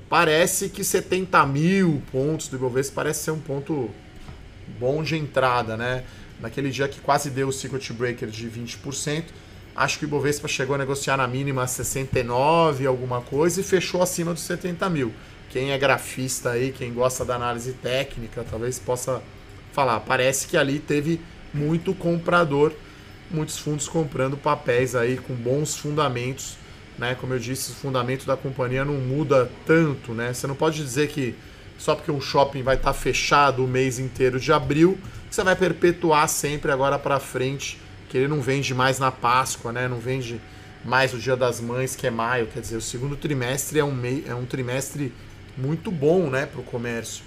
Parece 0.09 0.69
que 0.69 0.85
70 0.85 1.47
mil 1.47 2.03
pontos 2.11 2.49
do 2.49 2.57
Ibovespa 2.57 2.97
parece 2.97 3.25
ser 3.25 3.31
um 3.31 3.39
ponto 3.39 3.91
bom 4.79 5.03
de 5.03 5.17
entrada, 5.17 5.77
né? 5.77 6.05
Naquele 6.41 6.71
dia 6.71 6.89
que 6.89 7.01
quase 7.01 7.31
deu 7.31 7.49
o 7.49 7.53
circuit 7.53 7.93
breaker 7.93 8.29
de 8.29 8.51
20%, 8.51 9.25
acho 9.75 9.99
que 9.99 10.05
o 10.05 10.09
Ibovespa 10.09 10.49
chegou 10.49 10.75
a 10.75 10.79
negociar 10.79 11.17
na 11.17 11.27
mínima 11.27 11.67
69 11.67 12.87
alguma 12.87 13.21
coisa 13.21 13.61
e 13.61 13.65
fechou 13.65 14.03
acima 14.03 14.35
dos 14.35 14.43
70 14.43 14.89
mil. 14.91 15.13
Quem 15.51 15.71
é 15.71 15.79
grafista 15.79 16.51
aí, 16.51 16.73
quem 16.73 16.93
gosta 16.93 17.25
da 17.25 17.37
análise 17.37 17.73
técnica, 17.75 18.45
talvez 18.49 18.79
possa 18.79 19.23
falar. 19.73 20.01
Parece 20.01 20.47
que 20.47 20.57
ali 20.57 20.79
teve 20.79 21.21
muito 21.55 21.95
comprador 21.95 22.73
muitos 23.35 23.59
fundos 23.59 23.89
comprando 23.89 24.37
papéis 24.37 24.95
aí 24.95 25.17
com 25.17 25.35
bons 25.35 25.77
fundamentos, 25.77 26.57
né? 26.99 27.15
Como 27.15 27.35
eu 27.35 27.39
disse, 27.39 27.73
o 27.73 27.75
fundamento 27.75 28.27
da 28.27 28.37
companhia 28.37 28.85
não 28.85 28.95
muda 28.95 29.51
tanto, 29.67 30.13
né? 30.13 30.33
Você 30.33 30.47
não 30.47 30.55
pode 30.55 30.77
dizer 30.77 31.09
que 31.09 31.35
só 31.79 31.95
porque 31.95 32.11
um 32.11 32.21
shopping 32.21 32.63
vai 32.63 32.77
estar 32.77 32.93
fechado 32.93 33.65
o 33.65 33.69
mês 33.69 33.99
inteiro 33.99 34.39
de 34.39 34.53
abril, 34.53 34.99
você 35.31 35.43
vai 35.43 35.57
perpetuar 35.57 36.29
sempre 36.29 36.71
agora 36.71 36.99
para 36.99 37.19
frente, 37.19 37.81
que 38.09 38.19
ele 38.19 38.29
não 38.29 38.41
vende 38.41 38.75
mais 38.75 38.99
na 38.99 39.11
Páscoa, 39.11 39.73
né? 39.73 39.89
Não 39.89 39.99
vende 39.99 40.41
mais 40.85 41.15
o 41.15 41.19
Dia 41.19 41.37
das 41.37 41.61
Mães, 41.61 41.97
que 41.97 42.07
é 42.07 42.11
maio, 42.11 42.47
quer 42.47 42.61
dizer, 42.61 42.77
o 42.77 42.81
segundo 42.81 43.17
trimestre 43.17 43.79
é 43.79 43.85
um, 43.85 43.93
mei, 43.93 44.25
é 44.27 44.35
um 44.35 44.45
trimestre 44.45 45.13
muito 45.57 45.91
bom, 45.91 46.29
né, 46.29 46.47
para 46.47 46.61
o 46.61 46.65
comércio. 46.65 47.25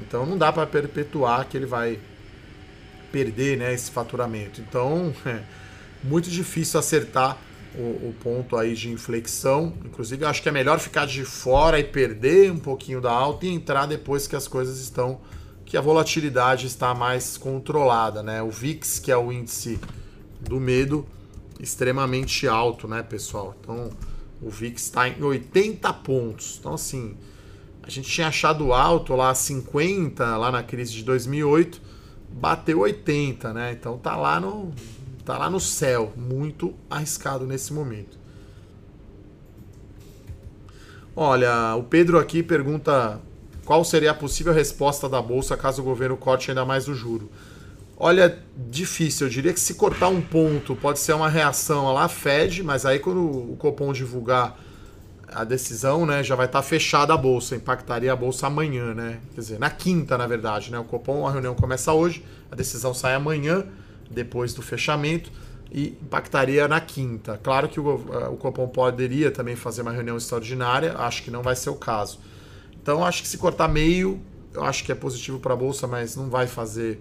Então 0.00 0.24
não 0.26 0.36
dá 0.36 0.52
para 0.52 0.66
perpetuar 0.66 1.46
que 1.46 1.56
ele 1.56 1.66
vai 1.66 1.98
perder 3.12 3.58
né, 3.58 3.72
esse 3.72 3.90
faturamento. 3.90 4.60
Então 4.60 5.14
é 5.24 5.42
muito 6.02 6.30
difícil 6.30 6.78
acertar 6.78 7.38
o, 7.74 8.08
o, 8.08 8.14
ponto 8.20 8.56
aí 8.56 8.74
de 8.74 8.90
inflexão. 8.90 9.74
Inclusive, 9.84 10.24
acho 10.24 10.42
que 10.42 10.48
é 10.48 10.52
melhor 10.52 10.78
ficar 10.78 11.06
de 11.06 11.24
fora 11.24 11.78
e 11.78 11.84
perder 11.84 12.50
um 12.50 12.58
pouquinho 12.58 13.00
da 13.00 13.10
alta 13.10 13.46
e 13.46 13.50
entrar 13.50 13.86
depois 13.86 14.26
que 14.26 14.36
as 14.36 14.48
coisas 14.48 14.78
estão. 14.78 15.20
que 15.64 15.76
a 15.76 15.80
volatilidade 15.80 16.66
está 16.66 16.94
mais 16.94 17.36
controlada. 17.36 18.22
Né? 18.22 18.42
O 18.42 18.50
VIX, 18.50 18.98
que 18.98 19.12
é 19.12 19.16
o 19.16 19.30
índice 19.30 19.78
do 20.40 20.58
medo, 20.58 21.06
extremamente 21.60 22.46
alto, 22.48 22.88
né, 22.88 23.02
pessoal? 23.02 23.54
Então 23.60 23.90
o 24.40 24.50
VIX 24.50 24.82
está 24.82 25.08
em 25.08 25.22
80 25.22 25.92
pontos. 25.94 26.56
Então, 26.58 26.74
assim, 26.74 27.16
a 27.82 27.90
gente 27.90 28.08
tinha 28.08 28.28
achado 28.28 28.72
alto 28.72 29.14
lá 29.14 29.34
50, 29.34 30.36
lá 30.36 30.50
na 30.50 30.62
crise 30.62 30.92
de 30.92 31.02
2008, 31.02 31.80
bateu 32.30 32.80
80, 32.80 33.52
né? 33.52 33.72
Então 33.72 33.98
tá 33.98 34.16
lá 34.16 34.40
no 34.40 34.72
tá 35.24 35.36
lá 35.36 35.50
no 35.50 35.60
céu, 35.60 36.12
muito 36.16 36.74
arriscado 36.88 37.46
nesse 37.46 37.72
momento. 37.72 38.18
Olha, 41.14 41.74
o 41.74 41.82
Pedro 41.82 42.18
aqui 42.18 42.42
pergunta 42.42 43.20
qual 43.64 43.84
seria 43.84 44.12
a 44.12 44.14
possível 44.14 44.52
resposta 44.52 45.08
da 45.08 45.20
bolsa 45.20 45.56
caso 45.56 45.82
o 45.82 45.84
governo 45.84 46.16
corte 46.16 46.50
ainda 46.50 46.64
mais 46.64 46.88
o 46.88 46.94
juro. 46.94 47.30
Olha, 47.98 48.38
difícil. 48.56 49.26
Eu 49.26 49.30
diria 49.30 49.52
que 49.52 49.60
se 49.60 49.74
cortar 49.74 50.08
um 50.08 50.22
ponto 50.22 50.76
pode 50.76 51.00
ser 51.00 51.12
uma 51.12 51.28
reação 51.28 51.92
lá 51.92 52.08
Fed, 52.08 52.62
mas 52.62 52.86
aí 52.86 52.98
quando 52.98 53.20
o 53.20 53.56
Copom 53.58 53.92
divulgar 53.92 54.58
a 55.32 55.44
decisão, 55.44 56.06
né, 56.06 56.22
já 56.22 56.34
vai 56.34 56.46
estar 56.46 56.60
tá 56.60 56.62
fechada 56.62 57.12
a 57.12 57.16
bolsa, 57.16 57.54
impactaria 57.54 58.12
a 58.12 58.16
bolsa 58.16 58.46
amanhã, 58.46 58.94
né? 58.94 59.20
Quer 59.34 59.40
dizer, 59.40 59.58
na 59.58 59.70
quinta, 59.70 60.16
na 60.16 60.26
verdade, 60.26 60.70
né? 60.72 60.78
O 60.78 60.84
Copom, 60.84 61.26
a 61.26 61.30
reunião 61.30 61.54
começa 61.54 61.92
hoje, 61.92 62.24
a 62.50 62.56
decisão 62.56 62.94
sai 62.94 63.14
amanhã, 63.14 63.64
depois 64.10 64.54
do 64.54 64.62
fechamento, 64.62 65.30
e 65.70 65.88
impactaria 66.02 66.66
na 66.66 66.80
quinta. 66.80 67.38
Claro 67.42 67.68
que 67.68 67.78
o, 67.78 67.94
o 68.32 68.36
Copom 68.36 68.68
poderia 68.68 69.30
também 69.30 69.54
fazer 69.54 69.82
uma 69.82 69.92
reunião 69.92 70.16
extraordinária, 70.16 70.94
acho 70.96 71.22
que 71.22 71.30
não 71.30 71.42
vai 71.42 71.54
ser 71.54 71.70
o 71.70 71.76
caso. 71.76 72.18
Então, 72.80 73.04
acho 73.04 73.22
que 73.22 73.28
se 73.28 73.36
cortar 73.36 73.68
meio, 73.68 74.20
eu 74.54 74.64
acho 74.64 74.82
que 74.82 74.90
é 74.90 74.94
positivo 74.94 75.38
para 75.38 75.52
a 75.52 75.56
bolsa, 75.56 75.86
mas 75.86 76.16
não 76.16 76.30
vai 76.30 76.46
fazer 76.46 77.00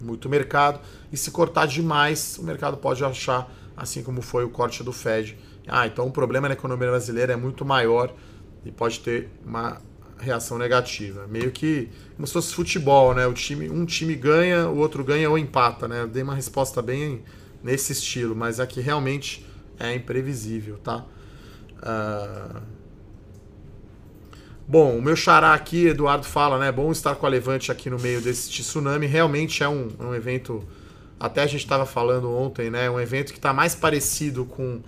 muito 0.00 0.28
mercado. 0.28 0.80
E 1.12 1.16
se 1.16 1.30
cortar 1.30 1.66
demais, 1.66 2.38
o 2.38 2.44
mercado 2.44 2.78
pode 2.78 3.04
achar, 3.04 3.52
assim 3.76 4.02
como 4.02 4.22
foi 4.22 4.44
o 4.44 4.48
corte 4.48 4.82
do 4.82 4.92
Fed, 4.92 5.36
ah, 5.70 5.86
então 5.86 6.06
o 6.06 6.10
problema 6.10 6.48
na 6.48 6.54
economia 6.54 6.88
brasileira 6.88 7.32
é 7.32 7.36
muito 7.36 7.64
maior 7.64 8.12
e 8.64 8.70
pode 8.70 9.00
ter 9.00 9.28
uma 9.44 9.80
reação 10.18 10.58
negativa. 10.58 11.26
Meio 11.26 11.50
que 11.50 11.88
como 12.16 12.26
se 12.26 12.32
fosse 12.32 12.54
futebol, 12.54 13.14
né? 13.14 13.26
O 13.26 13.32
time, 13.32 13.70
um 13.70 13.84
time 13.84 14.14
ganha, 14.14 14.68
o 14.68 14.76
outro 14.76 15.02
ganha 15.02 15.28
ou 15.30 15.38
empata, 15.38 15.88
né? 15.88 16.02
Eu 16.02 16.08
dei 16.08 16.22
uma 16.22 16.34
resposta 16.34 16.82
bem 16.82 17.22
nesse 17.62 17.92
estilo, 17.92 18.36
mas 18.36 18.60
aqui 18.60 18.80
realmente 18.80 19.46
é 19.78 19.94
imprevisível, 19.94 20.78
tá? 20.78 21.04
Uh... 21.82 22.80
Bom, 24.68 24.96
o 24.96 25.02
meu 25.02 25.16
xará 25.16 25.52
aqui, 25.52 25.88
Eduardo 25.88 26.24
fala, 26.24 26.56
né? 26.56 26.70
Bom 26.70 26.92
estar 26.92 27.16
com 27.16 27.26
a 27.26 27.28
Levante 27.28 27.72
aqui 27.72 27.90
no 27.90 27.98
meio 27.98 28.20
desse 28.20 28.48
tsunami. 28.50 29.04
Realmente 29.06 29.64
é 29.64 29.68
um, 29.68 29.88
um 29.98 30.14
evento, 30.14 30.62
até 31.18 31.42
a 31.42 31.46
gente 31.46 31.62
estava 31.64 31.84
falando 31.84 32.30
ontem, 32.30 32.70
né? 32.70 32.88
Um 32.88 33.00
evento 33.00 33.32
que 33.32 33.38
está 33.38 33.52
mais 33.52 33.74
parecido 33.74 34.44
com 34.44 34.80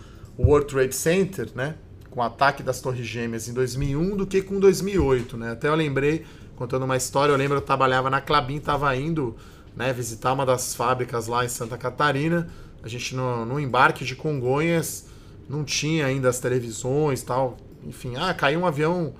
o 0.43 0.49
World 0.49 0.67
Trade 0.67 0.95
Center, 0.95 1.49
né? 1.55 1.77
Com 2.11 2.21
o 2.21 2.23
ataque 2.23 2.63
das 2.63 2.81
Torres 2.81 3.07
Gêmeas 3.07 3.49
em 3.49 3.55
2001 3.55 4.17
do 4.17 4.27
que 4.27 4.43
com 4.43 4.59
2008, 4.59 5.37
né? 5.37 5.53
Até 5.53 5.69
eu 5.69 5.75
lembrei, 5.75 6.25
contando 6.57 6.85
uma 6.85 6.97
história, 6.97 7.33
eu 7.33 7.37
lembro 7.37 7.57
eu 7.57 7.63
trabalhava 7.63 8.11
na 8.11 8.21
Clabin, 8.21 8.57
estava 8.57 8.95
indo 8.97 9.37
né, 9.77 9.93
visitar 9.93 10.33
uma 10.33 10.45
das 10.45 10.75
fábricas 10.75 11.29
lá 11.29 11.45
em 11.45 11.49
Santa 11.49 11.79
Catarina. 11.79 12.49
A 12.83 12.89
gente 12.89 13.15
no, 13.15 13.47
no 13.47 13.61
embarque 13.61 14.05
de 14.05 14.17
Congonhas 14.17 15.07
não 15.49 15.65
tinha 15.65 16.07
ainda 16.07 16.29
as 16.29 16.41
televisões 16.41 17.23
tal. 17.23 17.57
Enfim, 17.85 18.15
ah, 18.17 18.35
caiu 18.35 18.61
um 18.61 18.67
avião 18.67 19.15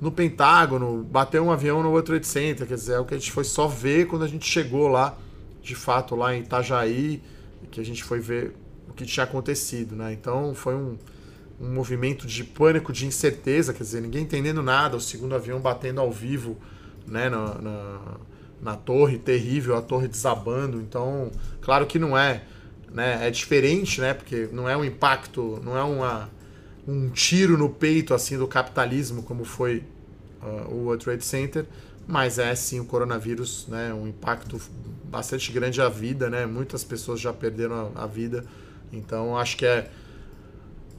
no 0.00 0.10
Pentágono, 0.10 1.04
bateu 1.04 1.44
um 1.44 1.52
avião 1.52 1.82
no 1.82 1.90
World 1.90 2.06
Trade 2.06 2.26
Center, 2.26 2.66
quer 2.66 2.74
dizer, 2.74 2.94
é 2.94 2.98
o 2.98 3.04
que 3.04 3.14
a 3.14 3.18
gente 3.18 3.30
foi 3.30 3.44
só 3.44 3.68
ver 3.68 4.08
quando 4.08 4.24
a 4.24 4.28
gente 4.28 4.44
chegou 4.44 4.88
lá, 4.88 5.16
de 5.62 5.76
fato, 5.76 6.16
lá 6.16 6.34
em 6.34 6.40
Itajaí, 6.40 7.22
que 7.70 7.80
a 7.80 7.84
gente 7.84 8.02
foi 8.02 8.18
ver 8.18 8.52
o 8.88 8.92
que 8.92 9.04
tinha 9.04 9.24
acontecido, 9.24 9.96
né? 9.96 10.12
Então 10.12 10.54
foi 10.54 10.74
um, 10.74 10.96
um 11.60 11.72
movimento 11.72 12.26
de 12.26 12.44
pânico, 12.44 12.92
de 12.92 13.06
incerteza, 13.06 13.72
quer 13.72 13.82
dizer, 13.82 14.02
ninguém 14.02 14.24
entendendo 14.24 14.62
nada, 14.62 14.96
o 14.96 15.00
segundo 15.00 15.34
avião 15.34 15.60
batendo 15.60 16.00
ao 16.00 16.10
vivo, 16.10 16.56
né, 17.06 17.28
na, 17.28 17.54
na, 17.54 18.00
na 18.60 18.76
torre, 18.76 19.18
terrível, 19.18 19.76
a 19.76 19.82
torre 19.82 20.08
desabando, 20.08 20.80
então, 20.80 21.30
claro 21.60 21.86
que 21.86 21.98
não 21.98 22.16
é, 22.16 22.42
né, 22.92 23.26
é 23.26 23.30
diferente, 23.30 24.00
né, 24.00 24.14
porque 24.14 24.48
não 24.52 24.68
é 24.68 24.76
um 24.76 24.84
impacto, 24.84 25.60
não 25.64 25.76
é 25.76 25.82
uma 25.82 26.30
um 26.86 27.08
tiro 27.10 27.56
no 27.56 27.68
peito 27.68 28.12
assim 28.12 28.36
do 28.36 28.48
capitalismo 28.48 29.22
como 29.22 29.44
foi 29.44 29.84
uh, 30.42 30.74
o 30.74 30.84
World 30.86 31.04
Trade 31.04 31.24
Center, 31.24 31.64
mas 32.08 32.40
é 32.40 32.52
sim 32.56 32.80
o 32.80 32.84
coronavírus, 32.84 33.66
né, 33.68 33.94
um 33.94 34.08
impacto 34.08 34.60
bastante 35.04 35.52
grande 35.52 35.80
à 35.80 35.90
vida, 35.90 36.30
né? 36.30 36.46
Muitas 36.46 36.82
pessoas 36.82 37.20
já 37.20 37.34
perderam 37.34 37.92
a, 37.94 38.04
a 38.04 38.06
vida, 38.06 38.46
então 38.92 39.36
acho 39.36 39.56
que 39.56 39.66
é 39.66 39.90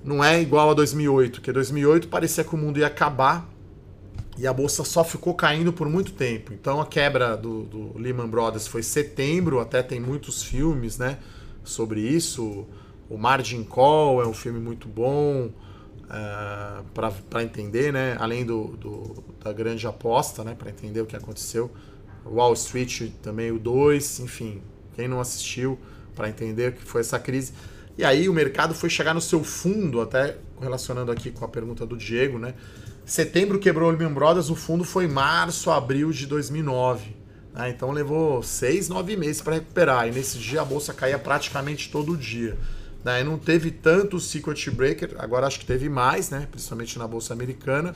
não 0.04 0.22
é 0.24 0.42
igual 0.42 0.72
a 0.72 0.74
2008, 0.74 1.40
que 1.40 1.52
2008 1.52 2.10
parecia 2.10 2.44
que 2.44 2.54
o 2.54 2.58
mundo 2.58 2.78
ia 2.78 2.88
acabar 2.88 3.50
e 4.38 4.46
a 4.46 4.52
bolsa 4.52 4.84
só 4.84 5.04
ficou 5.04 5.34
caindo 5.34 5.72
por 5.72 5.88
muito 5.88 6.12
tempo. 6.12 6.52
Então 6.54 6.82
a 6.82 6.86
quebra 6.86 7.38
do, 7.38 7.64
do 7.64 7.98
Lehman 7.98 8.28
Brothers 8.28 8.68
foi 8.68 8.84
setembro, 8.84 9.60
até 9.60 9.82
tem 9.82 10.02
muitos 10.02 10.44
filmes, 10.44 10.98
né, 10.98 11.20
sobre 11.64 12.02
isso. 12.02 12.68
O 13.10 13.18
Margin 13.18 13.64
Call 13.64 14.22
é 14.22 14.28
um 14.28 14.34
filme 14.34 14.60
muito 14.60 14.88
bom 14.88 15.50
uh, 16.04 16.84
para 17.30 17.44
entender, 17.44 17.92
né? 17.92 18.16
Além 18.20 18.46
do, 18.46 18.76
do, 18.78 19.24
da 19.44 19.52
grande 19.54 19.86
aposta, 19.86 20.44
né? 20.44 20.56
Para 20.58 20.70
entender 20.70 21.02
o 21.02 21.06
que 21.06 21.16
aconteceu. 21.16 21.70
Wall 22.26 22.54
Street 22.54 23.12
também, 23.22 23.52
o 23.52 23.60
2, 23.60 24.22
enfim. 24.22 24.62
Quem 24.96 25.08
não 25.08 25.20
assistiu 25.20 25.78
para 26.16 26.30
entender 26.30 26.70
o 26.70 26.74
que 26.74 26.84
foi 26.84 27.02
essa 27.02 27.20
crise. 27.20 27.54
E 27.98 28.04
aí 28.04 28.28
o 28.28 28.34
mercado 28.34 28.74
foi 28.74 28.90
chegar 28.90 29.14
no 29.14 29.22
seu 29.22 29.44
fundo, 29.44 30.02
até 30.02 30.38
relacionando 30.60 31.12
aqui 31.12 31.30
com 31.30 31.46
a 31.46 31.48
pergunta 31.48 31.86
do 31.86 31.96
Diego, 31.96 32.40
né? 32.40 32.56
Setembro 33.06 33.60
quebrou 33.60 33.90
o 33.90 33.92
Lehman 33.92 34.14
Brothers, 34.14 34.50
o 34.50 34.56
fundo 34.56 34.84
foi 34.84 35.08
março, 35.08 35.70
abril 35.70 36.12
de 36.12 36.26
2009. 36.26 37.16
Né? 37.54 37.70
Então 37.70 37.92
levou 37.92 38.42
seis, 38.42 38.88
nove 38.88 39.18
meses 39.18 39.42
para 39.42 39.56
recuperar. 39.56 40.08
E 40.08 40.12
nesse 40.12 40.38
dia 40.38 40.62
a 40.62 40.66
bolsa 40.66 40.94
caía 40.94 41.20
praticamente 41.20 41.92
todo 41.92 42.16
dia. 42.16 42.58
Né? 43.04 43.24
Não 43.24 43.38
teve 43.38 43.72
tanto 43.72 44.20
circuit 44.20 44.72
breaker, 44.72 45.16
agora 45.20 45.46
acho 45.46 45.60
que 45.60 45.66
teve 45.66 45.90
mais, 45.90 46.30
né? 46.30 46.48
principalmente 46.50 46.98
na 46.98 47.08
bolsa 47.08 47.34
americana. 47.34 47.94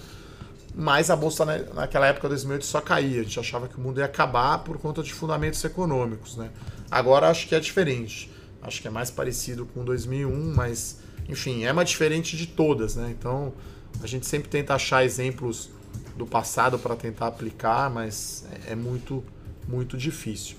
Mas 0.76 1.10
a 1.10 1.16
bolsa 1.16 1.44
naquela 1.74 2.06
época, 2.08 2.30
2008, 2.30 2.66
só 2.66 2.82
caía. 2.82 3.22
A 3.22 3.24
gente 3.24 3.40
achava 3.40 3.68
que 3.68 3.78
o 3.78 3.80
mundo 3.80 4.00
ia 4.00 4.06
acabar 4.06 4.60
por 4.60 4.78
conta 4.78 5.02
de 5.02 5.12
fundamentos 5.12 5.64
econômicos. 5.64 6.36
Né? 6.36 6.52
Agora 6.92 7.30
acho 7.30 7.48
que 7.48 7.56
é 7.56 7.60
diferente. 7.60 8.30
Acho 8.62 8.82
que 8.82 8.88
é 8.88 8.92
mais 8.92 9.10
parecido 9.10 9.66
com 9.66 9.84
2001, 9.84 10.54
mas 10.56 11.00
enfim, 11.30 11.64
é 11.64 11.72
uma 11.72 11.86
diferente 11.86 12.36
de 12.38 12.48
todas. 12.48 12.96
Né? 12.96 13.14
Então 13.18 13.54
a 14.02 14.08
gente 14.08 14.26
sempre 14.26 14.50
tenta 14.50 14.74
achar 14.74 15.04
exemplos 15.04 15.70
do 16.16 16.26
passado 16.26 16.80
para 16.80 16.96
tentar 16.96 17.28
aplicar, 17.28 17.90
mas 17.90 18.46
é, 18.68 18.74
é 18.74 18.76
muito, 18.76 19.24
muito 19.68 19.98
difícil. 19.98 20.58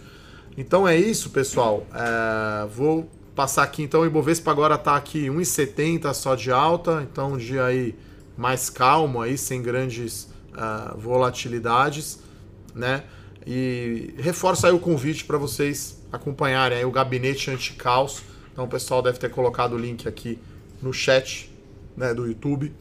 Então 0.56 0.86
é 0.86 0.96
isso, 0.96 1.30
pessoal. 1.30 1.86
É, 1.92 2.66
vou 2.66 3.08
passar 3.34 3.62
aqui 3.62 3.84
então, 3.84 4.00
o 4.00 4.06
Ibovespa 4.06 4.50
agora 4.50 4.74
está 4.74 4.96
aqui 4.96 5.26
1,70 5.26 6.12
só 6.12 6.34
de 6.34 6.50
alta, 6.50 7.06
então 7.08 7.34
um 7.34 7.36
dia 7.36 7.64
aí 7.64 7.94
mais 8.36 8.68
calmo 8.68 9.20
aí, 9.20 9.38
sem 9.38 9.62
grandes 9.62 10.28
uh, 10.54 10.98
volatilidades, 10.98 12.18
né? 12.74 13.04
E 13.50 14.12
reforço 14.18 14.66
aí 14.66 14.72
o 14.74 14.78
convite 14.78 15.24
para 15.24 15.38
vocês 15.38 16.02
acompanharem 16.12 16.76
aí 16.76 16.84
o 16.84 16.90
gabinete 16.90 17.50
anti-caos. 17.50 18.20
Então 18.52 18.66
o 18.66 18.68
pessoal 18.68 19.00
deve 19.00 19.18
ter 19.18 19.30
colocado 19.30 19.72
o 19.72 19.78
link 19.78 20.06
aqui 20.06 20.38
no 20.82 20.92
chat 20.92 21.50
né, 21.96 22.12
do 22.12 22.26
YouTube. 22.26 22.74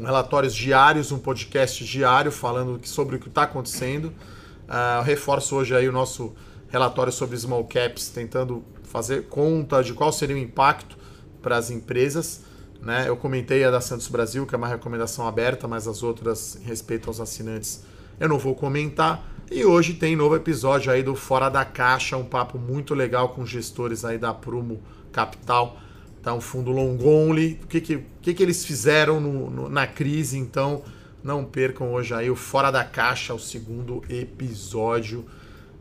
Relatórios 0.00 0.54
diários, 0.54 1.12
um 1.12 1.18
podcast 1.18 1.84
diário 1.84 2.32
falando 2.32 2.80
sobre 2.86 3.16
o 3.16 3.18
que 3.18 3.28
está 3.28 3.42
acontecendo. 3.42 4.06
Uh, 4.06 5.02
reforço 5.04 5.56
hoje 5.56 5.76
aí 5.76 5.86
o 5.86 5.92
nosso 5.92 6.34
relatório 6.70 7.12
sobre 7.12 7.36
small 7.36 7.64
caps, 7.64 8.08
tentando 8.08 8.64
fazer 8.84 9.24
conta 9.24 9.84
de 9.84 9.92
qual 9.92 10.10
seria 10.10 10.36
o 10.36 10.38
impacto 10.38 10.96
para 11.42 11.58
as 11.58 11.70
empresas. 11.70 12.40
Né? 12.80 13.06
Eu 13.06 13.18
comentei 13.18 13.62
a 13.64 13.70
da 13.70 13.82
Santos 13.82 14.08
Brasil, 14.08 14.46
que 14.46 14.54
é 14.54 14.56
uma 14.58 14.68
recomendação 14.68 15.28
aberta, 15.28 15.68
mas 15.68 15.86
as 15.86 16.02
outras, 16.02 16.56
em 16.56 16.64
respeito 16.64 17.10
aos 17.10 17.20
assinantes, 17.20 17.84
eu 18.18 18.30
não 18.30 18.38
vou 18.38 18.54
comentar. 18.54 19.36
E 19.50 19.64
hoje 19.64 19.94
tem 19.94 20.14
novo 20.14 20.36
episódio 20.36 20.92
aí 20.92 21.02
do 21.02 21.14
Fora 21.14 21.48
da 21.48 21.64
Caixa, 21.64 22.18
um 22.18 22.24
papo 22.24 22.58
muito 22.58 22.92
legal 22.94 23.30
com 23.30 23.46
gestores 23.46 24.04
aí 24.04 24.18
da 24.18 24.34
Prumo 24.34 24.82
Capital, 25.10 25.78
tá 26.22 26.34
um 26.34 26.40
fundo 26.40 26.70
long 26.70 26.98
only, 27.02 27.58
o 27.62 27.66
que, 27.66 27.80
que, 27.80 28.04
que, 28.20 28.34
que 28.34 28.42
eles 28.42 28.66
fizeram 28.66 29.18
no, 29.18 29.48
no, 29.48 29.68
na 29.70 29.86
crise, 29.86 30.36
então, 30.36 30.82
não 31.24 31.46
percam 31.46 31.94
hoje 31.94 32.12
aí 32.12 32.30
o 32.30 32.36
Fora 32.36 32.70
da 32.70 32.84
Caixa, 32.84 33.32
o 33.32 33.38
segundo 33.38 34.02
episódio 34.10 35.24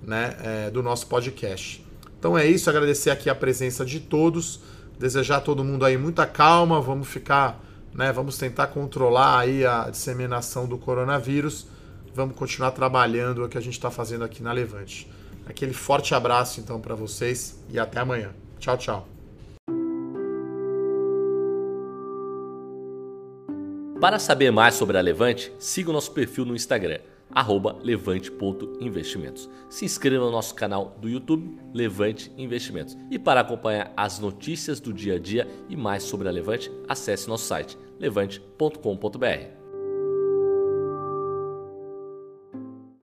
né, 0.01 0.37
é, 0.41 0.69
do 0.69 0.81
nosso 0.81 1.05
podcast. 1.07 1.85
Então 2.17 2.37
é 2.37 2.47
isso, 2.47 2.69
agradecer 2.69 3.09
aqui 3.09 3.29
a 3.29 3.35
presença 3.35 3.83
de 3.83 3.99
todos, 3.99 4.61
desejar 4.97 5.37
a 5.37 5.41
todo 5.41 5.61
mundo 5.61 5.83
aí 5.83 5.97
muita 5.97 6.25
calma, 6.25 6.79
vamos 6.79 7.09
ficar, 7.09 7.61
né, 7.93 8.13
vamos 8.13 8.37
tentar 8.37 8.67
controlar 8.67 9.39
aí 9.39 9.65
a 9.65 9.89
disseminação 9.89 10.65
do 10.65 10.77
coronavírus, 10.77 11.67
vamos 12.17 12.35
continuar 12.35 12.71
trabalhando 12.71 13.45
o 13.45 13.47
que 13.47 13.57
a 13.57 13.61
gente 13.61 13.75
está 13.75 13.91
fazendo 13.91 14.23
aqui 14.23 14.41
na 14.41 14.51
Levante. 14.51 15.07
Aquele 15.45 15.71
forte 15.71 16.15
abraço 16.15 16.59
então 16.59 16.81
para 16.81 16.95
vocês 16.95 17.63
e 17.69 17.77
até 17.77 17.99
amanhã. 17.99 18.31
Tchau, 18.59 18.77
tchau. 18.77 19.07
Para 24.01 24.19
saber 24.19 24.51
mais 24.51 24.75
sobre 24.75 24.97
a 24.97 25.01
Levante, 25.01 25.51
siga 25.59 25.89
o 25.91 25.93
nosso 25.93 26.11
perfil 26.11 26.43
no 26.43 26.55
Instagram 26.55 26.99
levante.investimentos. 27.83 29.49
Se 29.69 29.85
inscreva 29.85 30.25
no 30.25 30.31
nosso 30.31 30.55
canal 30.55 30.97
do 30.99 31.09
YouTube 31.09 31.55
Levante 31.73 32.31
Investimentos. 32.37 32.97
E 33.11 33.19
para 33.19 33.41
acompanhar 33.41 33.91
as 33.95 34.17
notícias 34.17 34.79
do 34.79 34.93
dia 34.93 35.15
a 35.15 35.19
dia 35.19 35.47
e 35.69 35.75
mais 35.75 36.03
sobre 36.03 36.27
a 36.27 36.31
Levante, 36.31 36.71
acesse 36.87 37.27
nosso 37.27 37.45
site 37.45 37.77
levante.com.br. 37.99 39.56